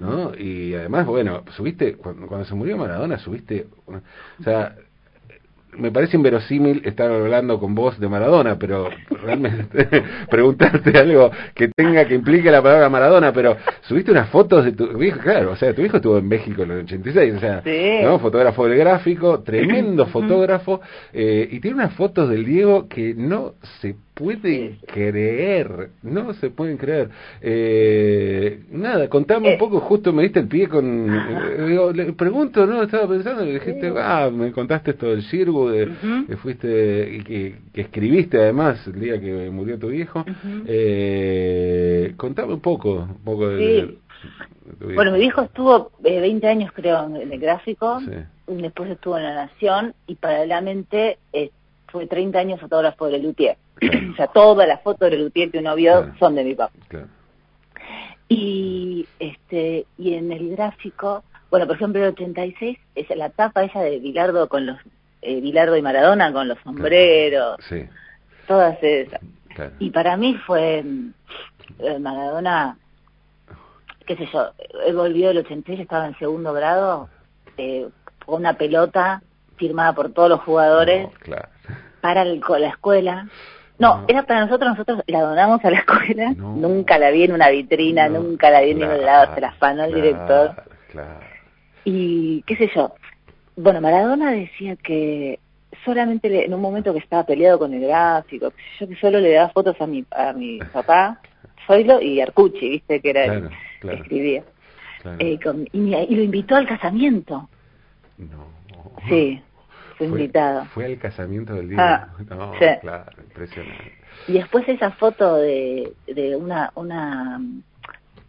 ¿no? 0.00 0.34
Y 0.36 0.74
además, 0.74 1.06
bueno, 1.06 1.44
subiste, 1.56 1.94
cuando, 1.94 2.44
se 2.44 2.54
murió 2.54 2.76
Maradona, 2.76 3.18
subiste, 3.18 3.68
o 3.86 4.42
sea, 4.42 4.76
me 5.78 5.90
parece 5.90 6.16
inverosímil 6.16 6.82
estar 6.84 7.10
hablando 7.10 7.58
con 7.58 7.74
vos 7.74 7.98
de 7.98 8.08
Maradona, 8.08 8.58
pero 8.58 8.88
realmente 9.22 9.86
preguntarte 10.30 10.96
algo 10.98 11.30
que 11.54 11.68
tenga 11.68 12.04
que 12.06 12.14
implique 12.14 12.50
la 12.50 12.62
palabra 12.62 12.88
Maradona, 12.88 13.32
pero 13.32 13.56
subiste 13.82 14.10
unas 14.10 14.28
fotos 14.30 14.64
de 14.64 14.72
tu 14.72 15.02
hijo, 15.02 15.20
claro, 15.20 15.52
o 15.52 15.56
sea, 15.56 15.74
tu 15.74 15.82
hijo 15.82 15.96
estuvo 15.96 16.18
en 16.18 16.28
México 16.28 16.62
en 16.62 16.70
el 16.70 16.78
86, 16.80 17.34
o 17.34 17.40
sea, 17.40 17.62
¿no? 18.02 18.18
fotógrafo 18.18 18.66
del 18.66 18.78
gráfico, 18.78 19.42
tremendo 19.42 20.06
fotógrafo, 20.08 20.80
eh, 21.12 21.48
y 21.50 21.60
tiene 21.60 21.76
unas 21.76 21.94
fotos 21.94 22.28
del 22.28 22.44
Diego 22.44 22.88
que 22.88 23.14
no 23.14 23.54
se 23.80 23.96
puede 24.14 24.78
creer, 24.86 25.90
no 26.02 26.32
se 26.34 26.50
pueden 26.50 26.76
creer. 26.76 27.10
Eh, 27.42 28.64
nada, 28.70 29.08
contame 29.08 29.48
un 29.48 29.54
eh. 29.54 29.58
poco, 29.58 29.80
justo 29.80 30.12
me 30.12 30.22
diste 30.22 30.38
el 30.40 30.48
pie 30.48 30.68
con... 30.68 31.12
Eh, 31.12 31.92
le 31.92 32.12
pregunto, 32.12 32.64
¿no? 32.64 32.82
Estaba 32.82 33.08
pensando, 33.08 33.44
le 33.44 33.54
dijiste, 33.54 33.92
ah, 33.96 34.30
me 34.32 34.52
contaste 34.52 34.92
esto 34.92 35.08
del 35.08 35.22
circo, 35.24 35.70
de, 35.70 35.90
que 36.28 36.36
fuiste, 36.36 36.68
que, 37.26 37.56
que 37.72 37.80
escribiste 37.80 38.38
además 38.38 38.86
el 38.86 39.00
día 39.00 39.20
que 39.20 39.50
murió 39.50 39.78
tu 39.78 39.90
hijo. 39.90 40.24
eh, 40.66 42.14
contame 42.16 42.54
un 42.54 42.60
poco, 42.60 42.94
un 42.94 43.24
poco 43.24 43.48
de, 43.48 43.98
Bueno, 44.94 45.12
mi 45.12 45.24
hijo 45.24 45.42
estuvo 45.42 45.90
20 46.00 46.46
años, 46.46 46.70
creo, 46.72 47.04
en 47.04 47.32
el 47.32 47.40
gráfico, 47.40 48.00
después 48.46 48.90
estuvo 48.90 49.18
en 49.18 49.24
La 49.24 49.34
Nación 49.34 49.94
y 50.06 50.14
paralelamente 50.14 51.18
fue 51.94 52.08
30 52.08 52.36
años 52.36 52.60
fotógrafo 52.60 53.06
de 53.06 53.20
Lutier. 53.20 53.56
o 54.12 54.16
sea, 54.16 54.26
todas 54.26 54.66
las 54.66 54.82
fotos 54.82 55.12
de 55.12 55.16
Lutier 55.16 55.52
que 55.52 55.60
uno 55.60 55.76
vio 55.76 56.12
son 56.18 56.34
de 56.34 56.42
mi 56.42 56.56
papá. 56.56 56.74
Y 58.28 59.06
este 59.20 59.86
y 59.96 60.14
en 60.14 60.32
el 60.32 60.50
gráfico, 60.56 61.22
bueno, 61.52 61.68
por 61.68 61.76
ejemplo, 61.76 62.02
el 62.02 62.08
86 62.08 62.76
es 62.96 63.16
la 63.16 63.30
tapa 63.30 63.62
esa 63.62 63.80
de 63.80 64.00
Bilardo 64.00 64.48
con 64.48 64.66
los 64.66 64.76
eh, 65.22 65.40
Bilardo 65.40 65.76
y 65.76 65.82
Maradona 65.82 66.32
con 66.32 66.48
los 66.48 66.58
sombreros. 66.64 67.58
Sí. 67.68 67.88
Todas 68.48 68.76
esas. 68.82 69.20
Y 69.78 69.90
para 69.90 70.16
mí 70.16 70.34
fue 70.34 70.84
eh, 71.78 71.98
Maradona 72.00 72.76
qué 74.04 74.16
sé 74.16 74.28
yo, 74.32 74.50
él 74.84 74.96
volvió 74.96 75.30
el 75.30 75.38
86, 75.38 75.80
estaba 75.80 76.08
en 76.08 76.18
segundo 76.18 76.52
grado, 76.52 77.08
eh, 77.56 77.88
con 78.26 78.40
una 78.40 78.54
pelota 78.54 79.22
firmada 79.56 79.92
por 79.94 80.12
todos 80.12 80.28
los 80.28 80.40
jugadores 80.40 81.08
para 82.04 82.20
el, 82.20 82.42
la 82.58 82.68
escuela. 82.68 83.26
No, 83.78 84.04
era 84.06 84.24
para 84.24 84.42
nosotros, 84.44 84.68
nosotros 84.68 85.02
la 85.06 85.22
donamos 85.22 85.64
a 85.64 85.70
la 85.70 85.78
escuela, 85.78 86.34
nunca 86.36 86.98
la 86.98 87.10
vi 87.10 87.22
en 87.22 87.32
una 87.32 87.48
vitrina, 87.48 88.10
nunca 88.10 88.50
la 88.50 88.60
vi 88.60 88.72
en 88.72 88.80
ningún 88.80 89.06
lado, 89.06 89.34
se 89.34 89.40
la 89.40 89.48
afanó 89.48 89.84
el 89.84 89.94
director. 89.94 90.54
Y 91.82 92.42
qué 92.42 92.56
sé 92.56 92.70
yo, 92.74 92.94
bueno, 93.56 93.80
Maradona 93.80 94.32
decía 94.32 94.76
que 94.76 95.40
solamente 95.82 96.44
en 96.44 96.52
un 96.52 96.60
momento 96.60 96.92
que 96.92 96.98
estaba 96.98 97.24
peleado 97.24 97.58
con 97.58 97.72
el 97.72 97.80
gráfico, 97.80 98.52
yo 98.78 98.86
que 98.86 98.96
solo 98.96 99.18
le 99.18 99.32
daba 99.32 99.48
fotos 99.48 99.80
a 99.80 99.86
mi, 99.86 100.04
a 100.10 100.34
mi 100.34 100.58
papá, 100.58 101.22
Zoilo 101.66 102.02
y 102.02 102.20
Arcucci, 102.20 102.68
viste 102.68 103.00
que 103.00 103.10
era 103.10 103.24
el 103.24 103.48
que 103.80 103.94
escribía. 103.94 104.44
Eh, 105.20 105.38
y, 105.72 105.78
y, 105.78 106.16
lo 106.16 106.22
invitó 106.22 106.56
al 106.56 106.66
casamiento. 106.66 107.48
No. 108.18 108.44
Sí 109.08 109.42
fue, 109.96 110.06
invitado. 110.06 110.64
Fue 110.66 110.86
al 110.86 110.98
casamiento 110.98 111.54
del 111.54 111.70
día. 111.70 111.78
Ah, 111.80 112.08
claro, 112.80 113.12
impresionante. 113.22 113.92
Y 114.28 114.34
después 114.34 114.68
esa 114.68 114.90
foto 114.92 115.36
de, 115.36 115.92
de 116.06 116.36
una, 116.36 116.72
una 116.74 117.40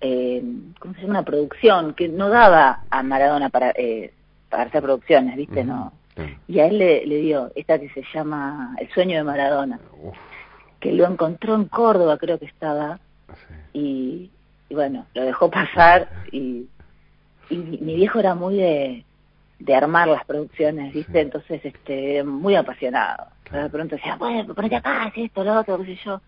eh, 0.01 0.43
¿cómo 0.79 0.93
se 0.93 1.01
llama? 1.01 1.11
Una 1.11 1.23
producción 1.23 1.93
que 1.93 2.07
no 2.07 2.29
daba 2.29 2.83
a 2.89 3.03
Maradona 3.03 3.49
para, 3.49 3.71
eh, 3.71 4.13
para 4.49 4.63
hacer 4.63 4.81
producciones, 4.81 5.35
¿viste? 5.35 5.63
no. 5.63 5.93
Y 6.47 6.59
a 6.59 6.67
él 6.67 6.77
le, 6.77 7.05
le, 7.05 7.17
dio 7.17 7.51
esta 7.55 7.77
que 7.77 7.89
se 7.89 8.01
llama 8.13 8.73
El 8.79 8.89
sueño 8.93 9.17
de 9.17 9.23
Maradona, 9.23 9.79
que 10.79 10.93
lo 10.93 11.05
encontró 11.05 11.55
en 11.55 11.65
Córdoba, 11.65 12.17
creo 12.17 12.39
que 12.39 12.45
estaba, 12.45 12.99
y, 13.73 14.31
y, 14.69 14.73
bueno, 14.73 15.07
lo 15.13 15.23
dejó 15.23 15.51
pasar 15.51 16.07
y, 16.31 16.67
y 17.49 17.57
mi 17.57 17.95
viejo 17.95 18.19
era 18.19 18.33
muy 18.33 18.55
de 18.55 19.05
de 19.59 19.75
armar 19.75 20.07
las 20.07 20.25
producciones, 20.25 20.93
¿viste? 20.93 21.21
Entonces, 21.21 21.63
este, 21.63 22.23
muy 22.23 22.55
apasionado. 22.55 23.27
De 23.51 23.69
pronto 23.69 23.95
decía, 23.95 24.15
bueno, 24.17 24.53
ponete 24.53 24.75
acá, 24.75 25.07
es 25.07 25.25
esto, 25.25 25.43
lo 25.43 25.59
otro, 25.59 25.77
qué 25.79 25.85
sé 25.85 25.99
yo. 26.03 26.21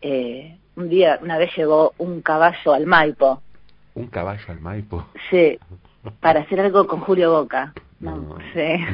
Eh, 0.00 0.56
un 0.76 0.88
día, 0.88 1.18
una 1.22 1.38
vez 1.38 1.50
llegó 1.56 1.94
un 1.98 2.20
caballo 2.20 2.74
al 2.74 2.86
Maipo. 2.86 3.42
¿Un 3.94 4.06
caballo 4.08 4.44
al 4.48 4.60
Maipo? 4.60 5.06
Sí, 5.30 5.58
para 6.20 6.40
hacer 6.40 6.60
algo 6.60 6.86
con 6.86 7.00
Julio 7.00 7.32
Boca. 7.32 7.72
No, 8.00 8.36
sí. 8.52 8.84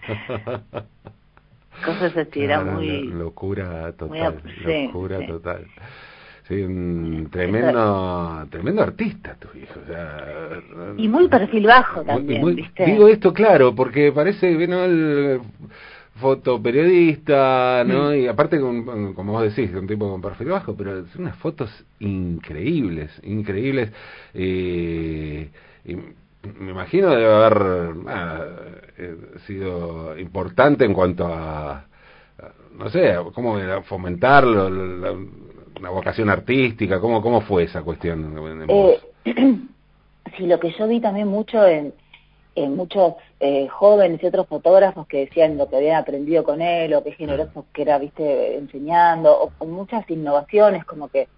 Cosas 1.84 2.16
así, 2.16 2.42
era 2.42 2.60
muy... 2.62 3.04
Locura 3.04 3.92
total, 3.92 4.42
locura 4.64 5.26
total. 5.26 5.66
Sí, 6.50 6.62
un 6.62 7.28
tremendo, 7.30 8.44
tremendo 8.50 8.82
artista 8.82 9.36
tu 9.36 9.56
hijo. 9.56 9.78
O 9.80 9.86
sea, 9.86 10.60
y 10.96 11.06
muy 11.06 11.28
perfil 11.28 11.64
bajo 11.64 12.02
también, 12.02 12.68
Digo 12.76 13.06
esto 13.06 13.32
claro, 13.32 13.72
porque 13.72 14.10
parece, 14.10 14.56
bueno, 14.56 14.82
el 14.84 15.40
fotoperiodista, 16.16 17.84
¿no? 17.86 18.10
Mm. 18.10 18.14
Y 18.16 18.26
aparte, 18.26 18.58
con, 18.58 19.14
como 19.14 19.34
vos 19.34 19.42
decís, 19.44 19.72
un 19.76 19.86
tipo 19.86 20.10
con 20.10 20.20
perfil 20.20 20.48
bajo, 20.48 20.74
pero 20.74 21.06
son 21.06 21.22
unas 21.22 21.36
fotos 21.36 21.70
increíbles, 22.00 23.12
increíbles. 23.22 23.92
Eh, 24.34 25.50
y 25.84 25.94
me 25.94 26.72
imagino 26.72 27.10
debe 27.10 27.32
haber 27.32 27.94
ah, 28.08 28.44
eh, 28.98 29.16
sido 29.46 30.18
importante 30.18 30.84
en 30.84 30.94
cuanto 30.94 31.26
a, 31.26 31.84
no 32.76 32.90
sé, 32.90 33.14
cómo 33.34 33.56
fomentarlo, 33.84 34.68
la, 34.68 35.14
una 35.80 35.90
vocación 35.90 36.30
artística? 36.30 37.00
¿Cómo, 37.00 37.20
cómo 37.22 37.40
fue 37.40 37.64
esa 37.64 37.82
cuestión? 37.82 38.66
Eh, 38.68 39.00
sí, 40.36 40.46
lo 40.46 40.60
que 40.60 40.72
yo 40.78 40.86
vi 40.86 41.00
también 41.00 41.28
mucho 41.28 41.66
en, 41.66 41.92
en 42.54 42.76
muchos 42.76 43.14
eh, 43.40 43.66
jóvenes 43.68 44.22
y 44.22 44.26
otros 44.26 44.46
fotógrafos 44.46 45.06
que 45.06 45.20
decían 45.26 45.56
lo 45.56 45.68
que 45.68 45.76
habían 45.76 45.96
aprendido 45.96 46.44
con 46.44 46.60
él 46.60 46.94
o 46.94 47.02
qué 47.02 47.12
generoso 47.12 47.66
que 47.72 47.82
era, 47.82 47.98
viste, 47.98 48.56
enseñando, 48.56 49.32
o 49.32 49.50
con 49.58 49.70
muchas 49.72 50.08
innovaciones, 50.10 50.84
como 50.84 51.08
que 51.08 51.28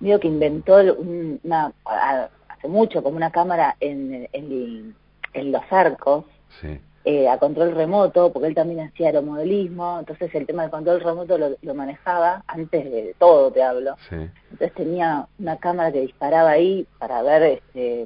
digo 0.00 0.20
que 0.20 0.28
inventó 0.28 0.76
una, 0.76 1.72
hace 1.84 2.68
mucho 2.68 3.02
como 3.02 3.16
una 3.16 3.32
cámara 3.32 3.76
en, 3.80 4.28
en, 4.32 4.94
en 5.34 5.52
los 5.52 5.62
arcos. 5.70 6.24
Sí 6.60 6.78
eh, 7.04 7.28
a 7.28 7.38
control 7.38 7.74
remoto, 7.74 8.32
porque 8.32 8.48
él 8.48 8.54
también 8.54 8.80
hacía 8.80 9.06
aeromodelismo, 9.06 10.00
entonces 10.00 10.34
el 10.34 10.46
tema 10.46 10.62
del 10.62 10.70
control 10.70 11.00
remoto 11.00 11.38
lo, 11.38 11.74
manejaba 11.74 12.42
antes 12.46 12.84
de 12.84 13.14
todo, 13.18 13.50
te 13.50 13.62
hablo. 13.62 13.94
Entonces 14.10 14.74
tenía 14.74 15.26
una 15.38 15.56
cámara 15.56 15.92
que 15.92 16.00
disparaba 16.00 16.50
ahí 16.50 16.86
para 16.98 17.22
ver 17.22 17.42
este, 17.42 18.04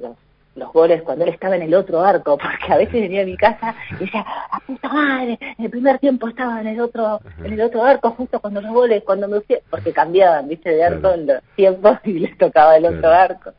los, 0.55 0.71
goles 0.71 1.01
cuando 1.01 1.25
él 1.25 1.31
estaba 1.31 1.55
en 1.55 1.63
el 1.63 1.73
otro 1.73 2.01
arco, 2.01 2.37
porque 2.41 2.71
a 2.71 2.77
veces 2.77 2.93
venía 2.93 3.23
a 3.23 3.25
mi 3.25 3.35
casa 3.35 3.75
y 3.99 4.05
decía, 4.05 4.25
¡a 4.51 4.59
puta 4.59 4.87
madre! 4.87 5.39
En 5.57 5.65
el 5.65 5.71
primer 5.71 5.99
tiempo 5.99 6.27
estaba 6.29 6.61
en 6.61 6.67
el 6.67 6.79
otro 6.79 7.19
en 7.43 7.51
el 7.51 7.61
otro 7.61 7.83
arco, 7.83 8.11
justo 8.11 8.39
cuando 8.39 8.61
los 8.61 8.71
goles, 8.71 9.03
cuando 9.03 9.27
me 9.27 9.41
porque 9.69 9.91
cambiaban, 9.91 10.47
viste, 10.47 10.69
de 10.69 10.83
arco 10.83 11.11
en 11.11 11.27
los 11.27 11.43
tiempos 11.55 11.97
y 12.05 12.19
les 12.19 12.37
tocaba 12.37 12.77
el 12.77 12.85
otro 12.85 13.09
arco. 13.09 13.51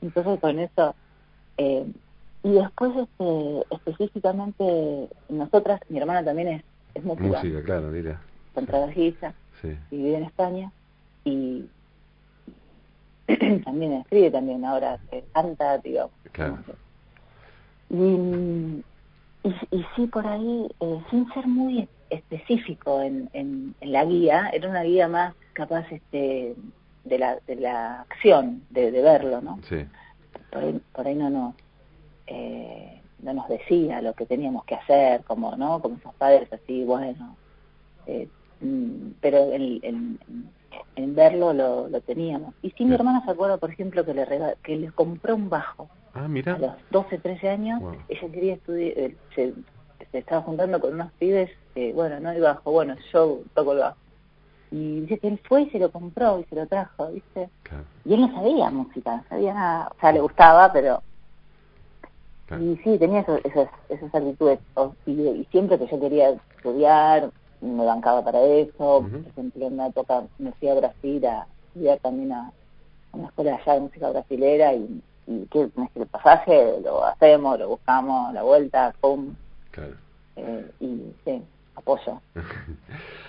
Entonces 0.00 0.40
con 0.40 0.58
eso... 0.58 0.94
Eh, 1.58 1.86
y 2.46 2.52
después, 2.52 2.92
este, 2.96 3.64
específicamente, 3.74 5.08
nosotras, 5.28 5.80
mi 5.88 5.98
hermana 5.98 6.24
también 6.24 6.46
es, 6.46 6.64
es 6.94 7.02
música. 7.02 7.26
Música, 7.26 7.60
claro, 7.64 7.88
mira. 7.88 8.20
Contrabajista. 8.54 9.34
Sí. 9.60 9.76
Y 9.90 9.96
vive 9.96 10.18
en 10.18 10.22
España. 10.22 10.70
Y 11.24 11.64
también 13.64 13.94
escribe 13.94 14.30
también 14.30 14.64
ahora, 14.64 15.00
canta, 15.32 15.78
digamos. 15.78 16.12
Claro. 16.30 16.58
Y, 17.90 18.84
y, 19.72 19.84
sí, 19.96 20.06
por 20.06 20.24
ahí, 20.24 20.68
eh, 20.78 21.02
sin 21.10 21.28
ser 21.32 21.48
muy 21.48 21.88
específico 22.10 23.02
en, 23.02 23.28
en, 23.32 23.74
la 23.80 24.04
guía, 24.04 24.50
era 24.52 24.68
una 24.68 24.84
guía 24.84 25.08
más 25.08 25.34
capaz 25.52 25.84
este 25.90 26.54
de 27.02 27.18
la, 27.18 27.40
de 27.48 27.56
la 27.56 28.02
acción, 28.02 28.62
de, 28.70 28.92
de 28.92 29.02
verlo, 29.02 29.40
¿no? 29.40 29.58
Sí. 29.68 29.84
Por 30.52 30.62
ahí, 30.62 30.80
por 30.92 31.08
ahí 31.08 31.16
no, 31.16 31.28
no 31.28 31.56
eh, 32.26 33.00
no 33.22 33.32
nos 33.32 33.48
decía 33.48 34.02
lo 34.02 34.12
que 34.14 34.26
teníamos 34.26 34.64
que 34.64 34.74
hacer, 34.74 35.22
como 35.24 35.56
no 35.56 35.80
como 35.80 35.96
esos 35.96 36.14
padres 36.14 36.52
así, 36.52 36.84
bueno, 36.84 37.36
eh, 38.06 38.28
mm, 38.60 39.12
pero 39.20 39.52
en, 39.52 40.18
en, 40.96 41.14
verlo 41.14 41.52
lo, 41.52 41.88
lo, 41.88 42.00
teníamos. 42.00 42.54
Y 42.62 42.70
sí, 42.72 42.84
mi 42.84 42.94
hermana 42.94 43.24
se 43.24 43.30
acuerda, 43.30 43.56
por 43.56 43.70
ejemplo, 43.70 44.04
que 44.04 44.14
le 44.14 44.26
que 44.62 44.76
le 44.76 44.90
compró 44.92 45.34
un 45.34 45.48
bajo. 45.48 45.88
Ah, 46.14 46.28
mira. 46.28 46.54
A 46.54 46.58
los 46.58 46.72
12, 46.90 47.18
13 47.18 47.48
años, 47.48 47.82
ella 48.08 48.32
quería 48.32 48.54
estudiar, 48.54 48.92
eh, 48.98 49.16
se, 49.34 49.54
estaba 50.12 50.42
juntando 50.42 50.80
con 50.80 50.94
unos 50.94 51.12
pibes, 51.12 51.50
bueno, 51.94 52.20
no 52.20 52.30
el 52.30 52.40
bajo, 52.40 52.70
bueno, 52.72 52.96
yo 53.12 53.40
toco 53.54 53.72
el 53.72 53.78
bajo. 53.78 53.96
Y 54.70 55.00
dice 55.02 55.18
que 55.18 55.28
él 55.28 55.40
fue 55.46 55.62
y 55.62 55.70
se 55.70 55.78
lo 55.78 55.90
compró 55.90 56.40
y 56.40 56.44
se 56.44 56.56
lo 56.56 56.66
trajo, 56.66 57.10
¿viste? 57.12 57.48
Y 58.04 58.14
él 58.14 58.20
no 58.20 58.32
sabía 58.32 58.70
música, 58.70 59.16
no 59.16 59.24
sabía 59.28 59.54
nada, 59.54 59.88
o 59.96 60.00
sea, 60.00 60.12
le 60.12 60.20
gustaba, 60.20 60.72
pero 60.72 61.02
Y 62.60 62.76
sí, 62.84 62.98
tenía 62.98 63.20
esas, 63.20 63.68
esas 63.88 64.14
actitudes. 64.14 64.60
Y, 65.06 65.46
siempre 65.50 65.78
que 65.78 65.86
yo 65.86 65.98
quería 65.98 66.30
estudiar, 66.56 67.30
me 67.60 67.84
bancaba 67.84 68.22
para 68.22 68.40
eso. 68.42 69.04
Por 69.10 69.28
ejemplo, 69.28 69.66
en 69.66 69.72
una 69.74 69.88
época 69.88 70.24
me 70.38 70.52
fui 70.52 70.68
a 70.68 70.74
Brasil 70.74 71.26
a 71.26 71.46
estudiar 71.68 71.98
también 71.98 72.32
a 72.32 72.52
una 73.12 73.28
escuela 73.28 73.56
allá 73.56 73.74
de 73.74 73.80
música 73.80 74.10
brasilera 74.10 74.74
y, 74.74 75.02
y 75.26 75.46
que 75.46 75.70
el 75.94 76.06
pasaje 76.06 76.80
lo 76.82 77.04
hacemos, 77.04 77.58
lo 77.58 77.70
buscamos, 77.70 78.32
la 78.32 78.42
vuelta, 78.42 78.94
pum. 79.00 79.34
Claro. 79.72 79.94
Eh, 80.36 80.70
y 80.80 81.14
sí, 81.24 81.42
apoyo. 81.74 82.20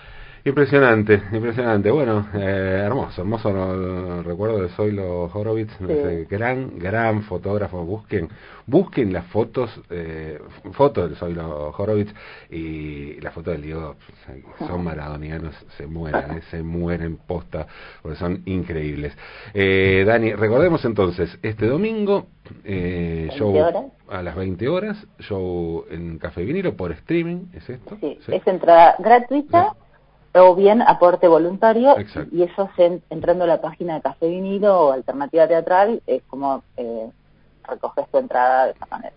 Impresionante, 0.48 1.22
impresionante. 1.32 1.90
Bueno, 1.90 2.26
eh, 2.32 2.82
hermoso, 2.86 3.20
hermoso 3.20 4.22
recuerdo 4.22 4.62
de 4.62 4.70
Zoilo 4.70 5.24
Horowitz, 5.24 5.70
gran, 6.26 6.78
gran 6.78 7.22
fotógrafo. 7.24 7.84
Busquen, 7.84 8.30
busquen 8.66 9.12
las 9.12 9.26
fotos, 9.26 9.70
eh, 9.90 10.40
fotos 10.72 11.10
de 11.10 11.16
Zoilo 11.16 11.74
Horowitz 11.76 12.14
y 12.48 13.20
la 13.20 13.30
foto 13.30 13.50
del 13.50 13.60
Diego, 13.60 13.96
son 14.66 14.84
maradonianos, 14.84 15.54
se 15.76 15.86
mueren, 15.86 16.38
eh, 16.38 16.42
se 16.50 16.62
mueren 16.62 17.18
posta, 17.18 17.66
porque 18.00 18.16
son 18.16 18.40
increíbles. 18.46 19.14
Eh, 19.52 20.02
Dani, 20.06 20.32
recordemos 20.32 20.82
entonces, 20.86 21.38
este 21.42 21.66
domingo, 21.66 22.28
eh, 22.64 23.28
show 23.36 23.54
a 24.08 24.22
las 24.22 24.34
20 24.34 24.66
horas, 24.66 24.96
show 25.18 25.84
en 25.90 26.16
Café 26.18 26.42
Vinilo 26.42 26.74
por 26.74 26.90
streaming, 26.92 27.48
¿es 27.52 27.68
esto? 27.68 27.98
Sí, 28.00 28.18
es 28.28 28.46
entrada 28.46 28.94
gratuita 28.98 29.74
o 30.38 30.54
bien 30.54 30.82
aporte 30.82 31.28
voluntario 31.28 31.96
y 32.30 32.42
eso 32.42 32.70
se, 32.76 33.00
entrando 33.10 33.44
a 33.44 33.48
la 33.48 33.60
página 33.60 33.94
de 33.94 34.02
Café 34.02 34.28
Vinilo 34.28 34.80
o 34.80 34.92
Alternativa 34.92 35.46
Teatral 35.48 36.02
es 36.06 36.22
como 36.24 36.62
eh, 36.76 37.10
recoges 37.64 38.08
tu 38.10 38.18
entrada 38.18 38.66
de 38.66 38.72
esa 38.72 38.86
manera, 38.86 39.14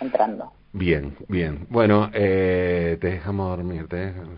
entrando. 0.00 0.52
Bien, 0.72 1.16
bien. 1.28 1.66
Bueno, 1.70 2.10
eh, 2.12 2.98
te 3.00 3.08
dejamos 3.08 3.56
dormir. 3.56 3.86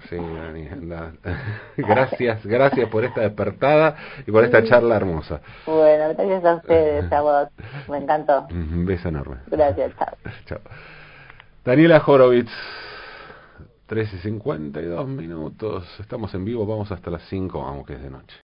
Sí, 0.08 0.16
gracias, 1.76 2.46
gracias 2.46 2.88
por 2.88 3.04
esta 3.04 3.22
despertada 3.22 3.96
y 4.26 4.30
por 4.30 4.44
esta 4.44 4.62
charla 4.64 4.96
hermosa. 4.96 5.40
Bueno, 5.66 6.14
gracias 6.14 6.44
a 6.44 6.54
ustedes, 6.54 7.04
Me 7.88 7.98
encantó. 7.98 8.46
Un 8.50 8.86
beso 8.86 9.08
enorme. 9.08 9.36
Gracias, 9.48 9.92
chao. 9.98 10.14
chao. 10.46 10.58
Daniela 11.64 12.02
Horowitz. 12.06 12.50
13 13.90 14.18
y 14.18 14.20
52 14.20 15.08
minutos. 15.08 15.84
Estamos 15.98 16.32
en 16.34 16.44
vivo, 16.44 16.64
vamos 16.64 16.92
hasta 16.92 17.10
las 17.10 17.22
5, 17.28 17.60
aunque 17.60 17.94
es 17.94 18.02
de 18.04 18.08
noche. 18.08 18.36